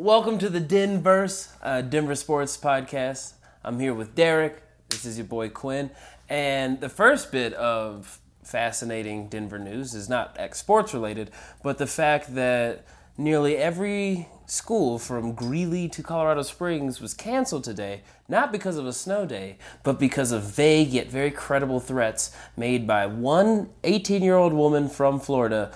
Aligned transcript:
Welcome 0.00 0.38
to 0.38 0.48
the 0.48 0.60
Denverse, 0.60 1.48
uh, 1.60 1.82
Denver 1.82 2.14
Sports 2.14 2.56
Podcast. 2.56 3.32
I'm 3.64 3.80
here 3.80 3.92
with 3.92 4.14
Derek. 4.14 4.62
This 4.90 5.04
is 5.04 5.18
your 5.18 5.26
boy 5.26 5.48
Quinn. 5.48 5.90
And 6.28 6.80
the 6.80 6.88
first 6.88 7.32
bit 7.32 7.52
of 7.54 8.20
fascinating 8.44 9.26
Denver 9.28 9.58
news 9.58 9.94
is 9.96 10.08
not 10.08 10.38
sports 10.54 10.94
related, 10.94 11.32
but 11.64 11.78
the 11.78 11.86
fact 11.88 12.36
that 12.36 12.86
nearly 13.16 13.56
every 13.56 14.28
school 14.46 15.00
from 15.00 15.32
Greeley 15.32 15.88
to 15.88 16.04
Colorado 16.04 16.42
Springs 16.42 17.00
was 17.00 17.12
canceled 17.12 17.64
today, 17.64 18.02
not 18.28 18.52
because 18.52 18.76
of 18.76 18.86
a 18.86 18.92
snow 18.92 19.26
day, 19.26 19.58
but 19.82 19.98
because 19.98 20.30
of 20.30 20.44
vague 20.44 20.90
yet 20.90 21.10
very 21.10 21.32
credible 21.32 21.80
threats 21.80 22.30
made 22.56 22.86
by 22.86 23.04
one 23.06 23.70
18 23.82 24.22
year 24.22 24.36
old 24.36 24.52
woman 24.52 24.88
from 24.88 25.18
Florida 25.18 25.72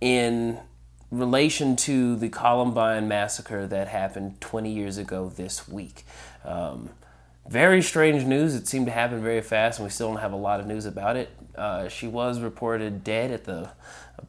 in 0.00 0.60
relation 1.10 1.76
to 1.76 2.16
the 2.16 2.28
Columbine 2.28 3.08
massacre 3.08 3.66
that 3.66 3.88
happened 3.88 4.40
20 4.40 4.72
years 4.72 4.98
ago 4.98 5.28
this 5.28 5.68
week. 5.68 6.04
Um, 6.44 6.90
very 7.48 7.80
strange 7.82 8.24
news. 8.24 8.54
It 8.54 8.66
seemed 8.66 8.86
to 8.86 8.92
happen 8.92 9.22
very 9.22 9.40
fast, 9.40 9.78
and 9.78 9.86
we 9.86 9.90
still 9.90 10.08
don't 10.08 10.20
have 10.20 10.32
a 10.32 10.36
lot 10.36 10.58
of 10.58 10.66
news 10.66 10.84
about 10.84 11.16
it. 11.16 11.30
Uh, 11.54 11.88
she 11.88 12.08
was 12.08 12.40
reported 12.40 13.04
dead 13.04 13.30
at 13.30 13.44
the 13.44 13.70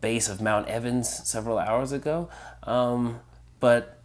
base 0.02 0.29
of 0.29 0.39
Mount 0.39 0.67
Evans 0.67 1.27
several 1.27 1.57
hours 1.57 1.91
ago. 1.91 2.29
Um, 2.63 3.21
but 3.59 3.99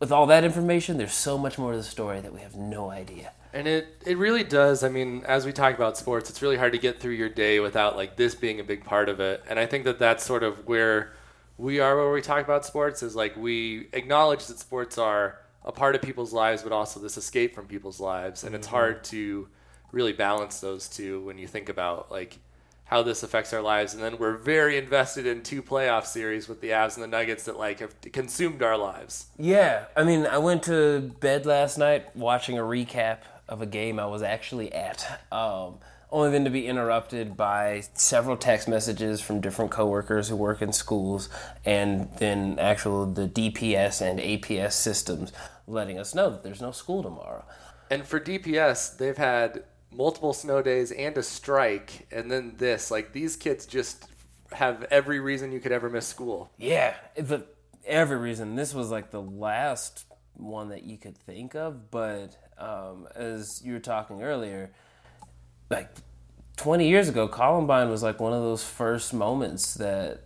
with 0.00 0.12
all 0.12 0.26
that 0.26 0.44
information, 0.44 0.98
there's 0.98 1.14
so 1.14 1.38
much 1.38 1.58
more 1.58 1.72
to 1.72 1.78
the 1.78 1.84
story 1.84 2.20
that 2.20 2.32
we 2.32 2.40
have 2.40 2.54
no 2.54 2.90
idea. 2.90 3.32
And 3.54 3.66
it, 3.66 4.02
it 4.04 4.18
really 4.18 4.44
does. 4.44 4.84
I 4.84 4.90
mean, 4.90 5.24
as 5.26 5.46
we 5.46 5.52
talk 5.52 5.74
about 5.74 5.96
sports, 5.96 6.28
it's 6.28 6.42
really 6.42 6.58
hard 6.58 6.72
to 6.72 6.78
get 6.78 7.00
through 7.00 7.12
your 7.12 7.30
day 7.30 7.58
without 7.58 7.96
like 7.96 8.16
this 8.16 8.34
being 8.34 8.60
a 8.60 8.64
big 8.64 8.84
part 8.84 9.08
of 9.08 9.18
it. 9.18 9.42
And 9.48 9.58
I 9.58 9.64
think 9.64 9.84
that 9.84 9.98
that's 9.98 10.22
sort 10.24 10.42
of 10.42 10.68
where 10.68 11.15
we 11.58 11.80
are 11.80 11.96
where 11.96 12.12
we 12.12 12.22
talk 12.22 12.44
about 12.44 12.64
sports 12.64 13.02
is 13.02 13.16
like 13.16 13.36
we 13.36 13.88
acknowledge 13.92 14.46
that 14.46 14.58
sports 14.58 14.98
are 14.98 15.38
a 15.64 15.72
part 15.72 15.94
of 15.94 16.02
people's 16.02 16.32
lives, 16.32 16.62
but 16.62 16.72
also 16.72 17.00
this 17.00 17.16
escape 17.16 17.54
from 17.54 17.66
people's 17.66 17.98
lives. 17.98 18.44
And 18.44 18.54
it's 18.54 18.66
hard 18.66 19.02
to 19.04 19.48
really 19.90 20.12
balance 20.12 20.60
those 20.60 20.88
two 20.88 21.24
when 21.24 21.38
you 21.38 21.46
think 21.46 21.68
about 21.68 22.10
like 22.10 22.38
how 22.84 23.02
this 23.02 23.22
affects 23.22 23.52
our 23.52 23.62
lives. 23.62 23.94
And 23.94 24.02
then 24.02 24.18
we're 24.18 24.36
very 24.36 24.78
invested 24.78 25.26
in 25.26 25.42
two 25.42 25.62
playoff 25.62 26.06
series 26.06 26.48
with 26.48 26.60
the 26.60 26.68
Avs 26.68 26.94
and 26.94 27.02
the 27.02 27.08
Nuggets 27.08 27.44
that 27.44 27.58
like 27.58 27.80
have 27.80 28.00
consumed 28.12 28.62
our 28.62 28.76
lives. 28.76 29.26
Yeah, 29.38 29.86
I 29.96 30.04
mean, 30.04 30.26
I 30.26 30.38
went 30.38 30.62
to 30.64 31.12
bed 31.20 31.46
last 31.46 31.78
night 31.78 32.14
watching 32.14 32.58
a 32.58 32.62
recap 32.62 33.18
of 33.48 33.60
a 33.60 33.66
game 33.66 33.98
I 33.98 34.06
was 34.06 34.22
actually 34.22 34.72
at. 34.72 35.20
Um, 35.32 35.78
only 36.10 36.30
then 36.30 36.44
to 36.44 36.50
be 36.50 36.66
interrupted 36.66 37.36
by 37.36 37.82
several 37.94 38.36
text 38.36 38.68
messages 38.68 39.20
from 39.20 39.40
different 39.40 39.70
coworkers 39.70 40.28
who 40.28 40.36
work 40.36 40.62
in 40.62 40.72
schools, 40.72 41.28
and 41.64 42.08
then 42.18 42.58
actual 42.58 43.06
the 43.06 43.28
DPS 43.28 44.00
and 44.00 44.20
APS 44.20 44.72
systems 44.72 45.32
letting 45.66 45.98
us 45.98 46.14
know 46.14 46.30
that 46.30 46.42
there's 46.42 46.60
no 46.60 46.70
school 46.70 47.02
tomorrow. 47.02 47.44
And 47.90 48.06
for 48.06 48.20
DPS, 48.20 48.96
they've 48.96 49.16
had 49.16 49.64
multiple 49.92 50.32
snow 50.32 50.62
days 50.62 50.92
and 50.92 51.16
a 51.18 51.22
strike, 51.22 52.06
and 52.10 52.30
then 52.30 52.54
this. 52.56 52.90
Like 52.90 53.12
these 53.12 53.36
kids 53.36 53.66
just 53.66 54.06
have 54.52 54.84
every 54.90 55.20
reason 55.20 55.52
you 55.52 55.60
could 55.60 55.72
ever 55.72 55.90
miss 55.90 56.06
school. 56.06 56.50
Yeah, 56.58 56.94
the 57.16 57.46
every 57.84 58.16
reason. 58.16 58.56
This 58.56 58.74
was 58.74 58.90
like 58.90 59.10
the 59.10 59.22
last 59.22 60.04
one 60.34 60.68
that 60.68 60.84
you 60.84 60.98
could 60.98 61.16
think 61.16 61.54
of, 61.54 61.90
but 61.90 62.36
um, 62.58 63.08
as 63.14 63.62
you 63.64 63.74
were 63.74 63.80
talking 63.80 64.22
earlier, 64.22 64.72
like 65.70 65.90
20 66.56 66.88
years 66.88 67.08
ago, 67.08 67.28
Columbine 67.28 67.90
was 67.90 68.02
like 68.02 68.20
one 68.20 68.32
of 68.32 68.42
those 68.42 68.64
first 68.64 69.12
moments 69.12 69.74
that 69.74 70.22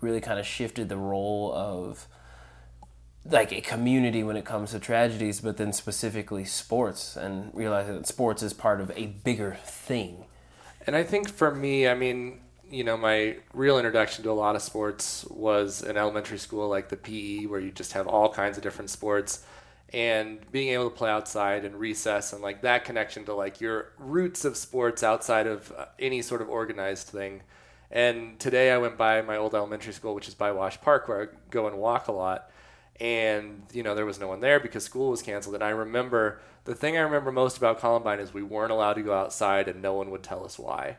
really 0.00 0.20
kind 0.20 0.38
of 0.38 0.46
shifted 0.46 0.88
the 0.88 0.96
role 0.96 1.52
of 1.54 2.06
like 3.26 3.52
a 3.52 3.60
community 3.60 4.22
when 4.22 4.36
it 4.36 4.44
comes 4.44 4.72
to 4.72 4.78
tragedies, 4.78 5.40
but 5.40 5.56
then 5.56 5.72
specifically 5.72 6.44
sports 6.44 7.16
and 7.16 7.50
realizing 7.54 7.94
that 7.94 8.06
sports 8.06 8.42
is 8.42 8.52
part 8.52 8.80
of 8.80 8.90
a 8.96 9.06
bigger 9.06 9.56
thing. 9.64 10.24
And 10.86 10.94
I 10.94 11.02
think 11.02 11.30
for 11.30 11.54
me, 11.54 11.88
I 11.88 11.94
mean, 11.94 12.40
you 12.70 12.84
know, 12.84 12.96
my 12.96 13.36
real 13.52 13.78
introduction 13.78 14.24
to 14.24 14.30
a 14.30 14.32
lot 14.32 14.56
of 14.56 14.62
sports 14.62 15.24
was 15.30 15.82
in 15.82 15.96
elementary 15.96 16.38
school, 16.38 16.68
like 16.68 16.88
the 16.88 16.96
PE, 16.96 17.46
where 17.46 17.60
you 17.60 17.70
just 17.70 17.92
have 17.92 18.06
all 18.06 18.30
kinds 18.30 18.56
of 18.56 18.62
different 18.62 18.90
sports 18.90 19.44
and 19.92 20.40
being 20.50 20.70
able 20.70 20.90
to 20.90 20.96
play 20.96 21.10
outside 21.10 21.64
and 21.64 21.76
recess 21.76 22.32
and 22.32 22.42
like 22.42 22.62
that 22.62 22.84
connection 22.84 23.24
to 23.24 23.34
like 23.34 23.60
your 23.60 23.92
roots 23.98 24.44
of 24.44 24.56
sports 24.56 25.02
outside 25.02 25.46
of 25.46 25.72
uh, 25.76 25.86
any 25.98 26.22
sort 26.22 26.42
of 26.42 26.48
organized 26.48 27.08
thing. 27.08 27.42
And 27.90 28.38
today 28.40 28.72
I 28.72 28.78
went 28.78 28.96
by 28.96 29.22
my 29.22 29.36
old 29.36 29.54
elementary 29.54 29.92
school, 29.92 30.14
which 30.14 30.26
is 30.26 30.34
by 30.34 30.50
Wash 30.50 30.80
Park, 30.80 31.06
where 31.06 31.22
I 31.22 31.26
go 31.50 31.68
and 31.68 31.76
walk 31.76 32.08
a 32.08 32.12
lot. 32.12 32.50
And 33.00 33.62
you 33.72 33.82
know 33.82 33.94
there 33.94 34.06
was 34.06 34.20
no 34.20 34.28
one 34.28 34.40
there 34.40 34.60
because 34.60 34.84
school 34.84 35.10
was 35.10 35.22
canceled. 35.22 35.56
And 35.56 35.64
i 35.64 35.70
remember 35.70 36.40
the 36.64 36.76
thing 36.76 36.96
i 36.96 37.00
remember 37.00 37.32
most 37.32 37.56
about 37.56 37.80
columbine 37.80 38.20
is 38.20 38.32
we 38.32 38.42
weren't 38.42 38.70
allowed 38.70 38.94
to 38.94 39.02
go 39.02 39.12
outside 39.12 39.66
and 39.66 39.82
no 39.82 39.94
one 39.94 40.10
would 40.10 40.22
tell 40.22 40.44
us 40.44 40.58
why. 40.58 40.96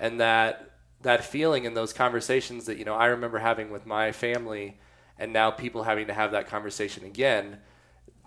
And 0.00 0.20
that 0.20 0.70
that 1.02 1.24
feeling 1.24 1.66
and 1.66 1.76
those 1.76 1.92
conversations 1.92 2.66
that 2.66 2.78
you 2.78 2.84
know 2.84 2.94
i 2.94 3.06
remember 3.06 3.38
having 3.38 3.70
with 3.70 3.86
my 3.86 4.12
family 4.12 4.78
and 5.18 5.32
now 5.32 5.50
people 5.50 5.84
having 5.84 6.06
to 6.06 6.12
have 6.12 6.32
that 6.32 6.48
conversation 6.48 7.04
again 7.04 7.58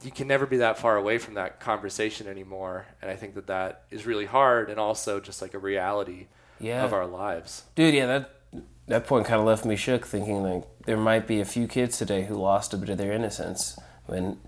you 0.03 0.11
can 0.11 0.27
never 0.27 0.45
be 0.45 0.57
that 0.57 0.77
far 0.77 0.95
away 0.97 1.17
from 1.17 1.33
that 1.35 1.59
conversation 1.59 2.27
anymore 2.27 2.85
and 3.01 3.09
i 3.11 3.15
think 3.15 3.35
that 3.35 3.47
that 3.47 3.83
is 3.91 4.05
really 4.05 4.25
hard 4.25 4.69
and 4.69 4.79
also 4.79 5.19
just 5.19 5.41
like 5.41 5.53
a 5.53 5.59
reality 5.59 6.27
Yeah. 6.59 6.83
of 6.85 6.93
our 6.93 7.05
lives 7.05 7.63
Dude, 7.75 7.93
yeah, 7.93 8.05
that 8.07 8.35
that 8.87 9.05
point 9.05 9.27
kind 9.27 9.39
of 9.39 9.45
left 9.45 9.65
me 9.65 9.75
shook, 9.75 10.07
thinking 10.07 10.41
like 10.41 10.63
there 10.85 10.97
might 10.97 11.27
be 11.27 11.39
a 11.39 11.45
few 11.45 11.67
kids 11.67 11.97
today 11.99 12.23
who 12.25 12.33
lost 12.35 12.73
a 12.73 12.77
bit 12.77 12.89
of 12.89 12.97
their 12.97 13.11
innocence 13.13 13.77
when 14.07 14.39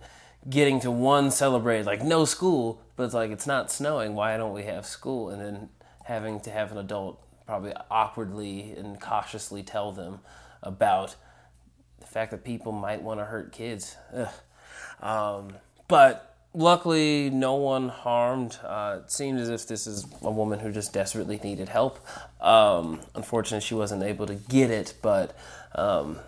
getting 0.49 0.79
to 0.79 0.89
one 0.89 1.29
celebrate 1.29 1.83
like 1.85 2.01
no 2.03 2.25
school, 2.25 2.81
but 2.95 3.03
it's 3.03 3.13
like 3.13 3.29
it's 3.29 3.45
not 3.45 3.69
snowing. 3.71 4.15
Why 4.15 4.37
don't 4.37 4.51
we 4.53 4.63
have 4.63 4.87
school? 4.87 5.29
And 5.29 5.39
then 5.39 5.69
having 6.05 6.39
to 6.39 6.49
have 6.49 6.71
an 6.71 6.79
adult 6.79 7.21
probably 7.45 7.73
awkwardly 7.91 8.71
and 8.75 8.99
cautiously 8.99 9.61
tell 9.61 9.91
them 9.91 10.21
about 10.63 11.15
the 11.99 12.07
fact 12.07 12.31
that 12.31 12.43
people 12.43 12.71
might 12.71 13.03
want 13.03 13.19
to 13.19 13.25
hurt 13.25 13.51
kids. 13.51 13.95
Ugh. 14.11 14.27
Um, 15.01 15.53
but 15.87 16.35
luckily, 16.53 17.29
no 17.29 17.55
one 17.55 17.89
harmed. 17.89 18.57
Uh, 18.63 18.99
it 19.03 19.11
seemed 19.11 19.39
as 19.39 19.49
if 19.49 19.67
this 19.67 19.87
is 19.87 20.05
a 20.21 20.31
woman 20.31 20.59
who 20.59 20.71
just 20.71 20.93
desperately 20.93 21.39
needed 21.43 21.69
help. 21.69 21.99
Um, 22.39 23.01
unfortunately, 23.15 23.65
she 23.65 23.75
wasn't 23.75 24.03
able 24.03 24.27
to 24.27 24.35
get 24.35 24.69
it, 24.71 24.93
but 25.01 25.35
um, 25.75 26.19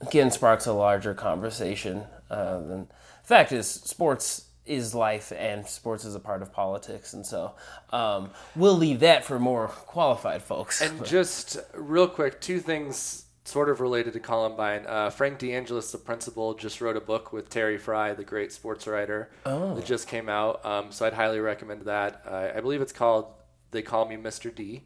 again, 0.00 0.30
sparks 0.30 0.66
a 0.66 0.72
larger 0.72 1.14
conversation. 1.14 2.04
Uh, 2.30 2.60
and 2.68 2.88
the 2.88 3.26
fact 3.26 3.52
is, 3.52 3.68
sports 3.68 4.48
is 4.66 4.94
life, 4.94 5.32
and 5.36 5.66
sports 5.66 6.04
is 6.04 6.14
a 6.14 6.20
part 6.20 6.40
of 6.40 6.52
politics, 6.52 7.12
and 7.12 7.26
so 7.26 7.52
um, 7.90 8.30
we'll 8.56 8.76
leave 8.76 9.00
that 9.00 9.24
for 9.24 9.38
more 9.38 9.68
qualified 9.68 10.42
folks. 10.42 10.80
And 10.80 11.04
just 11.06 11.58
real 11.74 12.08
quick, 12.08 12.40
two 12.40 12.60
things 12.60 13.23
sort 13.44 13.68
of 13.68 13.80
related 13.80 14.12
to 14.14 14.20
Columbine. 14.20 14.86
Uh, 14.86 15.10
Frank 15.10 15.38
DeAngelis, 15.38 15.92
the 15.92 15.98
principal, 15.98 16.54
just 16.54 16.80
wrote 16.80 16.96
a 16.96 17.00
book 17.00 17.32
with 17.32 17.50
Terry 17.50 17.76
Frei, 17.76 18.14
the 18.14 18.24
great 18.24 18.52
sports 18.52 18.86
writer, 18.86 19.30
Oh. 19.44 19.74
that 19.74 19.84
just 19.84 20.08
came 20.08 20.28
out. 20.28 20.64
Um, 20.64 20.90
so 20.90 21.06
I'd 21.06 21.12
highly 21.12 21.40
recommend 21.40 21.82
that. 21.82 22.22
Uh, 22.26 22.52
I 22.56 22.60
believe 22.60 22.80
it's 22.80 22.92
called 22.92 23.26
"They 23.70 23.82
Call 23.82 24.06
Me 24.08 24.16
Mr. 24.16 24.54
D," 24.54 24.84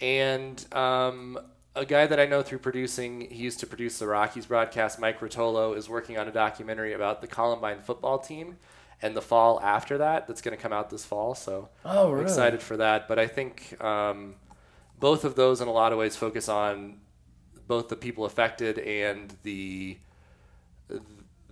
and 0.00 0.64
um, 0.74 1.38
a 1.76 1.84
guy 1.84 2.06
that 2.06 2.18
I 2.18 2.26
know 2.26 2.42
through 2.42 2.58
producing, 2.60 3.22
he 3.30 3.42
used 3.42 3.60
to 3.60 3.66
produce 3.66 3.98
the 3.98 4.06
Rockies 4.06 4.46
broadcast. 4.46 4.98
Mike 4.98 5.20
Rotolo 5.20 5.76
is 5.76 5.88
working 5.88 6.18
on 6.18 6.26
a 6.28 6.32
documentary 6.32 6.92
about 6.94 7.20
the 7.20 7.26
Columbine 7.26 7.80
football 7.80 8.18
team 8.18 8.56
and 9.02 9.16
the 9.16 9.20
fall 9.22 9.60
after 9.60 9.98
that. 9.98 10.26
That's 10.26 10.40
going 10.40 10.56
to 10.56 10.62
come 10.62 10.72
out 10.72 10.88
this 10.88 11.04
fall. 11.04 11.34
So 11.34 11.68
Oh, 11.84 12.14
I'm 12.14 12.22
excited 12.22 12.62
for 12.62 12.76
that. 12.78 13.08
But 13.08 13.18
I 13.18 13.26
think 13.26 13.76
um, 13.82 14.36
both 14.98 15.24
of 15.24 15.34
those, 15.34 15.60
in 15.60 15.68
a 15.68 15.72
lot 15.72 15.92
of 15.92 15.98
ways, 15.98 16.16
focus 16.16 16.48
on 16.48 16.98
both 17.66 17.88
the 17.88 17.96
people 17.96 18.24
affected 18.24 18.78
and 18.78 19.34
the 19.42 19.98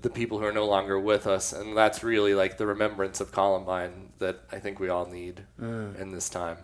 the 0.03 0.11
people 0.11 0.38
who 0.38 0.44
are 0.44 0.53
no 0.53 0.67
longer 0.67 0.99
with 0.99 1.26
us, 1.26 1.53
and 1.53 1.76
that's 1.76 2.03
really 2.03 2.35
like 2.35 2.59
the 2.59 2.67
remembrance 2.67 3.20
of 3.20 3.31
Columbine 3.31 4.11
that 4.19 4.41
I 4.50 4.59
think 4.59 4.81
we 4.81 4.88
all 4.88 5.06
need 5.06 5.43
in 5.61 6.11
this 6.11 6.29
time. 6.29 6.59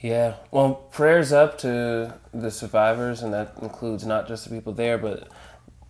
Yeah. 0.00 0.34
Well, 0.50 0.74
prayers 0.92 1.32
up 1.32 1.56
to 1.58 2.14
the 2.32 2.50
survivors, 2.50 3.22
and 3.22 3.32
that 3.32 3.54
includes 3.62 4.04
not 4.04 4.28
just 4.28 4.44
the 4.44 4.50
people 4.54 4.72
there, 4.72 4.98
but 4.98 5.28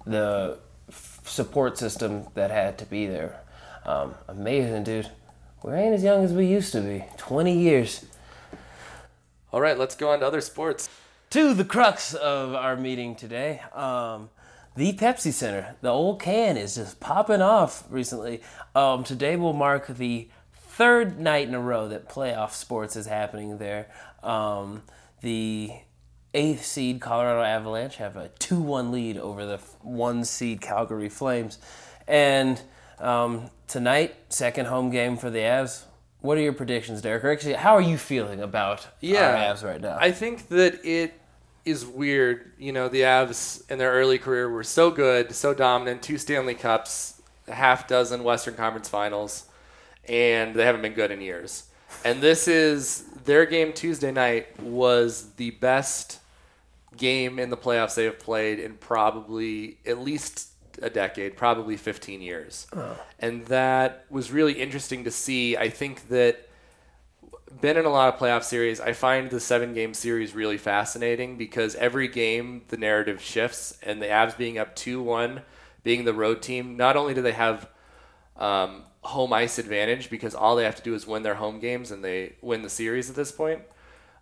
the 0.07 0.59
f- 0.89 1.21
support 1.25 1.79
system 1.79 2.27
that 2.35 2.51
had 2.51 2.79
to 2.79 2.85
be 2.87 3.07
there. 3.07 3.41
Um, 3.85 4.15
amazing, 4.29 4.85
dude. 4.85 5.11
We 5.65 5.73
ain't 5.73 5.95
as 5.95 6.05
young 6.05 6.23
as 6.23 6.33
we 6.33 6.47
used 6.47 6.73
to 6.73 6.81
be. 6.81 7.05
20 7.17 7.59
years. 7.59 8.05
All 9.53 9.61
right, 9.61 9.79
let's 9.79 9.97
go 9.97 10.11
on 10.11 10.21
to 10.21 10.27
other 10.27 10.43
sports. 10.43 10.89
To 11.35 11.53
the 11.53 11.65
crux 11.65 12.15
of 12.15 12.55
our 12.55 12.77
meeting 12.77 13.17
today. 13.17 13.61
Um, 13.73 14.31
the 14.77 14.93
Pepsi 14.93 15.33
Center. 15.33 15.75
The 15.81 15.89
old 15.89 16.23
can 16.23 16.57
is 16.57 16.77
just 16.77 17.01
popping 17.01 17.43
off 17.43 17.83
recently. 17.91 18.41
Um, 18.77 19.03
today 19.03 19.35
will 19.35 19.53
mark 19.53 19.89
the 19.89 20.29
third 20.53 21.19
night 21.19 21.49
in 21.49 21.55
a 21.57 21.61
row 21.61 21.89
that 21.89 22.09
playoff 22.09 22.53
sports 22.53 22.95
is 22.95 23.07
happening 23.07 23.59
there. 23.59 23.89
Um, 24.23 24.83
the 25.23 25.73
eighth 26.35 26.65
seed 26.65 27.01
Colorado 27.01 27.43
Avalanche 27.43 27.97
have 27.97 28.17
a 28.17 28.29
2 28.39 28.61
1 28.61 28.93
lead 28.93 29.19
over 29.19 29.45
the 29.45 29.59
one 29.83 30.25
seed 30.25 30.61
Calgary 30.61 31.09
Flames. 31.09 31.59
And 32.07 32.63
um, 33.01 33.51
tonight, 33.67 34.15
second 34.29 34.67
home 34.67 34.91
game 34.91 35.17
for 35.17 35.31
the 35.31 35.41
Avs. 35.41 35.83
What 36.21 36.39
are 36.39 36.43
your 36.43 36.53
predictions, 36.53 37.03
Derek? 37.03 37.25
Or 37.25 37.33
actually, 37.33 37.55
how 37.55 37.75
are 37.75 37.83
you 37.83 37.99
feeling 37.99 38.41
about 38.41 38.87
Yeah. 39.01 39.31
our 39.31 39.53
Avs 39.53 39.65
right 39.65 39.81
now? 39.81 39.99
I 40.01 40.13
think 40.13 40.47
that 40.51 40.85
it 40.85 41.21
is 41.65 41.85
weird. 41.87 42.53
You 42.59 42.73
know, 42.73 42.89
the 42.89 43.03
Avs 43.03 43.69
in 43.71 43.79
their 43.79 43.93
early 43.93 44.19
career 44.19 44.49
were 44.49 44.65
so 44.65 44.91
good, 44.91 45.35
so 45.35 45.55
dominant, 45.55 46.03
two 46.03 46.19
Stanley 46.19 46.55
Cups, 46.55 47.23
a 47.49 47.55
half 47.55 47.89
dozen 47.89 48.25
Western 48.25 48.55
Conference 48.55 48.89
finals, 48.89 49.45
and 50.09 50.55
they 50.55 50.65
haven't 50.65 50.83
been 50.83 50.95
good 50.95 51.11
in 51.11 51.21
years. 51.21 51.65
And 52.05 52.21
this 52.21 52.49
is 52.49 53.05
their 53.25 53.47
game 53.47 53.73
Tuesday 53.73 54.13
night 54.13 54.61
was 54.61 55.31
the 55.37 55.51
best 55.53 56.21
game 56.97 57.39
in 57.39 57.51
the 57.51 57.57
playoffs 57.57 57.95
they 57.95 58.05
have 58.05 58.19
played 58.19 58.59
in 58.59 58.75
probably 58.75 59.79
at 59.87 59.99
least 59.99 60.49
a 60.83 60.91
decade, 60.91 61.37
probably 61.37 61.77
15 61.77 62.21
years. 62.21 62.67
Uh. 62.73 62.95
And 63.19 63.47
that 63.47 64.05
was 64.11 64.31
really 64.31 64.55
interesting 64.55 65.05
to 65.05 65.11
see. 65.11 65.57
I 65.57 65.69
think 65.69 66.09
that 66.09 66.49
been 67.61 67.77
in 67.77 67.85
a 67.85 67.91
lot 67.91 68.13
of 68.13 68.21
playoff 68.21 68.43
series. 68.45 68.81
I 68.81 68.93
find 68.93 69.31
the 69.31 69.41
seven 69.41 69.75
game 69.75 69.95
series 69.95 70.35
really 70.35 70.59
fascinating 70.59 71.37
because 71.37 71.75
every 71.77 72.09
game 72.09 72.63
the 72.69 72.77
narrative 72.77 73.21
shifts, 73.21 73.79
and 73.83 74.01
the 74.01 74.07
Avs 74.07 74.37
being 74.37 74.59
up 74.59 74.75
2 74.77 75.03
1, 75.03 75.43
being 75.83 76.05
the 76.05 76.15
road 76.15 76.43
team, 76.43 76.77
not 76.77 76.97
only 76.97 77.15
do 77.15 77.23
they 77.23 77.33
have 77.33 77.69
um, 78.37 78.83
home 79.03 79.33
ice 79.33 79.59
advantage 79.59 80.11
because 80.11 80.35
all 80.35 80.57
they 80.57 80.65
have 80.65 80.77
to 80.77 80.83
do 80.83 80.95
is 80.95 81.07
win 81.07 81.23
their 81.23 81.35
home 81.35 81.61
games 81.61 81.91
and 81.91 82.05
they 82.05 82.35
win 82.41 82.63
the 82.63 82.71
series 82.71 83.11
at 83.11 83.17
this 83.17 83.31
point, 83.31 83.63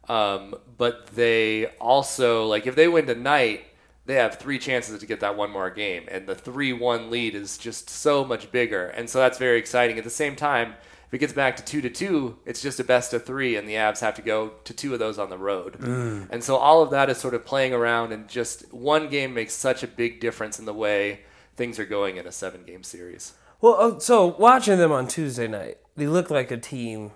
um, 0.09 0.55
but 0.77 1.07
they 1.09 1.67
also, 1.81 2.47
like, 2.47 2.67
if 2.67 2.75
they 2.75 2.89
win 2.89 3.07
tonight, 3.07 3.65
they 4.05 4.15
have 4.15 4.39
three 4.39 4.59
chances 4.59 4.99
to 4.99 5.07
get 5.07 5.21
that 5.21 5.37
one 5.37 5.51
more 5.51 5.71
game, 5.71 6.05
and 6.11 6.27
the 6.27 6.35
3 6.35 6.73
1 6.73 7.11
lead 7.11 7.35
is 7.35 7.57
just 7.57 7.89
so 7.89 8.25
much 8.25 8.51
bigger. 8.51 8.87
And 8.89 9.09
so 9.09 9.19
that's 9.19 9.39
very 9.39 9.59
exciting. 9.59 9.97
At 9.97 10.05
the 10.05 10.11
same 10.11 10.35
time, 10.35 10.75
if 11.13 11.17
it 11.17 11.19
gets 11.19 11.35
back 11.35 11.57
to 11.57 11.63
two 11.63 11.83
to 11.83 11.91
two, 11.91 12.39
it's 12.47 12.63
just 12.63 12.81
a 12.81 12.85
best 12.85 13.13
of 13.13 13.27
three, 13.27 13.55
and 13.55 13.69
the 13.69 13.75
Avs 13.75 14.01
have 14.01 14.15
to 14.15 14.23
go 14.23 14.55
to 14.65 14.73
two 14.73 14.95
of 14.95 14.99
those 14.99 15.19
on 15.19 15.29
the 15.29 15.37
road. 15.37 15.75
Mm. 15.79 16.29
And 16.31 16.43
so 16.43 16.57
all 16.57 16.83
of 16.83 16.89
that 16.93 17.11
is 17.11 17.19
sort 17.19 17.35
of 17.35 17.45
playing 17.45 17.75
around, 17.75 18.13
and 18.13 18.27
just 18.27 18.73
one 18.73 19.11
game 19.11 19.35
makes 19.35 19.53
such 19.53 19.83
a 19.83 19.87
big 19.87 20.21
difference 20.21 20.59
in 20.59 20.65
the 20.65 20.73
way 20.73 21.21
things 21.55 21.79
are 21.79 21.85
going 21.85 22.17
in 22.17 22.27
a 22.27 22.33
seven 22.33 22.65
game 22.65 22.83
series. 22.83 23.35
Well, 23.61 23.77
oh, 23.79 23.99
so 23.99 24.25
watching 24.39 24.79
them 24.79 24.91
on 24.91 25.07
Tuesday 25.07 25.47
night, 25.47 25.77
they 25.97 26.07
look 26.07 26.31
like 26.31 26.51
a 26.51 26.57
team 26.57 27.11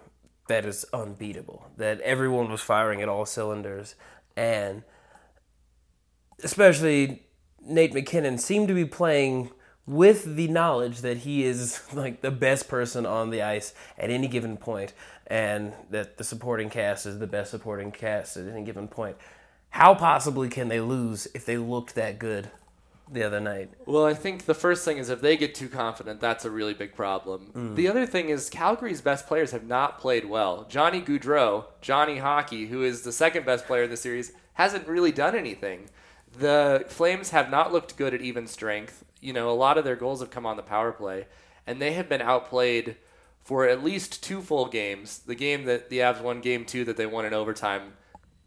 that 0.49 0.67
is 0.67 0.85
unbeatable. 0.93 1.71
That 1.79 1.99
everyone 2.03 2.51
was 2.51 2.61
firing 2.61 3.01
at 3.01 3.09
all 3.09 3.25
cylinders, 3.25 3.95
and 4.37 4.83
especially 6.45 7.29
Nate 7.63 7.95
MacKinnon 7.95 8.37
seemed 8.37 8.69
to 8.69 8.75
be 8.75 8.85
playing 8.85 9.53
with 9.87 10.37
the 10.37 10.49
knowledge 10.49 11.01
that 11.01 11.19
he 11.19 11.45
is 11.45 11.81
like 11.93 12.21
the 12.21 12.31
best 12.31 12.69
person 12.69 13.07
on 13.07 13.31
the 13.31 13.43
ice 13.43 13.75
at 13.99 14.11
any 14.11 14.29
given 14.29 14.57
point, 14.57 14.93
and 15.27 15.73
that 15.91 16.19
the 16.19 16.25
supporting 16.25 16.71
cast 16.71 17.07
is 17.07 17.19
the 17.19 17.27
best 17.27 17.51
supporting 17.51 17.93
cast 17.93 18.37
at 18.37 18.49
any 18.49 18.65
given 18.65 18.89
point. 18.89 19.17
How 19.71 19.95
possibly 19.95 20.49
can 20.49 20.69
they 20.69 20.81
lose 20.81 21.29
if 21.35 21.45
they 21.45 21.59
looked 21.59 21.95
that 21.97 22.19
good 22.19 22.51
the 23.11 23.23
other 23.23 23.41
night? 23.41 23.71
Well, 23.85 24.07
I 24.07 24.15
think 24.15 24.47
the 24.47 24.55
first 24.55 24.85
thing 24.85 24.99
is 24.99 25.11
if 25.11 25.21
they 25.21 25.37
get 25.37 25.55
too 25.55 25.69
confident, 25.69 26.21
that's 26.21 26.45
a 26.45 26.51
really 26.51 26.75
big 26.75 26.95
problem. 26.95 27.51
Mm. 27.55 27.75
The 27.77 27.89
other 27.89 28.07
thing 28.07 28.29
is 28.29 28.49
Calgary's 28.49 29.01
best 29.01 29.27
players 29.27 29.51
have 29.51 29.67
not 29.67 29.99
played 29.99 30.25
well. 30.25 30.67
Johnny 30.69 31.01
Gaudreau, 31.03 31.67
Johnny 31.81 32.19
Hockey, 32.19 32.67
who 32.67 32.83
is 32.83 33.03
the 33.03 33.13
second 33.13 33.45
best 33.45 33.67
player 33.67 33.85
in 33.85 33.91
the 33.91 33.97
series, 33.97 34.33
hasn't 34.55 34.89
really 34.89 35.13
done 35.13 35.35
anything. 35.35 35.91
The 36.39 36.85
Flames 36.89 37.31
have 37.31 37.51
not 37.51 37.73
looked 37.73 37.97
good 37.97 38.15
at 38.15 38.21
even 38.21 38.47
strength. 38.47 39.05
You 39.21 39.33
know, 39.33 39.51
a 39.51 39.53
lot 39.53 39.79
of 39.79 39.85
their 39.85 39.97
goals 39.97 40.21
have 40.21 40.31
come 40.31 40.47
on 40.47 40.57
the 40.57 40.63
power 40.63 40.93
play, 40.93 41.27
and 41.67 41.81
they 41.81 41.93
have 41.93 42.09
been 42.09 42.23
outplayed 42.23 42.97
for 43.43 43.67
at 43.69 43.85
least 43.85 44.23
two 44.23 44.41
full 44.41 44.67
games. 44.67 45.21
The 45.21 45.35
game 45.35 45.65
that 45.65 45.89
the 45.89 45.99
Avs 45.99 46.21
won, 46.21 46.41
game 46.41 46.65
two, 46.65 46.85
that 46.85 46.97
they 46.97 47.07
won 47.07 47.25
in 47.25 47.33
overtime, 47.33 47.93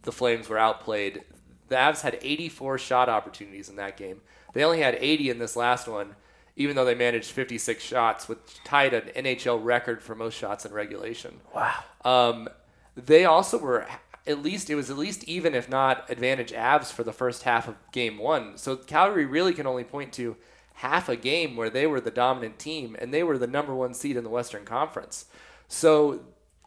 the 0.03 0.11
Flames 0.11 0.49
were 0.49 0.57
outplayed. 0.57 1.23
The 1.69 1.75
Avs 1.75 2.01
had 2.01 2.19
84 2.21 2.77
shot 2.79 3.09
opportunities 3.09 3.69
in 3.69 3.75
that 3.77 3.97
game. 3.97 4.21
They 4.53 4.63
only 4.63 4.81
had 4.81 4.97
80 4.99 5.29
in 5.29 5.39
this 5.39 5.55
last 5.55 5.87
one, 5.87 6.15
even 6.55 6.75
though 6.75 6.85
they 6.85 6.95
managed 6.95 7.31
56 7.31 7.83
shots, 7.83 8.27
which 8.27 8.39
tied 8.63 8.93
an 8.93 9.09
NHL 9.15 9.63
record 9.63 10.01
for 10.01 10.15
most 10.15 10.37
shots 10.37 10.65
in 10.65 10.73
regulation. 10.73 11.39
Wow. 11.53 11.83
Um, 12.03 12.49
they 12.95 13.25
also 13.25 13.57
were 13.57 13.87
at 14.27 14.43
least 14.43 14.69
it 14.69 14.75
was 14.75 14.89
at 14.89 14.97
least 14.97 15.23
even 15.23 15.55
if 15.55 15.69
not 15.69 16.09
advantage 16.09 16.51
Avs 16.51 16.91
for 16.91 17.03
the 17.03 17.13
first 17.13 17.43
half 17.43 17.67
of 17.67 17.75
game 17.91 18.17
one. 18.17 18.57
So 18.57 18.75
Calgary 18.75 19.25
really 19.25 19.53
can 19.53 19.65
only 19.65 19.83
point 19.83 20.13
to 20.13 20.35
half 20.79 21.09
a 21.09 21.15
game 21.17 21.57
where 21.57 21.69
they 21.69 21.85
were 21.85 21.99
the 21.99 22.09
dominant 22.09 22.57
team 22.57 22.95
and 22.99 23.13
they 23.13 23.21
were 23.21 23.37
the 23.37 23.45
number 23.45 23.75
one 23.75 23.93
seed 23.93 24.15
in 24.15 24.23
the 24.23 24.29
Western 24.29 24.63
Conference. 24.63 25.25
So 25.67 26.21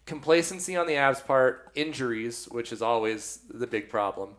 complacency 0.04 0.76
on 0.76 0.86
the 0.86 0.92
Avs 0.92 1.24
part, 1.24 1.70
injuries, 1.74 2.46
which 2.50 2.72
is 2.72 2.82
always 2.82 3.40
the 3.48 3.66
big 3.66 3.88
problem, 3.88 4.34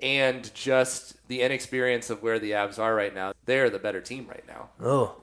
and 0.00 0.52
just 0.54 1.16
the 1.26 1.42
inexperience 1.42 2.10
of 2.10 2.22
where 2.22 2.38
the 2.38 2.52
Avs 2.52 2.78
are 2.78 2.94
right 2.94 3.12
now. 3.12 3.32
They're 3.44 3.70
the 3.70 3.80
better 3.80 4.00
team 4.00 4.28
right 4.28 4.44
now. 4.46 4.68
Oh, 4.80 5.22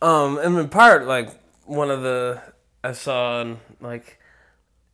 um, 0.00 0.38
and 0.38 0.56
in 0.58 0.70
part, 0.70 1.06
like 1.06 1.28
one 1.66 1.90
of 1.90 2.00
the 2.00 2.40
I 2.82 2.92
saw 2.92 3.40
on 3.40 3.60
like 3.82 4.18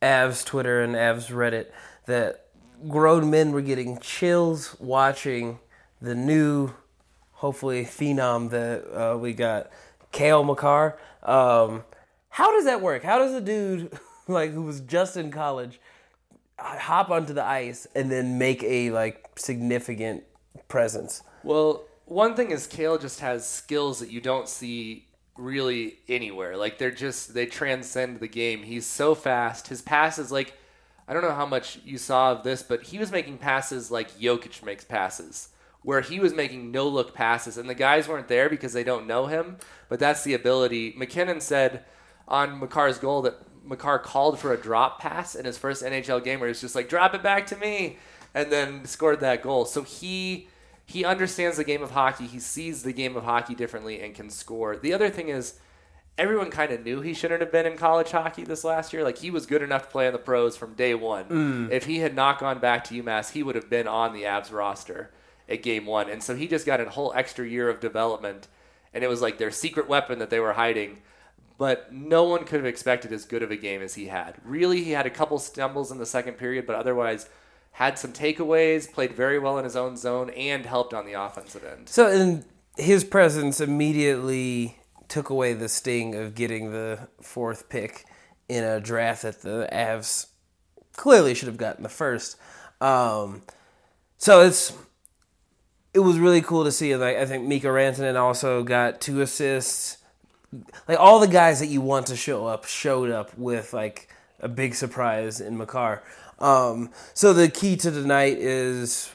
Avs 0.01 0.43
Twitter 0.43 0.81
and 0.81 0.93
Avs 0.95 1.31
Reddit 1.31 1.67
that 2.05 2.47
grown 2.89 3.29
men 3.29 3.53
were 3.53 3.61
getting 3.61 3.97
chills 3.99 4.75
watching 4.77 5.59
the 6.01 6.15
new, 6.15 6.73
hopefully 7.41 7.83
phenom 7.83 8.51
that 8.51 8.85
uh, 8.95 9.17
we 9.17 9.33
got, 9.33 9.71
Cale 10.11 10.43
Makar. 10.43 10.97
Um, 11.23 11.83
how 12.29 12.51
does 12.51 12.65
that 12.65 12.81
work? 12.81 13.03
How 13.03 13.17
does 13.17 13.33
a 13.33 13.41
dude 13.41 13.97
like 14.27 14.51
who 14.51 14.61
was 14.61 14.79
just 14.79 15.17
in 15.17 15.31
college 15.31 15.79
hop 16.59 17.09
onto 17.09 17.33
the 17.33 17.43
ice 17.43 17.87
and 17.95 18.11
then 18.11 18.37
make 18.37 18.63
a 18.63 18.91
like 18.91 19.27
significant 19.35 20.23
presence? 20.67 21.23
Well, 21.43 21.83
one 22.05 22.35
thing 22.35 22.51
is 22.51 22.67
Cale 22.67 22.99
just 22.99 23.19
has 23.21 23.47
skills 23.47 23.99
that 23.99 24.11
you 24.11 24.21
don't 24.21 24.47
see 24.47 25.07
really 25.35 25.97
anywhere. 26.07 26.57
Like 26.57 26.77
they're 26.77 26.91
just 26.91 27.33
they 27.33 27.47
transcend 27.47 28.19
the 28.19 28.27
game. 28.27 28.61
He's 28.61 28.85
so 28.85 29.15
fast. 29.15 29.69
His 29.69 29.81
passes 29.81 30.31
like 30.31 30.53
I 31.07 31.13
don't 31.13 31.23
know 31.23 31.33
how 31.33 31.47
much 31.47 31.79
you 31.83 31.97
saw 31.97 32.33
of 32.33 32.43
this, 32.43 32.61
but 32.61 32.83
he 32.83 32.99
was 32.99 33.11
making 33.11 33.39
passes 33.39 33.89
like 33.89 34.19
Jokic 34.19 34.63
makes 34.63 34.85
passes. 34.85 35.49
Where 35.83 36.01
he 36.01 36.19
was 36.19 36.33
making 36.33 36.71
no 36.71 36.87
look 36.87 37.15
passes 37.15 37.57
and 37.57 37.67
the 37.67 37.73
guys 37.73 38.07
weren't 38.07 38.27
there 38.27 38.49
because 38.49 38.73
they 38.73 38.83
don't 38.83 39.07
know 39.07 39.25
him, 39.25 39.57
but 39.89 39.99
that's 39.99 40.23
the 40.23 40.35
ability. 40.35 40.93
MacKinnon 40.95 41.41
said 41.41 41.85
on 42.27 42.59
Makar's 42.59 42.99
goal 42.99 43.23
that 43.23 43.39
Makar 43.63 43.99
called 43.99 44.39
for 44.39 44.53
a 44.53 44.57
drop 44.57 44.99
pass 44.99 45.35
in 45.35 45.45
his 45.45 45.57
first 45.57 45.83
NHL 45.83 46.23
game 46.23 46.39
where 46.39 46.47
he 46.47 46.51
was 46.51 46.61
just 46.61 46.75
like, 46.75 46.89
drop 46.89 47.13
it 47.13 47.23
back 47.23 47.45
to 47.47 47.57
me, 47.57 47.97
and 48.33 48.51
then 48.51 48.85
scored 48.85 49.19
that 49.19 49.41
goal. 49.41 49.65
So 49.65 49.83
he 49.83 50.47
he 50.85 51.05
understands 51.05 51.57
the 51.57 51.63
game 51.63 51.81
of 51.81 51.91
hockey. 51.91 52.27
He 52.27 52.39
sees 52.39 52.83
the 52.83 52.93
game 52.93 53.15
of 53.15 53.23
hockey 53.23 53.55
differently 53.55 54.01
and 54.01 54.13
can 54.13 54.29
score. 54.29 54.75
The 54.75 54.93
other 54.93 55.09
thing 55.09 55.29
is, 55.29 55.59
everyone 56.17 56.51
kind 56.51 56.71
of 56.71 56.83
knew 56.83 57.01
he 57.01 57.13
shouldn't 57.13 57.39
have 57.41 57.51
been 57.51 57.65
in 57.65 57.77
college 57.77 58.11
hockey 58.11 58.43
this 58.43 58.63
last 58.63 58.91
year. 58.91 59.03
Like 59.03 59.19
he 59.19 59.31
was 59.31 59.45
good 59.45 59.61
enough 59.61 59.83
to 59.83 59.89
play 59.89 60.07
in 60.07 60.13
the 60.13 60.19
pros 60.19 60.57
from 60.57 60.73
day 60.73 60.93
one. 60.95 61.25
Mm. 61.25 61.71
If 61.71 61.85
he 61.85 61.99
had 61.99 62.15
not 62.15 62.39
gone 62.39 62.59
back 62.59 62.83
to 62.85 63.01
UMass, 63.01 63.31
he 63.31 63.43
would 63.43 63.55
have 63.55 63.69
been 63.69 63.87
on 63.87 64.13
the 64.13 64.23
Avs 64.23 64.51
roster 64.51 65.11
at 65.51 65.63
game 65.63 65.85
one. 65.85 66.09
And 66.09 66.23
so 66.23 66.35
he 66.35 66.47
just 66.47 66.65
got 66.65 66.79
a 66.79 66.89
whole 66.89 67.11
extra 67.15 67.47
year 67.47 67.69
of 67.69 67.79
development, 67.79 68.47
and 68.93 69.03
it 69.03 69.07
was 69.07 69.21
like 69.21 69.37
their 69.37 69.51
secret 69.51 69.87
weapon 69.87 70.19
that 70.19 70.29
they 70.29 70.39
were 70.39 70.53
hiding. 70.53 71.01
But 71.57 71.93
no 71.93 72.23
one 72.23 72.45
could 72.45 72.59
have 72.59 72.65
expected 72.65 73.11
as 73.11 73.25
good 73.25 73.43
of 73.43 73.51
a 73.51 73.55
game 73.55 73.81
as 73.83 73.93
he 73.93 74.07
had. 74.07 74.35
Really, 74.43 74.83
he 74.83 74.91
had 74.91 75.05
a 75.05 75.11
couple 75.11 75.37
stumbles 75.37 75.91
in 75.91 75.99
the 75.99 76.05
second 76.07 76.33
period, 76.33 76.65
but 76.65 76.75
otherwise 76.75 77.29
had 77.73 77.99
some 77.99 78.11
takeaways, 78.11 78.91
played 78.91 79.13
very 79.13 79.37
well 79.37 79.57
in 79.57 79.63
his 79.63 79.75
own 79.75 79.95
zone, 79.95 80.31
and 80.31 80.65
helped 80.65 80.93
on 80.93 81.05
the 81.05 81.13
offensive 81.13 81.63
end. 81.63 81.87
So, 81.87 82.07
and 82.07 82.45
his 82.77 83.03
presence 83.03 83.61
immediately 83.61 84.77
took 85.07 85.29
away 85.29 85.53
the 85.53 85.69
sting 85.69 86.15
of 86.15 86.35
getting 86.35 86.71
the 86.71 87.07
fourth 87.21 87.69
pick 87.69 88.05
in 88.49 88.63
a 88.63 88.79
draft 88.79 89.21
that 89.21 89.41
the 89.41 89.69
Avs 89.71 90.27
clearly 90.93 91.33
should 91.33 91.47
have 91.47 91.57
gotten 91.57 91.83
the 91.83 91.89
first. 91.89 92.37
Um, 92.79 93.43
so 94.17 94.41
it's 94.41 94.73
it 95.93 95.99
was 95.99 96.19
really 96.19 96.41
cool 96.41 96.63
to 96.63 96.71
see. 96.71 96.95
Like 96.95 97.17
I 97.17 97.25
think 97.25 97.47
Mika 97.47 97.67
Rantanen 97.67 98.19
also 98.19 98.63
got 98.63 99.01
two 99.01 99.21
assists. 99.21 99.97
Like 100.87 100.99
all 100.99 101.19
the 101.19 101.27
guys 101.27 101.59
that 101.59 101.67
you 101.67 101.81
want 101.81 102.07
to 102.07 102.15
show 102.15 102.45
up 102.45 102.65
showed 102.65 103.09
up 103.09 103.37
with 103.37 103.73
like 103.73 104.09
a 104.39 104.47
big 104.47 104.75
surprise 104.75 105.39
in 105.39 105.57
Makar. 105.57 106.03
Um, 106.39 106.89
so 107.13 107.33
the 107.33 107.49
key 107.49 107.75
to 107.77 107.91
tonight 107.91 108.37
is 108.37 109.13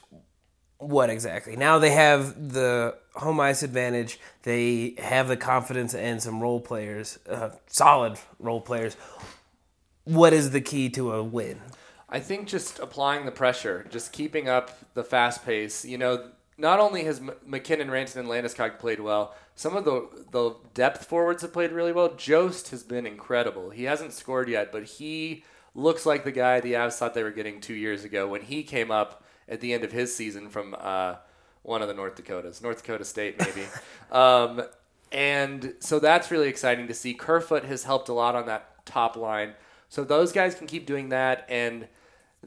what 0.79 1.11
exactly? 1.11 1.57
Now 1.57 1.79
they 1.79 1.91
have 1.91 2.53
the 2.53 2.97
home 3.15 3.41
ice 3.41 3.63
advantage. 3.63 4.21
They 4.43 4.95
have 4.99 5.29
the 5.29 5.37
confidence 5.37 5.95
and 5.95 6.23
some 6.23 6.41
role 6.41 6.61
players, 6.61 7.19
uh, 7.29 7.51
solid 7.67 8.19
role 8.39 8.61
players. 8.61 8.97
What 10.05 10.33
is 10.33 10.51
the 10.51 10.61
key 10.61 10.89
to 10.91 11.13
a 11.13 11.23
win? 11.23 11.61
I 12.09 12.21
think 12.21 12.47
just 12.47 12.79
applying 12.79 13.25
the 13.25 13.33
pressure, 13.33 13.87
just 13.91 14.13
keeping 14.13 14.49
up 14.49 14.79
the 14.95 15.03
fast 15.03 15.45
pace. 15.45 15.85
You 15.85 15.99
know, 15.99 16.31
not 16.59 16.81
only 16.81 17.05
has 17.05 17.19
M- 17.19 17.33
MacKinnon, 17.45 17.91
Ranton, 17.91 18.21
and 18.21 18.29
Landeskog 18.29 18.79
played 18.79 19.01
well, 19.01 19.35
some 19.55 19.77
of 19.77 19.85
the 19.85 20.09
the 20.31 20.55
depth 20.75 21.07
forwards 21.07 21.43
have 21.43 21.53
played 21.53 21.73
really 21.73 21.93
well. 21.93 22.15
Jost 22.15 22.71
has 22.71 22.83
been 22.83 23.07
incredible. 23.07 23.71
He 23.71 23.85
hasn't 23.85 24.13
scored 24.13 24.49
yet, 24.49 24.73
but 24.73 24.85
he 24.85 25.45
looks 25.75 26.07
like 26.07 26.25
the 26.25 26.33
guy 26.33 26.61
the 26.61 26.75
Avs 26.75 26.95
thought 26.95 27.15
they 27.15 27.23
were 27.23 27.31
getting 27.31 27.61
two 27.61 27.75
years 27.75 28.05
ago 28.05 28.27
when 28.27 28.43
he 28.43 28.63
came 28.63 28.91
up 28.91 29.25
at 29.49 29.61
the 29.61 29.73
end 29.73 29.85
of 29.85 29.93
his 29.93 30.15
season 30.15 30.49
from 30.49 30.75
uh, 30.79 31.17
one 31.63 31.83
of 31.83 31.89
the 31.89 31.95
North 31.95 32.17
Dakotas, 32.17 32.63
North 32.63 32.83
Dakota 32.83 33.05
State 33.05 33.39
maybe. 33.39 33.67
um, 34.11 34.63
and 35.13 35.75
so 35.81 35.99
that's 35.99 36.31
really 36.31 36.49
exciting 36.49 36.89
to 36.89 36.95
see. 36.95 37.15
Kerfoot 37.15 37.65
has 37.65 37.85
helped 37.85 38.09
a 38.09 38.13
lot 38.13 38.35
on 38.35 38.47
that 38.47 38.85
top 38.85 39.17
line. 39.17 39.53
So 39.89 40.03
those 40.03 40.33
guys 40.33 40.55
can 40.55 40.67
keep 40.67 40.85
doing 40.85 41.11
that, 41.11 41.47
and 41.49 41.87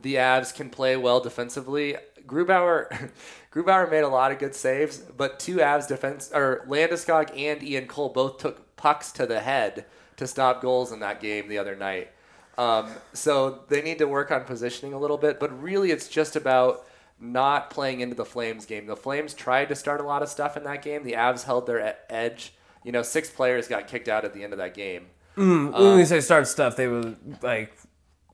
the 0.02 0.16
Avs 0.16 0.54
can 0.54 0.70
play 0.70 0.96
well 0.98 1.20
defensively. 1.20 1.98
Grubauer, 2.26 3.12
Grubauer 3.54 3.90
made 3.90 4.02
a 4.04 4.08
lot 4.08 4.32
of 4.32 4.40
good 4.40 4.56
saves, 4.56 4.98
but 4.98 5.40
two 5.40 5.58
Avs 5.58 5.88
defense 5.88 6.32
or 6.34 6.66
Landeskog 6.68 7.36
and 7.38 7.64
Ian 7.64 7.88
Cole 7.88 8.10
both 8.10 8.38
took 8.38 8.76
pucks 8.76 9.12
to 9.14 9.26
the 9.26 9.40
head 9.40 9.86
to 10.18 10.28
stop 10.28 10.62
goals 10.62 10.92
in 10.92 11.00
that 11.00 11.22
game 11.22 11.48
the 11.48 11.58
other 11.58 11.76
night. 11.76 12.12
Um, 12.58 12.90
so 13.14 13.62
they 13.70 13.82
need 13.82 14.00
to 14.00 14.06
work 14.06 14.32
on 14.32 14.44
positioning 14.44 14.94
a 14.94 15.00
little 15.00 15.18
bit, 15.18 15.40
but 15.40 15.62
really 15.62 15.92
it's 15.92 16.10
just 16.10 16.36
about 16.36 16.86
not 17.20 17.70
playing 17.70 18.02
into 18.02 18.16
the 18.16 18.26
Flames 18.26 18.66
game. 18.66 18.86
The 18.86 18.96
Flames 18.96 19.34
tried 19.34 19.70
to 19.70 19.76
start 19.76 20.02
a 20.02 20.04
lot 20.04 20.22
of 20.22 20.30
stuff 20.30 20.58
in 20.58 20.64
that 20.66 20.82
game. 20.82 21.04
The 21.04 21.14
Avs 21.14 21.44
held 21.44 21.68
their 21.68 21.98
edge. 22.10 22.54
You 22.84 22.92
know, 22.92 23.02
six 23.02 23.30
players 23.30 23.68
got 23.68 23.88
kicked 23.88 24.08
out 24.08 24.26
at 24.26 24.34
the 24.34 24.44
end 24.44 24.54
of 24.54 24.60
that 24.60 24.74
game. 24.74 25.08
Mm, 25.38 25.72
when 25.72 25.98
they 25.98 26.06
say 26.06 26.20
start 26.20 26.48
stuff, 26.48 26.76
they 26.76 26.88
were 26.88 27.16
like 27.42 27.72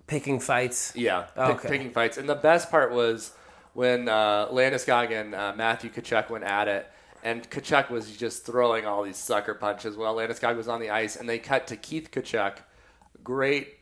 picking 0.08 0.40
fights. 0.40 0.92
Yeah, 0.96 1.22
pick, 1.36 1.38
Okay. 1.38 1.70
picking 1.70 1.92
fights. 1.92 2.18
And 2.18 2.28
the 2.30 2.36
best 2.36 2.70
part 2.72 2.92
was 2.92 3.34
when 3.74 4.08
uh, 4.08 4.48
Landeskog 4.50 5.12
and 5.12 5.36
uh, 5.36 5.54
Matthew 5.56 5.90
Tkachuk 5.90 6.30
went 6.30 6.44
at 6.44 6.68
it, 6.68 6.90
and 7.24 7.50
Tkachuk 7.50 7.90
was 7.90 8.16
just 8.16 8.46
throwing 8.46 8.86
all 8.86 9.04
these 9.04 9.18
sucker 9.18 9.54
punches 9.56 9.98
while 9.98 10.16
Landeskog 10.16 10.56
was 10.56 10.68
on 10.68 10.80
the 10.80 10.90
ice, 10.92 11.16
and 11.16 11.28
they 11.28 11.40
cut 11.40 11.68
to 11.68 11.76
Keith 11.76 12.10
Tkachuk, 12.12 12.58
great 13.24 13.78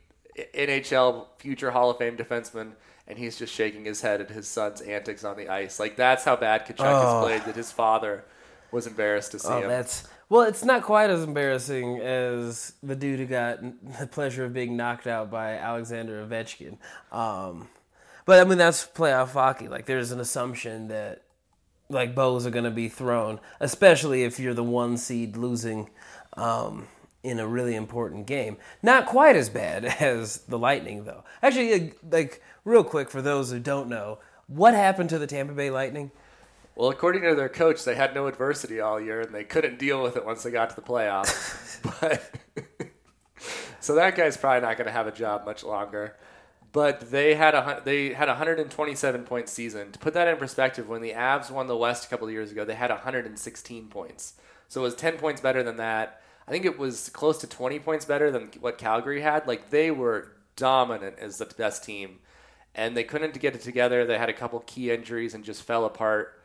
NHL 0.55 1.27
future 1.37 1.71
Hall 1.71 1.89
of 1.91 1.97
Fame 1.97 2.17
defenseman, 2.17 2.71
and 3.07 3.17
he's 3.19 3.37
just 3.37 3.53
shaking 3.53 3.85
his 3.85 4.01
head 4.01 4.21
at 4.21 4.29
his 4.29 4.47
son's 4.47 4.81
antics 4.81 5.23
on 5.23 5.37
the 5.37 5.49
ice. 5.49 5.79
Like 5.79 5.95
that's 5.95 6.23
how 6.23 6.35
bad 6.35 6.65
Tkachuk 6.65 6.75
Oh. 6.79 7.01
has 7.01 7.23
played 7.25 7.41
that 7.45 7.55
his 7.55 7.71
father 7.71 8.23
was 8.71 8.87
embarrassed 8.87 9.31
to 9.33 9.39
see 9.39 9.47
Oh, 9.49 9.61
him. 9.61 9.67
that's 9.69 10.07
well. 10.33 10.47
It's 10.47 10.65
not 10.65 10.83
quite 10.83 11.09
as 11.09 11.23
embarrassing 11.23 11.99
as 11.99 12.73
the 12.81 12.95
dude 12.95 13.19
who 13.19 13.25
got 13.25 13.59
the 13.99 14.07
pleasure 14.07 14.45
of 14.45 14.53
being 14.53 14.75
knocked 14.75 15.07
out 15.07 15.29
by 15.29 15.53
Alexander 15.53 16.25
Ovechkin. 16.25 16.77
Um, 17.11 17.69
but 18.25 18.39
I 18.39 18.49
mean, 18.49 18.57
that's 18.57 18.85
playoff 18.85 19.33
hockey. 19.33 19.67
Like, 19.67 19.85
there's 19.85 20.11
an 20.11 20.19
assumption 20.19 20.87
that 20.87 21.23
like 21.89 22.15
bows 22.15 22.47
are 22.47 22.51
going 22.51 22.65
to 22.65 22.71
be 22.71 22.89
thrown, 22.89 23.39
especially 23.59 24.23
if 24.23 24.39
you're 24.39 24.53
the 24.53 24.63
one 24.63 24.97
seed 24.97 25.37
losing 25.37 25.89
um, 26.35 26.87
in 27.21 27.39
a 27.39 27.47
really 27.47 27.75
important 27.75 28.25
game. 28.25 28.57
Not 28.81 29.05
quite 29.05 29.35
as 29.35 29.49
bad 29.49 29.85
as 29.99 30.37
the 30.47 30.57
Lightning, 30.57 31.05
though. 31.05 31.23
Actually, 31.41 31.93
like 32.09 32.41
real 32.65 32.83
quick 32.83 33.11
for 33.11 33.21
those 33.21 33.51
who 33.51 33.59
don't 33.59 33.89
know, 33.89 34.19
what 34.47 34.73
happened 34.73 35.09
to 35.09 35.19
the 35.19 35.27
Tampa 35.27 35.53
Bay 35.53 35.69
Lightning? 35.69 36.11
Well, 36.75 36.89
according 36.89 37.21
to 37.23 37.35
their 37.35 37.49
coach, 37.49 37.83
they 37.83 37.95
had 37.95 38.15
no 38.15 38.27
adversity 38.27 38.79
all 38.79 38.99
year 38.99 39.21
and 39.21 39.33
they 39.33 39.43
couldn't 39.43 39.77
deal 39.77 40.01
with 40.01 40.17
it 40.17 40.25
once 40.25 40.43
they 40.43 40.51
got 40.51 40.71
to 40.71 40.75
the 40.75 40.81
playoffs. 40.81 41.79
but 42.01 42.31
so 43.79 43.95
that 43.95 44.15
guy's 44.15 44.37
probably 44.37 44.61
not 44.61 44.77
going 44.77 44.87
to 44.87 44.93
have 44.93 45.07
a 45.07 45.11
job 45.11 45.45
much 45.45 45.63
longer. 45.63 46.15
But 46.71 47.11
they 47.11 47.35
had 47.35 47.53
a 47.53 47.83
they 47.85 48.13
had 48.13 48.29
a 48.29 48.31
127 48.31 49.23
point 49.25 49.47
season. 49.47 49.91
To 49.91 49.99
put 49.99 50.15
that 50.15 50.27
in 50.27 50.37
perspective, 50.37 50.89
when 50.89 51.03
the 51.03 51.11
Avs 51.11 51.51
won 51.51 51.67
the 51.67 51.77
West 51.77 52.05
a 52.05 52.09
couple 52.09 52.27
of 52.27 52.33
years 52.33 52.51
ago, 52.51 52.65
they 52.65 52.73
had 52.73 52.89
116 52.89 53.87
points. 53.89 54.33
So 54.67 54.81
it 54.81 54.83
was 54.85 54.95
10 54.95 55.17
points 55.17 55.39
better 55.39 55.61
than 55.61 55.77
that. 55.77 56.19
I 56.47 56.51
think 56.51 56.65
it 56.65 56.79
was 56.79 57.09
close 57.09 57.37
to 57.39 57.47
20 57.47 57.77
points 57.77 58.05
better 58.05 58.31
than 58.31 58.49
what 58.59 58.79
Calgary 58.79 59.21
had. 59.21 59.45
Like 59.45 59.69
they 59.69 59.91
were 59.91 60.31
dominant 60.55 61.19
as 61.19 61.37
the 61.37 61.45
best 61.45 61.83
team, 61.83 62.17
and 62.73 62.97
they 62.97 63.03
couldn't 63.03 63.39
get 63.39 63.53
it 63.53 63.61
together. 63.61 64.03
They 64.03 64.17
had 64.17 64.29
a 64.29 64.33
couple 64.33 64.59
key 64.61 64.89
injuries 64.89 65.35
and 65.35 65.43
just 65.43 65.61
fell 65.61 65.85
apart. 65.85 66.41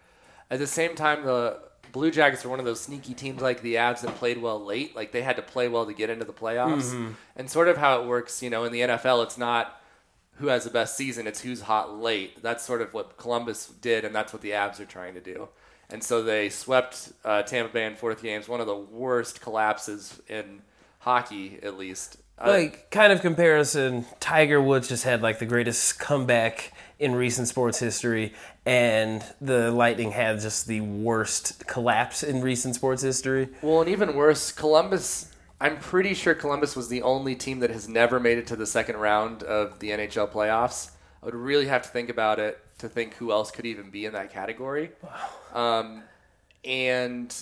At 0.50 0.58
the 0.58 0.66
same 0.66 0.94
time, 0.94 1.24
the 1.24 1.60
Blue 1.92 2.10
Jackets 2.10 2.44
are 2.44 2.48
one 2.48 2.58
of 2.58 2.64
those 2.64 2.80
sneaky 2.80 3.14
teams 3.14 3.40
like 3.40 3.62
the 3.62 3.76
Avs 3.76 4.00
that 4.02 4.14
played 4.16 4.40
well 4.40 4.62
late. 4.62 4.94
Like 4.94 5.12
they 5.12 5.22
had 5.22 5.36
to 5.36 5.42
play 5.42 5.68
well 5.68 5.86
to 5.86 5.92
get 5.92 6.10
into 6.10 6.24
the 6.24 6.32
playoffs. 6.32 6.92
And 7.36 7.50
sort 7.50 7.68
of 7.68 7.76
how 7.76 8.00
it 8.00 8.06
works, 8.06 8.42
you 8.42 8.50
know, 8.50 8.64
in 8.64 8.72
the 8.72 8.80
NFL, 8.80 9.24
it's 9.24 9.38
not 9.38 9.80
who 10.36 10.46
has 10.48 10.64
the 10.64 10.70
best 10.70 10.96
season, 10.96 11.26
it's 11.26 11.40
who's 11.40 11.62
hot 11.62 11.98
late. 11.98 12.42
That's 12.42 12.64
sort 12.64 12.80
of 12.80 12.94
what 12.94 13.16
Columbus 13.16 13.66
did, 13.66 14.04
and 14.04 14.14
that's 14.14 14.32
what 14.32 14.42
the 14.42 14.50
Avs 14.50 14.78
are 14.80 14.84
trying 14.84 15.14
to 15.14 15.20
do. 15.20 15.48
And 15.90 16.02
so 16.02 16.22
they 16.22 16.48
swept 16.48 17.12
uh, 17.24 17.42
Tampa 17.42 17.72
Bay 17.72 17.86
in 17.86 17.96
fourth 17.96 18.22
games, 18.22 18.48
one 18.48 18.60
of 18.60 18.66
the 18.66 18.76
worst 18.76 19.40
collapses 19.40 20.20
in 20.28 20.62
hockey, 21.00 21.58
at 21.62 21.76
least. 21.78 22.18
Uh, 22.38 22.50
like 22.50 22.90
kind 22.90 23.12
of 23.12 23.20
comparison 23.20 24.04
tiger 24.20 24.62
woods 24.62 24.88
just 24.88 25.02
had 25.02 25.22
like 25.22 25.40
the 25.40 25.46
greatest 25.46 25.98
comeback 25.98 26.72
in 26.98 27.14
recent 27.14 27.46
sports 27.48 27.78
history 27.78 28.32
and 28.66 29.24
the 29.40 29.70
lightning 29.70 30.10
had 30.10 30.40
just 30.40 30.66
the 30.66 30.80
worst 30.80 31.66
collapse 31.66 32.22
in 32.22 32.40
recent 32.40 32.74
sports 32.74 33.02
history 33.02 33.48
Well, 33.62 33.80
and 33.80 33.88
even 33.88 34.14
worse, 34.16 34.50
Columbus. 34.52 35.32
I'm 35.60 35.78
pretty 35.78 36.14
sure 36.14 36.34
Columbus 36.34 36.76
was 36.76 36.88
the 36.88 37.02
only 37.02 37.34
team 37.34 37.60
that 37.60 37.70
has 37.70 37.88
never 37.88 38.20
made 38.20 38.38
it 38.38 38.46
to 38.48 38.56
the 38.56 38.66
second 38.66 38.96
round 38.96 39.42
of 39.42 39.80
the 39.80 39.90
NHL 39.90 40.30
playoffs. 40.30 40.92
I 41.20 41.26
would 41.26 41.34
really 41.34 41.66
have 41.66 41.82
to 41.82 41.88
think 41.88 42.10
about 42.10 42.38
it 42.38 42.60
to 42.78 42.88
think 42.88 43.14
who 43.14 43.32
else 43.32 43.50
could 43.50 43.66
even 43.66 43.90
be 43.90 44.06
in 44.06 44.12
that 44.12 44.32
category. 44.32 44.90
Um, 45.52 46.04
and 46.64 47.34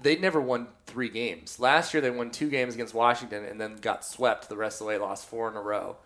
they 0.00 0.16
never 0.16 0.40
won 0.40 0.68
three 0.86 1.08
games. 1.08 1.58
Last 1.58 1.92
year, 1.92 2.00
they 2.00 2.10
won 2.10 2.30
two 2.30 2.48
games 2.50 2.74
against 2.74 2.94
Washington 2.94 3.44
and 3.44 3.60
then 3.60 3.76
got 3.76 4.04
swept 4.04 4.48
the 4.48 4.56
rest 4.56 4.80
of 4.80 4.86
the 4.86 4.88
way, 4.88 4.98
lost 4.98 5.26
four 5.26 5.48
in 5.50 5.56
a 5.56 5.60
row. 5.60 5.96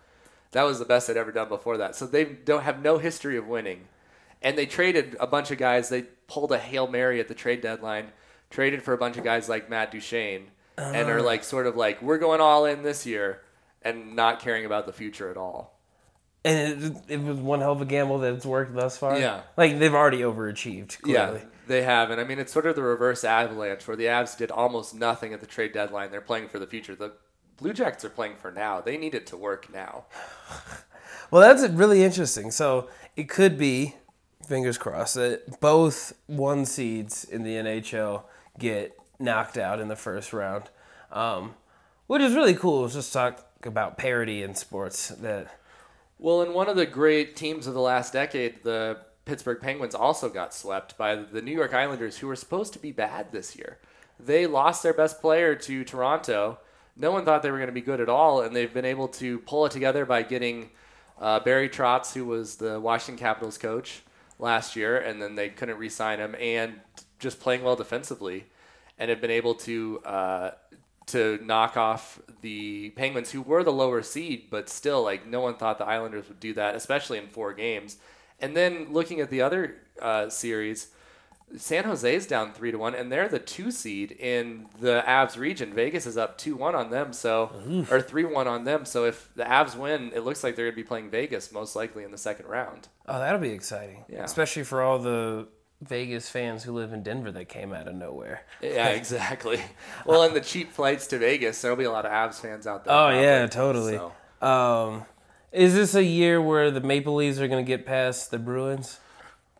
That 0.55 0.63
was 0.63 0.79
the 0.79 0.85
best 0.85 1.07
they'd 1.07 1.17
ever 1.17 1.33
done 1.33 1.49
before 1.49 1.75
that. 1.79 1.97
So 1.97 2.07
they 2.07 2.23
don't 2.23 2.63
have 2.63 2.81
no 2.81 2.97
history 2.97 3.35
of 3.35 3.45
winning. 3.45 3.89
And 4.41 4.57
they 4.57 4.65
traded 4.65 5.17
a 5.19 5.27
bunch 5.27 5.51
of 5.51 5.57
guys. 5.57 5.89
They 5.89 6.03
pulled 6.27 6.53
a 6.53 6.57
Hail 6.57 6.87
Mary 6.87 7.19
at 7.19 7.27
the 7.27 7.33
trade 7.33 7.59
deadline, 7.59 8.13
traded 8.49 8.81
for 8.81 8.93
a 8.93 8.97
bunch 8.97 9.17
of 9.17 9.25
guys 9.25 9.49
like 9.49 9.69
Matt 9.69 9.91
Duchene, 9.91 10.47
and 10.77 11.09
are 11.09 11.19
ah. 11.19 11.23
like 11.23 11.43
sort 11.43 11.67
of 11.67 11.75
like, 11.75 12.01
we're 12.01 12.19
going 12.19 12.39
all 12.39 12.63
in 12.63 12.83
this 12.83 13.05
year 13.05 13.41
and 13.81 14.15
not 14.15 14.39
caring 14.39 14.65
about 14.65 14.85
the 14.85 14.93
future 14.93 15.29
at 15.29 15.35
all. 15.35 15.77
and 16.45 16.83
it, 16.83 16.93
it 17.09 17.21
was 17.21 17.37
one 17.37 17.59
hell 17.59 17.73
of 17.73 17.81
a 17.81 17.85
gamble 17.85 18.19
that 18.19 18.33
it's 18.33 18.45
worked 18.45 18.73
thus 18.75 18.97
far 18.97 19.19
Yeah. 19.19 19.41
like 19.57 19.77
they've 19.77 19.93
already 19.93 20.19
overachieved 20.19 21.01
clearly 21.01 21.39
Yeah, 21.39 21.45
they 21.67 21.81
have. 21.81 22.11
And 22.11 22.21
I 22.21 22.23
mean, 22.23 22.39
it's 22.39 22.53
sort 22.53 22.65
of 22.65 22.75
the 22.77 22.81
reverse 22.83 23.25
avalanche 23.25 23.85
where 23.87 23.97
the 23.97 24.05
Avs 24.05 24.37
did 24.37 24.51
almost 24.51 24.95
nothing 24.95 25.33
at 25.33 25.41
the 25.41 25.47
trade 25.47 25.73
deadline. 25.73 26.11
They're 26.11 26.21
playing 26.21 26.47
for 26.47 26.59
the 26.59 26.67
future. 26.67 26.95
The 26.95 27.11
Blue 27.57 27.73
Jackets 27.73 28.03
are 28.05 28.09
playing 28.09 28.35
for 28.35 28.51
now. 28.51 28.81
They 28.81 28.97
need 28.97 29.15
it 29.15 29.25
to 29.27 29.37
work 29.37 29.71
now. 29.73 30.05
well 31.31 31.41
that's 31.41 31.67
really 31.71 32.03
interesting 32.03 32.51
so 32.51 32.87
it 33.15 33.27
could 33.27 33.57
be 33.57 33.95
fingers 34.45 34.77
crossed 34.77 35.15
that 35.15 35.59
both 35.59 36.13
one 36.27 36.65
seeds 36.65 37.23
in 37.23 37.41
the 37.41 37.55
nhl 37.55 38.23
get 38.59 38.95
knocked 39.17 39.57
out 39.57 39.79
in 39.79 39.87
the 39.87 39.95
first 39.95 40.33
round 40.33 40.69
um, 41.11 41.55
which 42.07 42.21
is 42.21 42.35
really 42.35 42.53
cool 42.53 42.81
Let's 42.83 42.93
just 42.93 43.11
talk 43.11 43.45
about 43.65 43.97
parity 43.97 44.43
in 44.43 44.55
sports 44.55 45.09
that 45.09 45.59
Well, 46.19 46.41
in 46.41 46.53
one 46.53 46.69
of 46.69 46.75
the 46.75 46.85
great 46.85 47.35
teams 47.35 47.67
of 47.67 47.73
the 47.73 47.81
last 47.81 48.13
decade, 48.13 48.63
the 48.63 48.99
Pittsburgh 49.25 49.59
Penguins 49.59 49.95
also 49.95 50.29
got 50.29 50.53
swept 50.53 50.97
by 50.97 51.15
the 51.15 51.41
New 51.41 51.51
York 51.51 51.73
Islanders, 51.73 52.17
who 52.17 52.27
were 52.27 52.35
supposed 52.35 52.73
to 52.73 52.79
be 52.79 52.91
bad 52.91 53.31
this 53.31 53.55
year. 53.55 53.79
They 54.19 54.45
lost 54.45 54.83
their 54.83 54.93
best 54.93 55.19
player 55.19 55.55
to 55.55 55.83
Toronto. 55.83 56.59
No 56.97 57.11
one 57.11 57.25
thought 57.25 57.43
they 57.43 57.51
were 57.51 57.57
going 57.57 57.67
to 57.67 57.73
be 57.73 57.81
good 57.81 57.99
at 57.99 58.09
all, 58.09 58.41
and 58.41 58.55
they've 58.55 58.73
been 58.73 58.85
able 58.85 59.07
to 59.09 59.39
pull 59.39 59.65
it 59.65 59.71
together 59.71 60.05
by 60.05 60.23
getting 60.23 60.69
uh, 61.19 61.39
Barry 61.41 61.69
Trotz, 61.69 62.13
who 62.13 62.25
was 62.25 62.55
the 62.55 62.79
Washington 62.79 63.19
Capitals 63.19 63.57
coach 63.57 64.01
last 64.39 64.75
year, 64.75 64.97
and 64.97 65.21
then 65.21 65.35
they 65.35 65.49
couldn't 65.49 65.77
re-sign 65.77 66.19
him, 66.19 66.35
and 66.39 66.79
just 67.19 67.39
playing 67.39 67.63
well 67.63 67.75
defensively, 67.75 68.45
and 68.97 69.09
have 69.09 69.21
been 69.21 69.31
able 69.31 69.55
to 69.55 69.99
uh, 70.05 70.51
to 71.07 71.39
knock 71.43 71.77
off 71.77 72.19
the 72.41 72.89
Penguins, 72.91 73.31
who 73.31 73.41
were 73.41 73.63
the 73.63 73.71
lower 73.71 74.01
seed, 74.01 74.47
but 74.49 74.69
still, 74.69 75.03
like 75.03 75.27
no 75.27 75.41
one 75.41 75.55
thought 75.55 75.77
the 75.77 75.85
Islanders 75.85 76.27
would 76.27 76.39
do 76.39 76.53
that, 76.53 76.75
especially 76.75 77.17
in 77.17 77.27
four 77.27 77.53
games. 77.53 77.97
And 78.39 78.55
then 78.55 78.91
looking 78.91 79.19
at 79.19 79.29
the 79.29 79.41
other 79.41 79.75
uh, 80.01 80.29
series, 80.29 80.87
San 81.57 81.83
Jose's 81.85 82.25
down 82.27 82.51
three 82.51 82.71
to 82.71 82.77
one, 82.77 82.95
and 82.95 83.11
they're 83.11 83.29
the 83.29 83.39
two 83.39 83.71
seed 83.71 84.11
in 84.11 84.65
the 84.79 85.03
Avs 85.07 85.37
region. 85.37 85.73
Vegas 85.73 86.05
is 86.05 86.17
up 86.17 86.37
two 86.37 86.55
one 86.55 86.75
on 86.75 86.89
them, 86.89 87.13
so 87.13 87.85
or 87.91 88.01
three 88.01 88.25
one 88.25 88.47
on 88.47 88.63
them. 88.65 88.83
So 88.85 89.05
if 89.05 89.29
the 89.35 89.43
Avs 89.43 89.75
win, 89.75 90.11
it 90.13 90.21
looks 90.21 90.43
like 90.43 90.55
they're 90.55 90.65
going 90.65 90.73
to 90.75 90.83
be 90.83 90.87
playing 90.87 91.09
Vegas 91.11 91.51
most 91.51 91.75
likely 91.75 92.03
in 92.03 92.11
the 92.11 92.17
second 92.17 92.47
round. 92.47 92.87
Oh, 93.07 93.19
that'll 93.19 93.39
be 93.39 93.51
exciting. 93.51 94.03
Yeah. 94.09 94.23
Especially 94.23 94.63
for 94.63 94.81
all 94.81 94.99
the 94.99 95.47
Vegas 95.81 96.29
fans 96.29 96.63
who 96.63 96.73
live 96.73 96.91
in 96.93 97.03
Denver 97.03 97.31
that 97.33 97.47
came 97.47 97.73
out 97.73 97.87
of 97.87 97.95
nowhere. 97.95 98.41
Yeah, 98.61 98.87
exactly. 98.89 99.61
well, 100.05 100.23
and 100.23 100.35
the 100.35 100.41
cheap 100.41 100.71
flights 100.73 101.07
to 101.07 101.19
Vegas, 101.19 101.61
there'll 101.61 101.77
be 101.77 101.83
a 101.83 101.91
lot 101.91 102.05
of 102.05 102.11
Avs 102.11 102.39
fans 102.41 102.65
out 102.67 102.83
there. 102.85 102.93
Oh 102.93 103.09
yeah, 103.09 103.45
totally. 103.47 103.97
So- 104.41 104.47
Um, 104.47 105.05
is 105.51 105.73
this 105.73 105.95
a 105.95 106.03
year 106.03 106.41
where 106.41 106.69
the 106.69 106.81
Maple 106.81 107.15
Leafs 107.15 107.39
are 107.39 107.47
going 107.47 107.63
to 107.63 107.67
get 107.67 107.85
past 107.85 108.29
the 108.31 108.39
Bruins? 108.39 108.99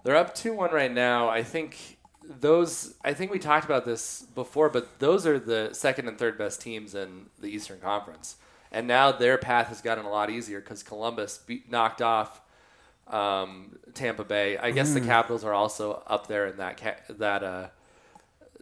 They're 0.05 0.15
up 0.15 0.35
2 0.35 0.53
1 0.53 0.71
right 0.71 0.93
now. 0.93 1.29
I 1.29 1.41
think 1.41 1.97
those, 2.24 2.93
I 3.03 3.13
think 3.13 3.31
we 3.31 3.39
talked 3.39 3.65
about 3.65 3.85
this 3.85 4.21
before, 4.35 4.69
but 4.69 5.00
those 5.00 5.25
are 5.25 5.39
the 5.39 5.71
second 5.74 6.07
and 6.07 6.15
third 6.15 6.38
best 6.38 6.62
teams 6.62 6.93
in 6.93 7.25
the 7.39 7.47
Eastern 7.47 7.79
Conference. 7.79 8.35
And 8.71 8.88
now 8.88 9.12
their 9.12 9.39
path 9.39 9.69
has 9.69 9.81
gotten 9.81 10.05
a 10.05 10.09
lot 10.12 10.29
easier 10.29 10.62
because 10.62 10.83
Columbus 10.83 11.39
beat, 11.39 11.71
knocked 11.71 12.03
off 12.03 12.39
um, 13.07 13.79
Tampa 13.95 14.24
Bay. 14.24 14.59
I 14.59 14.69
guess 14.69 14.91
mm. 14.91 14.93
the 14.93 15.01
Capitals 15.01 15.43
are 15.43 15.53
also 15.53 16.03
up 16.05 16.27
there 16.27 16.45
in 16.45 16.57
that 16.57 16.79
ca- 16.79 17.01
that 17.09 17.43
uh, 17.43 17.67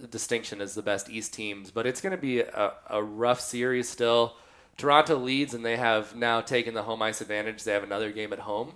distinction 0.09 0.61
as 0.61 0.75
the 0.75 0.81
best 0.81 1.09
East 1.09 1.33
teams, 1.33 1.71
but 1.71 1.85
it's 1.85 1.99
going 1.99 2.15
to 2.15 2.21
be 2.21 2.39
a, 2.39 2.71
a 2.89 3.03
rough 3.03 3.41
series 3.41 3.89
still. 3.89 4.37
Toronto 4.77 5.17
leads, 5.17 5.53
and 5.53 5.65
they 5.65 5.75
have 5.75 6.15
now 6.15 6.39
taken 6.39 6.73
the 6.73 6.83
home 6.83 7.01
ice 7.01 7.19
advantage. 7.19 7.65
They 7.65 7.73
have 7.73 7.83
another 7.83 8.11
game 8.11 8.31
at 8.31 8.39
home, 8.39 8.75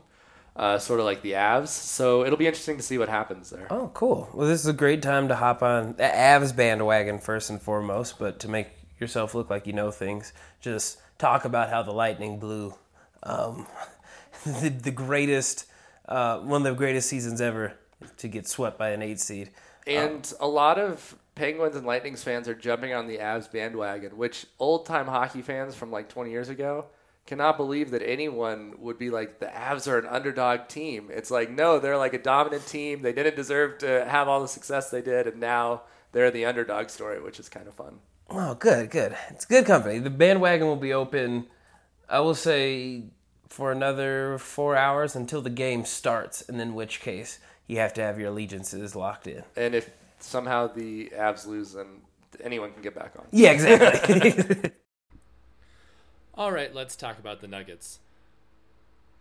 uh, 0.58 0.80
sort 0.80 1.00
of 1.00 1.06
like 1.06 1.22
the 1.22 1.34
Avs. 1.34 1.68
So 1.68 2.26
it'll 2.26 2.38
be 2.38 2.48
interesting 2.48 2.78
to 2.78 2.84
see 2.84 2.98
what 2.98 3.10
happens 3.10 3.52
there. 3.52 3.68
Oh, 3.70 3.92
cool. 3.94 4.28
Well, 4.34 4.48
this 4.48 4.60
is 4.60 4.68
a 4.68 4.74
great 4.74 5.02
time 5.02 5.28
to 5.28 5.36
hop 5.36 5.62
on 5.62 5.94
the 5.94 6.04
Avs 6.04 6.56
bandwagon 6.56 7.20
first 7.20 7.50
and 7.50 7.62
foremost, 7.62 8.18
but 8.18 8.40
to 8.40 8.50
make 8.50 8.68
yourself 9.00 9.36
look 9.36 9.50
like 9.50 9.68
you 9.68 9.74
know 9.74 9.92
things, 9.92 10.34
just 10.60 10.98
talk 11.20 11.46
about 11.46 11.70
how 11.70 11.84
the 11.84 11.92
Lightning 11.92 12.40
blew 12.40 12.74
um, 13.24 13.68
the, 14.46 14.70
the, 14.70 14.92
greatest, 14.92 15.66
uh, 16.08 16.40
one 16.40 16.66
of 16.66 16.74
the 16.74 16.78
greatest 16.78 17.08
seasons 17.08 17.40
ever 17.40 17.74
to 18.18 18.28
get 18.28 18.48
swept 18.48 18.80
by 18.80 18.90
an 18.90 19.04
eight 19.04 19.20
seed. 19.20 19.52
And 19.86 20.26
um, 20.40 20.48
a 20.48 20.48
lot 20.48 20.80
of 20.80 21.16
Penguins 21.36 21.76
and 21.76 21.86
Lightnings 21.86 22.24
fans 22.24 22.48
are 22.48 22.56
jumping 22.56 22.94
on 22.94 23.06
the 23.06 23.18
Avs 23.18 23.52
bandwagon, 23.52 24.18
which 24.18 24.48
old 24.60 24.88
time 24.88 25.06
hockey 25.06 25.44
fans 25.44 25.76
from 25.76 25.92
like 25.92 26.10
20 26.10 26.32
years 26.32 26.50
ago 26.50 26.88
cannot 27.28 27.58
believe 27.58 27.92
that 27.92 28.02
anyone 28.02 28.74
would 28.80 28.98
be 28.98 29.10
like 29.10 29.40
the 29.40 29.46
Avs 29.46 29.88
are 29.88 30.00
an 30.00 30.08
underdog 30.08 30.68
team. 30.68 31.10
It's 31.12 31.30
like 31.30 31.52
no, 31.52 31.78
they're 31.78 31.98
like 31.98 32.14
a 32.14 32.22
dominant 32.22 32.66
team. 32.66 33.02
They 33.02 33.14
didn't 33.14 33.36
deserve 33.36 33.78
to 33.80 34.06
have 34.06 34.28
all 34.28 34.42
the 34.42 34.48
success 34.48 34.90
they 34.90 35.02
did, 35.02 35.28
and 35.28 35.40
now 35.40 35.84
they're 36.14 36.32
the 36.32 36.46
underdog 36.46 36.90
story, 36.90 37.22
which 37.22 37.40
is 37.40 37.50
kind 37.50 37.68
of 37.68 37.76
fun. 37.76 38.00
Oh, 38.30 38.56
good, 38.56 38.90
good. 38.90 39.16
It's 39.30 39.46
good 39.46 39.66
company. 39.66 40.00
The 40.00 40.10
bandwagon 40.10 40.68
will 40.68 40.76
be 40.76 40.94
open. 40.94 41.46
I 42.10 42.22
will 42.22 42.36
say 42.36 43.04
for 43.50 43.72
another 43.72 44.38
four 44.38 44.76
hours 44.76 45.16
until 45.16 45.42
the 45.42 45.50
game 45.50 45.86
starts, 45.86 46.42
and 46.48 46.60
in 46.60 46.74
which 46.74 47.00
case 47.02 47.40
you 47.68 47.78
have 47.78 47.94
to 47.94 48.02
have 48.02 48.20
your 48.20 48.30
allegiances 48.30 48.96
locked 48.96 49.28
in. 49.28 49.44
And 49.56 49.76
if 49.76 49.90
somehow 50.20 50.68
the 50.68 51.12
Avs 51.16 51.46
lose, 51.46 51.74
then 51.74 51.88
anyone 52.42 52.72
can 52.72 52.82
get 52.82 52.96
back 52.96 53.14
on. 53.18 53.28
Yeah, 53.32 53.52
exactly. 53.52 54.72
All 56.38 56.52
right, 56.52 56.72
let's 56.72 56.96
talk 56.96 57.18
about 57.18 57.42
the 57.42 57.48
Nuggets. 57.48 57.98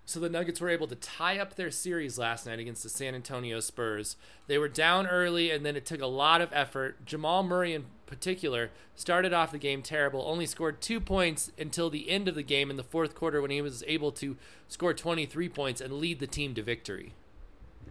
So 0.04 0.20
the 0.20 0.28
Nuggets 0.28 0.60
were 0.60 0.68
able 0.68 0.86
to 0.86 0.94
tie 0.94 1.38
up 1.38 1.54
their 1.54 1.70
series 1.70 2.18
last 2.18 2.44
night 2.44 2.58
against 2.58 2.82
the 2.82 2.90
San 2.90 3.14
Antonio 3.14 3.58
Spurs. 3.60 4.16
They 4.48 4.58
were 4.58 4.68
down 4.68 5.06
early, 5.06 5.50
and 5.50 5.64
then 5.64 5.76
it 5.76 5.86
took 5.86 6.02
a 6.02 6.06
lot 6.06 6.42
of 6.42 6.50
effort. 6.52 7.06
Jamal 7.06 7.42
Murray, 7.42 7.72
in 7.72 7.86
particular, 8.04 8.70
started 8.94 9.32
off 9.32 9.50
the 9.50 9.56
game 9.56 9.80
terrible, 9.80 10.24
only 10.26 10.44
scored 10.44 10.82
two 10.82 11.00
points 11.00 11.50
until 11.58 11.88
the 11.88 12.10
end 12.10 12.28
of 12.28 12.34
the 12.34 12.42
game 12.42 12.68
in 12.68 12.76
the 12.76 12.84
fourth 12.84 13.14
quarter 13.14 13.40
when 13.40 13.50
he 13.50 13.62
was 13.62 13.82
able 13.86 14.12
to 14.12 14.36
score 14.68 14.92
23 14.92 15.48
points 15.48 15.80
and 15.80 15.94
lead 15.94 16.20
the 16.20 16.26
team 16.26 16.54
to 16.54 16.62
victory. 16.62 17.14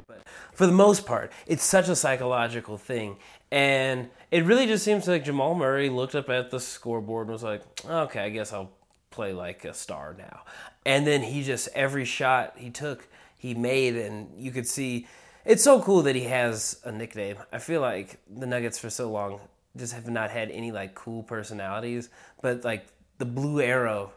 But 0.08 0.22
for 0.54 0.68
the 0.68 0.72
most 0.72 1.08
part, 1.08 1.32
it's 1.48 1.64
such 1.64 1.90
a 1.90 1.96
psychological 1.96 2.78
thing. 2.78 3.18
And 3.52 4.10
it 4.30 4.44
really 4.46 4.68
just 4.68 4.86
seems 4.86 5.08
like 5.08 5.26
Jamal 5.26 5.56
Murray 5.56 5.90
looked 5.90 6.14
up 6.14 6.30
at 6.30 6.52
the 6.52 6.60
scoreboard 6.60 7.26
and 7.26 7.34
was 7.34 7.44
like, 7.44 7.64
okay, 7.90 8.20
I 8.20 8.30
guess 8.30 8.54
I'll 8.54 8.72
play 9.16 9.34
like 9.34 9.66
a 9.66 9.74
star 9.74 10.16
now. 10.18 10.44
And 10.86 11.08
then 11.08 11.24
he 11.24 11.44
just, 11.44 11.68
every 11.74 12.06
shot 12.06 12.54
he 12.58 12.70
took, 12.70 13.08
he 13.38 13.54
made, 13.54 13.96
and 13.96 14.30
you 14.38 14.52
could 14.52 14.68
see. 14.68 15.08
It's 15.46 15.64
so 15.64 15.82
cool 15.82 16.02
that 16.04 16.16
he 16.16 16.24
has 16.24 16.80
a 16.84 16.92
nickname. 16.92 17.38
I 17.52 17.60
feel 17.60 17.82
like 17.82 18.20
the 18.30 18.46
Nuggets 18.46 18.80
for 18.80 18.90
so 18.90 19.12
long 19.12 19.40
just 19.78 19.94
have 19.94 20.10
not 20.10 20.32
had 20.32 20.50
any 20.52 20.72
like 20.72 20.96
cool 20.96 21.24
personalities, 21.24 22.10
but 22.42 22.64
like 22.64 22.88
the 23.18 23.26
Blue 23.26 23.62
Arrow 23.62 24.12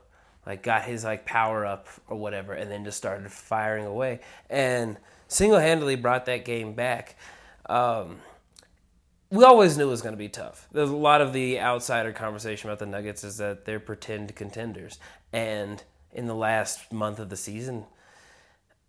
like 0.49 0.63
got 0.63 0.85
his 0.85 1.05
like 1.05 1.27
power 1.27 1.67
up 1.67 1.87
or 2.09 2.17
whatever 2.17 2.55
and 2.55 2.71
then 2.71 2.85
just 2.85 2.97
started 2.97 3.31
firing 3.31 3.85
away 3.85 4.21
and 4.49 4.97
single-handedly 5.29 5.95
brought 5.95 6.25
that 6.25 6.45
game 6.47 6.73
back 6.73 7.17
um, 7.69 8.19
we 9.31 9.45
always 9.45 9.77
knew 9.77 9.87
it 9.87 9.91
was 9.91 10.03
going 10.03 10.15
to 10.15 10.19
be 10.19 10.29
tough. 10.29 10.67
There's 10.73 10.91
a 10.91 10.97
lot 10.97 11.21
of 11.21 11.33
the 11.33 11.61
outsider 11.61 12.13
conversation 12.13 12.69
about 12.69 12.79
the 12.79 12.87
nuggets 12.87 13.25
is 13.25 13.39
that 13.39 13.65
they're 13.65 13.81
pretend 13.81 14.35
contenders. 14.35 14.99
And 15.33 15.83
in 16.13 16.27
the 16.27 16.35
last 16.35 16.93
month 16.93 17.19
of 17.19 17.29
the 17.29 17.37
season 17.37 17.85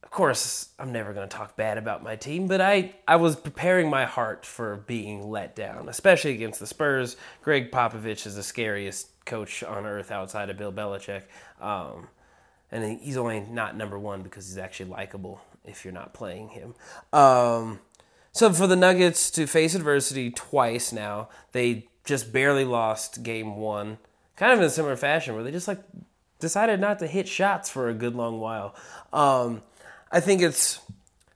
of 0.03 0.09
course 0.11 0.69
i'm 0.79 0.91
never 0.91 1.13
going 1.13 1.27
to 1.27 1.35
talk 1.35 1.55
bad 1.55 1.77
about 1.77 2.01
my 2.01 2.15
team 2.15 2.47
but 2.47 2.61
i 2.61 2.95
i 3.07 3.15
was 3.17 3.35
preparing 3.35 3.89
my 3.89 4.05
heart 4.05 4.45
for 4.45 4.77
being 4.87 5.29
let 5.29 5.55
down 5.55 5.89
especially 5.89 6.33
against 6.33 6.59
the 6.59 6.65
spurs. 6.67 7.17
Gregg 7.43 7.71
popovich 7.71 8.25
is 8.25 8.35
the 8.35 8.43
scariest 8.43 9.09
coach 9.25 9.63
on 9.63 9.85
earth 9.85 10.11
outside 10.11 10.49
of 10.49 10.57
bill 10.57 10.73
belichick. 10.73 11.23
Um, 11.61 12.07
and 12.71 12.99
he's 12.99 13.17
only 13.17 13.39
not 13.41 13.77
number 13.77 13.97
one 13.97 14.21
because 14.21 14.47
he's 14.47 14.57
actually 14.57 14.89
likable 14.89 15.41
if 15.65 15.85
you're 15.85 15.93
not 15.93 16.13
playing 16.13 16.49
him. 16.49 16.73
Um, 17.13 17.79
so 18.39 18.53
for 18.53 18.67
the 18.67 18.77
Nuggets 18.77 19.29
to 19.31 19.45
face 19.47 19.75
adversity 19.75 20.31
twice 20.31 20.93
now, 20.93 21.27
they 21.51 21.89
just 22.05 22.31
barely 22.31 22.63
lost 22.63 23.21
game 23.21 23.57
one, 23.57 23.97
kind 24.37 24.53
of 24.53 24.59
in 24.59 24.65
a 24.65 24.69
similar 24.69 24.95
fashion 24.95 25.35
where 25.35 25.43
they 25.43 25.51
just 25.51 25.67
like 25.67 25.81
decided 26.39 26.79
not 26.79 26.99
to 26.99 27.07
hit 27.07 27.27
shots 27.27 27.69
for 27.69 27.89
a 27.89 27.93
good 27.93 28.15
long 28.15 28.39
while. 28.39 28.73
Um, 29.11 29.61
I 30.09 30.21
think 30.21 30.41
it's 30.41 30.79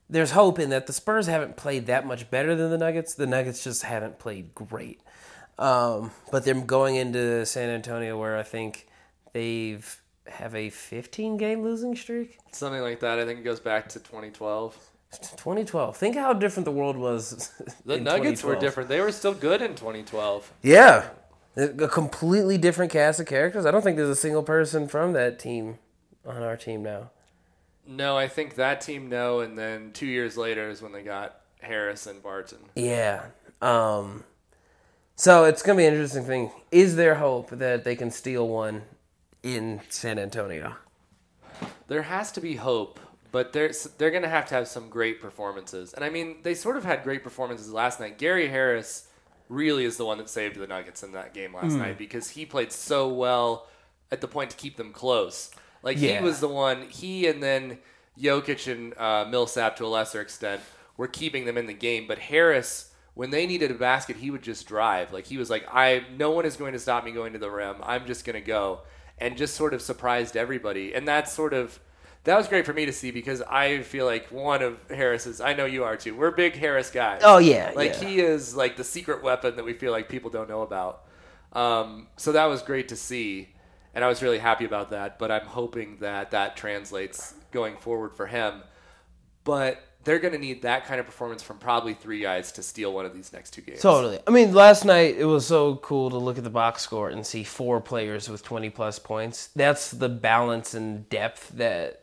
there's 0.10 0.32
hope 0.32 0.60
in 0.60 0.70
that 0.70 0.88
the 0.88 0.94
Spurs 0.94 1.28
haven't 1.28 1.58
played 1.58 1.88
that 1.88 2.08
much 2.08 2.32
better 2.32 2.56
than 2.56 2.72
the 2.72 2.78
Nuggets. 2.78 3.16
The 3.16 3.28
Nuggets 3.28 3.66
just 3.66 3.84
haven't 3.84 4.18
played 4.18 4.56
great. 4.56 5.02
Um, 5.60 6.12
but 6.32 6.46
they're 6.46 6.54
going 6.54 6.96
into 6.96 7.46
San 7.46 7.70
Antonio 7.70 8.18
where 8.18 8.38
I 8.38 8.44
think 8.44 8.88
they've 9.34 10.02
have 10.28 10.56
a 10.56 10.70
15 10.70 11.36
game 11.36 11.64
losing 11.64 11.98
streak? 11.98 12.38
Something 12.54 12.82
like 12.82 13.02
that. 13.02 13.20
I 13.20 13.26
think 13.26 13.42
it 13.42 13.44
goes 13.44 13.60
back 13.60 13.90
to 13.90 14.00
2012. 14.00 14.93
2012. 15.20 15.98
Think 15.98 16.16
how 16.16 16.34
different 16.34 16.66
the 16.66 16.72
world 16.72 16.98
was. 16.98 17.52
The 17.86 18.00
Nuggets 18.00 18.44
were 18.44 18.56
different. 18.56 18.90
They 18.90 19.02
were 19.02 19.12
still 19.12 19.34
good 19.34 19.62
in 19.62 19.76
2012. 19.76 20.52
Yeah. 20.62 21.10
A 21.56 21.88
completely 21.88 22.58
different 22.58 22.92
cast 22.92 23.20
of 23.20 23.28
characters. 23.28 23.66
I 23.66 23.72
don't 23.72 23.84
think 23.84 23.98
there's 23.98 24.10
a 24.10 24.16
single 24.16 24.44
person 24.44 24.88
from 24.88 25.14
that 25.14 25.38
team 25.38 25.78
on 26.26 26.42
our 26.42 26.58
team 26.58 26.82
now. 26.82 27.12
No, 27.86 28.18
I 28.18 28.28
think 28.28 28.56
that 28.56 28.82
team 28.82 29.10
no, 29.10 29.42
and 29.42 29.58
then 29.58 29.92
two 29.92 30.06
years 30.08 30.38
later 30.38 30.70
is 30.70 30.82
when 30.82 30.94
they 30.94 31.04
got 31.04 31.42
Harris 31.60 32.08
and 32.08 32.24
Barton. 32.24 32.60
Yeah. 32.76 33.26
Um, 33.62 34.24
so 35.16 35.44
it's 35.44 35.62
gonna 35.62 35.78
be 35.78 35.86
an 35.86 35.94
interesting 35.94 36.24
thing. 36.26 36.52
Is 36.72 36.96
there 36.96 37.16
hope 37.16 37.50
that 37.52 37.84
they 37.84 37.96
can 37.96 38.10
steal 38.10 38.48
one 38.48 38.84
in 39.44 39.82
San 39.90 40.18
Antonio. 40.18 40.78
There 41.88 42.04
has 42.04 42.32
to 42.32 42.42
be 42.42 42.56
hope, 42.56 43.00
but 43.34 43.52
they're 43.52 43.72
they're 43.98 44.12
going 44.12 44.24
to 44.24 44.30
have 44.30 44.46
to 44.46 44.54
have 44.54 44.68
some 44.68 44.90
great 44.90 45.20
performances. 45.20 45.92
And 45.94 46.06
I 46.06 46.10
mean, 46.10 46.38
they 46.44 46.54
sort 46.54 46.78
of 46.78 46.86
had 46.86 47.04
great 47.04 47.24
performances 47.24 47.74
last 47.74 48.00
night. 48.00 48.20
Gary 48.20 48.48
Harris 48.48 49.08
really 49.50 49.86
is 49.86 49.98
the 49.98 50.06
one 50.06 50.20
that 50.20 50.30
saved 50.30 50.56
the 50.56 50.68
Nuggets 50.68 51.02
in 51.02 51.14
that 51.14 51.34
game 51.34 51.56
last 51.56 51.74
mm. 51.74 51.80
night 51.80 51.98
because 51.98 52.30
he 52.30 52.46
played 52.46 52.72
so 52.72 53.10
well 53.10 53.68
at 54.12 54.22
the 54.22 54.28
point 54.28 54.52
to 54.52 54.56
keep 54.56 54.78
them 54.78 54.94
close. 54.94 55.50
Like 55.82 56.00
yeah. 56.00 56.20
he 56.20 56.24
was 56.24 56.42
the 56.42 56.48
one. 56.48 56.84
He 56.90 57.26
and 57.26 57.42
then 57.42 57.80
Jokic 58.22 58.72
and 58.72 58.96
uh, 59.00 59.26
Millsap 59.28 59.78
to 59.78 59.86
a 59.86 59.88
lesser 59.88 60.22
extent 60.22 60.62
were 60.96 61.08
keeping 61.08 61.46
them 61.46 61.58
in 61.58 61.66
the 61.66 61.74
game, 61.74 62.06
but 62.08 62.20
Harris. 62.20 62.92
When 63.16 63.30
they 63.30 63.46
needed 63.46 63.70
a 63.70 63.76
basket, 63.76 64.16
he 64.16 64.32
would 64.32 64.42
just 64.42 64.68
drive. 64.68 65.14
Like 65.14 65.28
he 65.28 65.38
was 65.38 65.48
like, 65.48 65.68
"I, 65.72 66.04
no 66.18 66.32
one 66.32 66.46
is 66.46 66.56
going 66.56 66.74
to 66.74 66.80
stop 66.80 67.06
me 67.06 67.12
going 67.12 67.34
to 67.34 67.40
the 67.40 67.52
rim. 67.52 67.76
I'm 67.84 68.08
just 68.08 68.26
going 68.26 68.40
to 68.40 68.42
go." 68.46 68.82
and 69.20 69.38
just 69.38 69.56
sort 69.56 69.76
of 69.76 69.82
surprised 69.82 70.36
everybody. 70.36 70.92
And 70.96 71.08
that's 71.08 71.32
sort 71.32 71.54
of 71.54 71.80
that 72.26 72.38
was 72.38 72.48
great 72.48 72.66
for 72.66 72.74
me 72.74 72.86
to 72.86 72.94
see 72.94 73.12
because 73.12 73.42
I 73.42 73.82
feel 73.82 74.06
like 74.06 74.32
one 74.32 74.62
of 74.62 74.80
Harris's. 74.90 75.42
I 75.42 75.54
know 75.54 75.66
you 75.66 75.84
are 75.84 75.98
too. 75.98 76.16
We're 76.16 76.32
big 76.32 76.56
Harris 76.56 76.90
guys. 76.90 77.22
Oh 77.24 77.38
yeah, 77.38 77.72
like 77.76 78.02
yeah. 78.02 78.08
he 78.08 78.20
is 78.20 78.56
like 78.56 78.78
the 78.78 78.84
secret 78.84 79.24
weapon 79.24 79.58
that 79.58 79.66
we 79.66 79.74
feel 79.74 79.92
like 79.92 80.08
people 80.08 80.30
don't 80.30 80.48
know 80.48 80.62
about. 80.62 81.04
Um, 81.52 82.08
so 82.18 82.32
that 82.32 82.46
was 82.46 82.62
great 82.62 82.88
to 82.90 82.96
see, 82.96 83.50
and 83.94 84.06
I 84.06 84.08
was 84.08 84.24
really 84.24 84.40
happy 84.40 84.64
about 84.64 84.92
that. 84.92 85.20
But 85.20 85.32
I'm 85.32 85.46
hoping 85.46 85.98
that 86.00 86.32
that 86.32 86.56
translates 86.56 87.34
going 87.52 87.76
forward 87.78 88.14
for 88.14 88.26
him. 88.26 88.64
But 89.44 89.84
they're 90.06 90.20
going 90.20 90.34
to 90.34 90.40
need 90.40 90.62
that 90.62 90.86
kind 90.86 91.00
of 91.00 91.06
performance 91.06 91.44
from 91.44 91.58
probably 91.58 91.94
three 91.94 92.22
guys 92.22 92.54
to 92.54 92.64
steal 92.64 92.94
one 92.94 93.06
of 93.06 93.14
these 93.14 93.34
next 93.34 93.52
two 93.52 93.62
games. 93.62 93.82
Totally. 93.82 94.20
I 94.26 94.32
mean, 94.32 94.54
last 94.54 94.86
night 94.86 95.16
it 95.18 95.26
was 95.26 95.46
so 95.46 95.78
cool 95.78 96.10
to 96.10 96.18
look 96.18 96.38
at 96.38 96.44
the 96.44 96.50
box 96.50 96.82
score 96.82 97.10
and 97.10 97.26
see 97.26 97.44
four 97.44 97.82
players 97.82 98.30
with 98.30 98.44
20 98.44 98.70
plus 98.70 99.00
points. 99.00 99.48
That's 99.56 99.92
the 99.92 100.10
balance 100.10 100.74
and 100.74 101.08
depth 101.10 101.50
that 101.50 102.03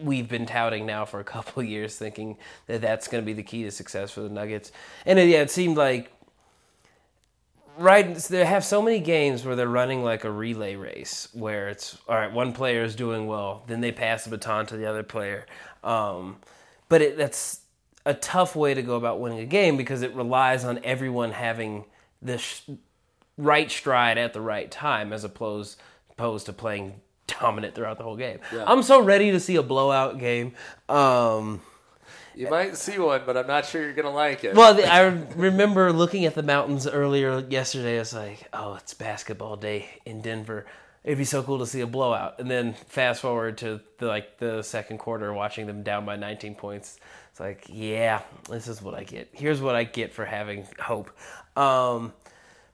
we've 0.00 0.28
been 0.28 0.46
touting 0.46 0.86
now 0.86 1.04
for 1.04 1.20
a 1.20 1.24
couple 1.34 1.62
of 1.62 1.68
years, 1.68 1.96
thinking 1.96 2.36
that 2.66 2.80
that's 2.80 3.08
going 3.08 3.22
to 3.22 3.26
be 3.26 3.32
the 3.32 3.42
key 3.42 3.64
to 3.64 3.70
success 3.70 4.10
for 4.10 4.20
the 4.20 4.28
Nuggets. 4.28 4.72
And 5.06 5.18
it, 5.18 5.28
yeah, 5.28 5.42
it 5.42 5.50
seemed 5.50 5.76
like 5.76 6.10
right 7.76 8.14
they 8.16 8.44
have 8.44 8.64
so 8.64 8.80
many 8.80 9.00
games 9.00 9.44
where 9.44 9.56
they're 9.56 9.68
running 9.68 10.04
like 10.04 10.24
a 10.24 10.30
relay 10.30 10.76
race 10.76 11.28
where 11.32 11.68
it's 11.68 11.98
all 12.08 12.14
right 12.14 12.32
one 12.32 12.52
player 12.52 12.84
is 12.84 12.94
doing 12.94 13.26
well 13.26 13.64
then 13.66 13.80
they 13.80 13.90
pass 13.90 14.24
the 14.24 14.30
baton 14.30 14.64
to 14.64 14.76
the 14.76 14.86
other 14.86 15.02
player 15.02 15.44
um, 15.82 16.36
but 16.88 17.02
it, 17.02 17.16
that's 17.16 17.60
a 18.06 18.14
tough 18.14 18.54
way 18.54 18.74
to 18.74 18.82
go 18.82 18.96
about 18.96 19.20
winning 19.20 19.40
a 19.40 19.46
game 19.46 19.76
because 19.76 20.02
it 20.02 20.14
relies 20.14 20.64
on 20.64 20.78
everyone 20.84 21.32
having 21.32 21.84
the 22.22 22.38
sh- 22.38 22.62
right 23.36 23.70
stride 23.70 24.18
at 24.18 24.32
the 24.32 24.40
right 24.40 24.70
time 24.70 25.12
as 25.12 25.24
opposed 25.24 25.80
opposed 26.10 26.46
to 26.46 26.52
playing 26.52 27.00
dominant 27.40 27.74
throughout 27.74 27.98
the 27.98 28.04
whole 28.04 28.16
game. 28.16 28.38
I'm 28.66 28.82
so 28.82 29.00
ready 29.02 29.30
to 29.32 29.40
see 29.40 29.56
a 29.56 29.62
blowout 29.62 30.18
game. 30.18 30.52
Um, 30.88 31.60
You 32.34 32.48
might 32.50 32.76
see 32.76 32.98
one, 32.98 33.22
but 33.26 33.36
I'm 33.36 33.46
not 33.46 33.64
sure 33.66 33.82
you're 33.82 33.92
gonna 33.92 34.10
like 34.10 34.44
it. 34.44 34.54
well, 34.54 34.78
I 34.84 35.00
remember 35.36 35.92
looking 35.92 36.24
at 36.24 36.34
the 36.34 36.42
mountains 36.42 36.86
earlier 36.86 37.38
yesterday. 37.48 37.98
It's 37.98 38.12
like, 38.12 38.48
oh, 38.52 38.74
it's 38.74 38.94
basketball 38.94 39.56
day 39.56 39.88
in 40.04 40.20
Denver. 40.20 40.66
It'd 41.04 41.18
be 41.18 41.24
so 41.24 41.42
cool 41.42 41.58
to 41.58 41.66
see 41.66 41.82
a 41.82 41.86
blowout. 41.86 42.40
And 42.40 42.50
then 42.50 42.72
fast 42.72 43.20
forward 43.20 43.58
to 43.58 43.80
the, 43.98 44.06
like 44.06 44.38
the 44.38 44.62
second 44.62 44.98
quarter, 44.98 45.32
watching 45.34 45.66
them 45.66 45.82
down 45.82 46.06
by 46.06 46.16
19 46.16 46.54
points. 46.54 46.98
It's 47.30 47.38
like, 47.40 47.66
yeah, 47.68 48.22
this 48.48 48.68
is 48.68 48.80
what 48.80 48.94
I 48.94 49.04
get. 49.04 49.28
Here's 49.32 49.60
what 49.60 49.74
I 49.74 49.84
get 49.84 50.14
for 50.14 50.24
having 50.24 50.66
hope. 50.80 51.10
Um, 51.56 52.14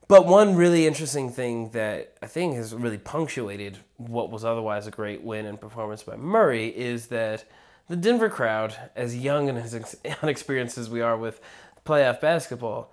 but 0.06 0.26
one 0.26 0.54
really 0.54 0.86
interesting 0.86 1.30
thing 1.30 1.70
that 1.70 2.14
I 2.22 2.26
think 2.26 2.54
has 2.54 2.72
really 2.74 2.98
punctuated 2.98 3.78
what 4.08 4.30
was 4.30 4.44
otherwise 4.44 4.86
a 4.86 4.90
great 4.90 5.22
win 5.22 5.46
and 5.46 5.60
performance 5.60 6.02
by 6.02 6.16
Murray 6.16 6.68
is 6.68 7.08
that 7.08 7.44
the 7.88 7.96
Denver 7.96 8.30
crowd, 8.30 8.74
as 8.96 9.16
young 9.16 9.48
and 9.48 9.58
as 9.58 9.74
ex- 9.74 9.96
unexperienced 10.22 10.78
as 10.78 10.88
we 10.88 11.00
are 11.00 11.16
with 11.16 11.40
playoff 11.84 12.20
basketball, 12.20 12.92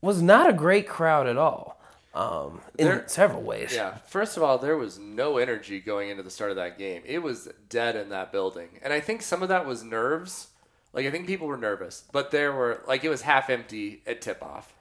was 0.00 0.20
not 0.22 0.48
a 0.48 0.52
great 0.52 0.88
crowd 0.88 1.26
at 1.26 1.36
all 1.36 1.80
um, 2.14 2.60
in 2.78 2.86
There- 2.86 3.04
several 3.08 3.42
ways. 3.42 3.72
Yeah. 3.74 3.96
First 4.06 4.36
of 4.36 4.42
all, 4.42 4.58
there 4.58 4.76
was 4.76 4.98
no 4.98 5.38
energy 5.38 5.80
going 5.80 6.08
into 6.10 6.22
the 6.22 6.30
start 6.30 6.50
of 6.50 6.56
that 6.56 6.78
game. 6.78 7.02
It 7.04 7.22
was 7.22 7.48
dead 7.68 7.94
in 7.94 8.08
that 8.08 8.32
building. 8.32 8.80
And 8.82 8.92
I 8.92 9.00
think 9.00 9.22
some 9.22 9.42
of 9.42 9.48
that 9.48 9.66
was 9.66 9.82
nerves. 9.84 10.48
Like 10.92 11.04
I 11.06 11.10
think 11.10 11.26
people 11.26 11.46
were 11.46 11.58
nervous, 11.58 12.04
but 12.10 12.30
there 12.30 12.52
were 12.52 12.82
like 12.88 13.04
it 13.04 13.10
was 13.10 13.20
half 13.22 13.50
empty 13.50 14.02
at 14.06 14.22
tip 14.22 14.42
off. 14.42 14.72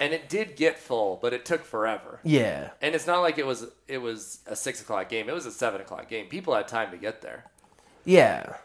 And 0.00 0.12
it 0.12 0.28
did 0.28 0.56
get 0.56 0.78
full, 0.78 1.18
but 1.20 1.32
it 1.32 1.44
took 1.44 1.64
forever. 1.64 2.20
Yeah. 2.22 2.70
And 2.80 2.94
it's 2.94 3.06
not 3.06 3.20
like 3.20 3.38
it 3.38 3.46
was 3.46 3.66
it 3.86 3.98
was 3.98 4.40
a 4.46 4.56
six 4.56 4.80
o'clock 4.80 5.08
game. 5.08 5.28
It 5.28 5.34
was 5.34 5.46
a 5.46 5.52
seven 5.52 5.80
o'clock 5.80 6.08
game. 6.08 6.26
People 6.26 6.54
had 6.54 6.68
time 6.68 6.90
to 6.90 6.96
get 6.96 7.20
there. 7.20 7.44
Yeah. 8.04 8.56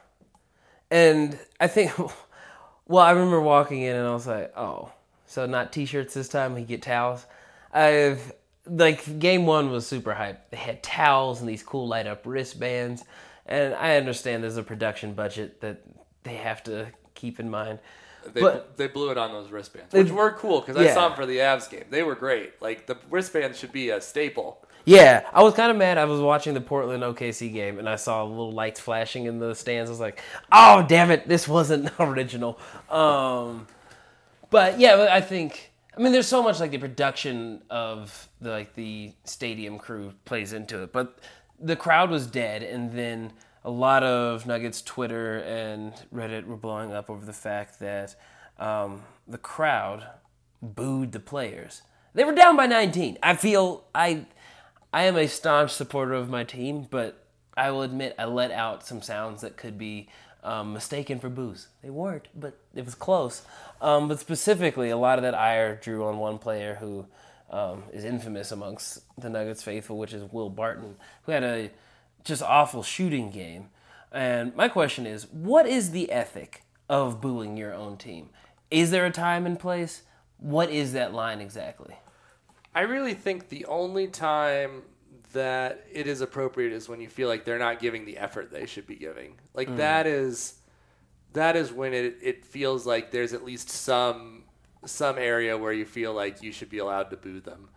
And 0.92 1.38
I 1.60 1.68
think, 1.68 1.92
well, 2.88 3.04
I 3.04 3.12
remember 3.12 3.42
walking 3.42 3.82
in 3.82 3.96
and 3.96 4.08
I 4.08 4.14
was 4.14 4.28
like, 4.28 4.54
oh, 4.58 4.92
so 5.26 5.46
not 5.46 5.72
t 5.72 5.86
shirts 5.86 6.14
this 6.14 6.30
time, 6.30 6.54
we 6.54 6.64
get 6.64 6.82
towels. 6.82 7.26
I've, 7.74 8.34
like, 8.66 9.20
game 9.20 9.46
one 9.46 9.72
was 9.72 9.86
super 9.86 10.14
hype. 10.14 10.50
They 10.52 10.58
had 10.58 10.82
towels 10.82 11.42
and 11.42 11.50
these 11.50 11.64
cool 11.64 11.88
light 11.88 12.08
up 12.08 12.22
wristbands. 12.26 13.04
And 13.46 13.74
I 13.76 13.98
understand 13.98 14.44
there's 14.44 14.58
a 14.58 14.64
production 14.64 15.14
budget 15.14 15.62
that 15.62 15.82
they 16.24 16.36
have 16.36 16.64
to 16.64 16.88
keep 17.14 17.40
in 17.40 17.50
mind. 17.50 17.80
They, 18.34 18.42
But- 18.42 18.78
they 18.78 18.88
blew 18.88 19.12
it 19.12 19.18
on 19.18 19.32
those 19.32 19.52
wristbands, 19.52 19.94
which 19.94 20.12
were 20.12 20.32
cool 20.32 20.62
because 20.62 20.78
I 20.78 20.88
saw 20.94 21.08
them 21.10 21.16
for 21.18 21.26
the 21.26 21.38
Avs 21.38 21.70
game. 21.70 21.86
They 21.90 22.04
were 22.04 22.16
great. 22.16 22.62
Like 22.62 22.88
the 22.88 22.98
wristbands 23.10 23.58
should 23.60 23.72
be 23.72 23.90
a 23.90 24.02
staple. 24.02 24.60
Yeah, 24.88 25.28
I 25.34 25.42
was 25.42 25.56
kind 25.56 25.72
of 25.72 25.78
mad. 25.78 25.98
I 25.98 26.06
was 26.06 26.20
watching 26.22 26.54
the 26.54 26.62
Portland 26.62 27.02
OKC 27.02 27.52
game 27.52 27.80
and 27.80 27.90
I 27.90 27.96
saw 27.96 28.24
little 28.24 28.52
lights 28.52 28.80
flashing 28.80 29.26
in 29.26 29.40
the 29.40 29.56
stands. 29.56 29.90
I 29.90 29.92
was 29.92 30.00
like, 30.00 30.22
"Oh, 30.52 30.86
damn 30.88 31.10
it! 31.10 31.28
This 31.28 31.48
wasn't 31.48 31.92
original." 32.00 32.60
Um, 32.90 33.66
but 34.52 34.80
yeah, 34.80 35.08
I 35.10 35.22
think 35.22 35.72
I 35.98 36.02
mean 36.02 36.12
there's 36.12 36.28
so 36.28 36.44
much 36.44 36.60
like 36.60 36.70
the 36.72 36.78
production 36.78 37.64
of 37.70 38.30
the 38.42 38.52
like 38.52 38.76
the 38.76 39.14
stadium 39.24 39.80
crew 39.80 40.14
plays 40.24 40.54
into 40.54 40.84
it. 40.84 40.94
But 40.94 41.18
the 41.60 41.76
crowd 41.76 42.12
was 42.12 42.28
dead, 42.28 42.62
and 42.62 42.92
then 42.92 43.34
a 43.66 43.72
lot 43.72 44.04
of 44.04 44.46
Nuggets 44.46 44.84
Twitter 44.84 45.40
and 45.40 45.92
Reddit 46.14 46.46
were 46.46 46.56
blowing 46.56 46.94
up 46.94 47.10
over 47.10 47.26
the 47.26 47.34
fact 47.34 47.80
that 47.80 48.16
um, 48.60 49.02
the 49.28 49.40
crowd 49.40 50.06
booed 50.62 51.12
the 51.12 51.20
players. 51.20 51.82
They 52.14 52.24
were 52.24 52.36
down 52.36 52.56
by 52.56 52.68
19. 52.68 53.18
I 53.24 53.36
feel 53.36 53.84
I 53.94 54.28
I 54.94 55.04
am 55.04 55.18
a 55.18 55.28
staunch 55.28 55.72
supporter 55.72 56.14
of 56.14 56.30
my 56.30 56.44
team, 56.44 56.88
but 56.90 57.26
I 57.58 57.72
will 57.72 57.82
admit 57.82 58.16
I 58.20 58.26
let 58.26 58.52
out 58.52 58.86
some 58.86 59.02
sounds 59.02 59.42
that 59.42 59.58
could 59.58 59.80
be 59.80 60.10
um, 60.44 60.72
mistaken 60.72 61.20
for 61.20 61.28
boos. 61.28 61.68
They 61.82 61.90
weren't, 61.90 62.28
but 62.36 62.58
it 62.76 62.86
was 62.86 62.94
close. 62.94 63.42
Um, 63.82 64.08
but 64.08 64.20
specifically, 64.20 64.92
a 64.92 64.98
lot 64.98 65.18
of 65.18 65.24
that 65.24 65.34
ire 65.34 65.76
drew 65.76 66.06
on 66.06 66.20
one 66.20 66.38
player 66.38 66.76
who 66.76 67.08
um, 67.50 67.84
is 67.92 68.06
infamous 68.06 68.52
amongst 68.52 69.02
the 69.20 69.30
Nuggets 69.30 69.64
faithful, 69.64 69.98
which 69.98 70.14
is 70.14 70.32
Will 70.32 70.52
Barton, 70.52 70.96
who 71.24 71.32
had 71.32 71.44
a 71.44 71.72
just 72.26 72.44
awful 72.44 72.84
shooting 72.84 73.32
game. 73.32 73.70
And 74.12 74.54
my 74.56 74.68
question 74.68 75.06
is, 75.06 75.28
what 75.28 75.66
is 75.66 75.92
the 75.92 76.12
ethic 76.12 76.64
of 76.90 77.22
booing 77.22 77.56
your 77.56 77.74
own 77.74 77.96
team? 77.98 78.30
Is 78.70 78.92
there 78.92 79.06
a 79.06 79.12
time 79.12 79.46
and 79.46 79.58
place? 79.58 80.02
What 80.38 80.70
is 80.70 80.94
that 80.94 81.14
line 81.14 81.40
exactly? 81.40 81.96
I 82.74 82.82
really 82.82 83.14
think 83.14 83.48
the 83.48 83.66
only 83.66 84.08
time 84.08 84.84
that 85.32 85.86
it 85.92 86.08
is 86.08 86.22
appropriate 86.22 86.74
is 86.74 86.90
when 86.90 87.02
you 87.02 87.10
feel 87.10 87.28
like 87.28 87.46
they're 87.46 87.60
not 87.60 87.80
giving 87.80 88.06
the 88.06 88.18
effort 88.18 88.52
they 88.52 88.66
should 88.66 88.88
be 88.88 88.96
giving. 88.96 89.36
Like 89.54 89.70
mm. 89.70 89.78
that 89.78 90.08
is 90.08 90.56
that 91.34 91.56
is 91.56 91.72
when 91.72 91.94
it 91.94 92.18
it 92.22 92.46
feels 92.46 92.86
like 92.86 93.12
there's 93.12 93.34
at 93.34 93.44
least 93.44 93.70
some 93.70 94.44
some 94.86 95.18
area 95.18 95.58
where 95.58 95.74
you 95.74 95.86
feel 95.86 96.14
like 96.14 96.42
you 96.42 96.52
should 96.52 96.70
be 96.70 96.78
allowed 96.78 97.10
to 97.10 97.18
boo 97.18 97.40
them. 97.40 97.70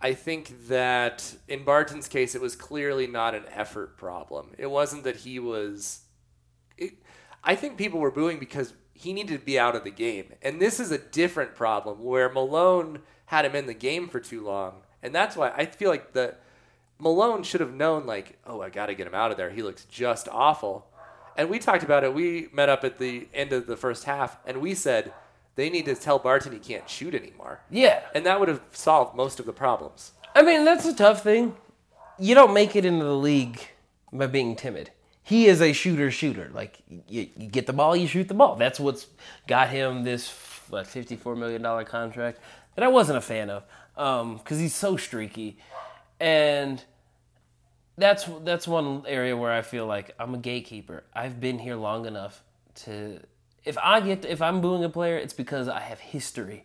I 0.00 0.14
think 0.14 0.68
that 0.68 1.34
in 1.48 1.64
Barton's 1.64 2.08
case 2.08 2.34
it 2.34 2.40
was 2.40 2.54
clearly 2.54 3.06
not 3.06 3.34
an 3.34 3.44
effort 3.50 3.96
problem. 3.96 4.54
It 4.56 4.70
wasn't 4.70 5.04
that 5.04 5.16
he 5.16 5.38
was 5.38 6.02
it, 6.76 6.94
I 7.42 7.54
think 7.54 7.76
people 7.76 7.98
were 8.00 8.10
booing 8.10 8.38
because 8.38 8.74
he 8.92 9.12
needed 9.12 9.40
to 9.40 9.44
be 9.44 9.58
out 9.58 9.76
of 9.76 9.84
the 9.84 9.90
game. 9.90 10.32
And 10.42 10.60
this 10.60 10.80
is 10.80 10.90
a 10.90 10.98
different 10.98 11.54
problem 11.54 12.02
where 12.02 12.28
Malone 12.28 13.00
had 13.26 13.44
him 13.44 13.54
in 13.54 13.66
the 13.66 13.74
game 13.74 14.08
for 14.08 14.20
too 14.20 14.44
long. 14.44 14.82
And 15.02 15.14
that's 15.14 15.36
why 15.36 15.50
I 15.50 15.66
feel 15.66 15.90
like 15.90 16.12
the 16.12 16.34
Malone 16.98 17.42
should 17.42 17.60
have 17.60 17.72
known 17.72 18.06
like, 18.06 18.38
oh, 18.46 18.60
I 18.60 18.70
got 18.70 18.86
to 18.86 18.94
get 18.94 19.06
him 19.06 19.14
out 19.14 19.30
of 19.30 19.36
there. 19.36 19.50
He 19.50 19.62
looks 19.62 19.84
just 19.84 20.28
awful. 20.28 20.86
And 21.36 21.48
we 21.48 21.60
talked 21.60 21.84
about 21.84 22.02
it. 22.02 22.12
We 22.12 22.48
met 22.52 22.68
up 22.68 22.82
at 22.82 22.98
the 22.98 23.28
end 23.32 23.52
of 23.52 23.66
the 23.66 23.76
first 23.76 24.04
half 24.04 24.38
and 24.44 24.60
we 24.60 24.74
said 24.74 25.12
they 25.58 25.68
need 25.68 25.86
to 25.86 25.94
tell 25.96 26.20
Barton 26.20 26.52
he 26.52 26.60
can't 26.60 26.88
shoot 26.88 27.16
anymore. 27.16 27.60
Yeah. 27.68 28.02
And 28.14 28.24
that 28.26 28.38
would 28.38 28.48
have 28.48 28.60
solved 28.70 29.16
most 29.16 29.40
of 29.40 29.46
the 29.46 29.52
problems. 29.52 30.12
I 30.32 30.42
mean, 30.42 30.64
that's 30.64 30.86
a 30.86 30.94
tough 30.94 31.24
thing. 31.24 31.56
You 32.16 32.36
don't 32.36 32.54
make 32.54 32.76
it 32.76 32.84
into 32.84 33.04
the 33.04 33.16
league 33.16 33.58
by 34.12 34.28
being 34.28 34.54
timid. 34.54 34.92
He 35.20 35.46
is 35.46 35.60
a 35.60 35.72
shooter 35.72 36.12
shooter. 36.12 36.48
Like, 36.54 36.78
you, 37.08 37.28
you 37.36 37.48
get 37.48 37.66
the 37.66 37.72
ball, 37.72 37.96
you 37.96 38.06
shoot 38.06 38.28
the 38.28 38.34
ball. 38.34 38.54
That's 38.54 38.78
what's 38.78 39.08
got 39.48 39.70
him 39.70 40.04
this, 40.04 40.30
what, 40.68 40.86
$54 40.86 41.36
million 41.36 41.84
contract 41.86 42.38
that 42.76 42.84
I 42.84 42.88
wasn't 42.88 43.18
a 43.18 43.20
fan 43.20 43.50
of 43.50 43.64
um, 43.96 44.36
because 44.36 44.60
he's 44.60 44.76
so 44.76 44.96
streaky. 44.96 45.58
And 46.20 46.80
that's 47.96 48.30
that's 48.44 48.68
one 48.68 49.02
area 49.08 49.36
where 49.36 49.50
I 49.50 49.62
feel 49.62 49.86
like 49.86 50.14
I'm 50.20 50.36
a 50.36 50.38
gatekeeper. 50.38 51.02
I've 51.12 51.40
been 51.40 51.58
here 51.58 51.74
long 51.74 52.06
enough 52.06 52.44
to 52.84 53.18
if 53.68 53.76
I 53.78 54.00
get 54.00 54.24
if 54.24 54.40
I'm 54.40 54.60
booing 54.60 54.82
a 54.82 54.88
player, 54.88 55.16
it's 55.16 55.34
because 55.34 55.68
I 55.68 55.80
have 55.80 56.00
history. 56.00 56.64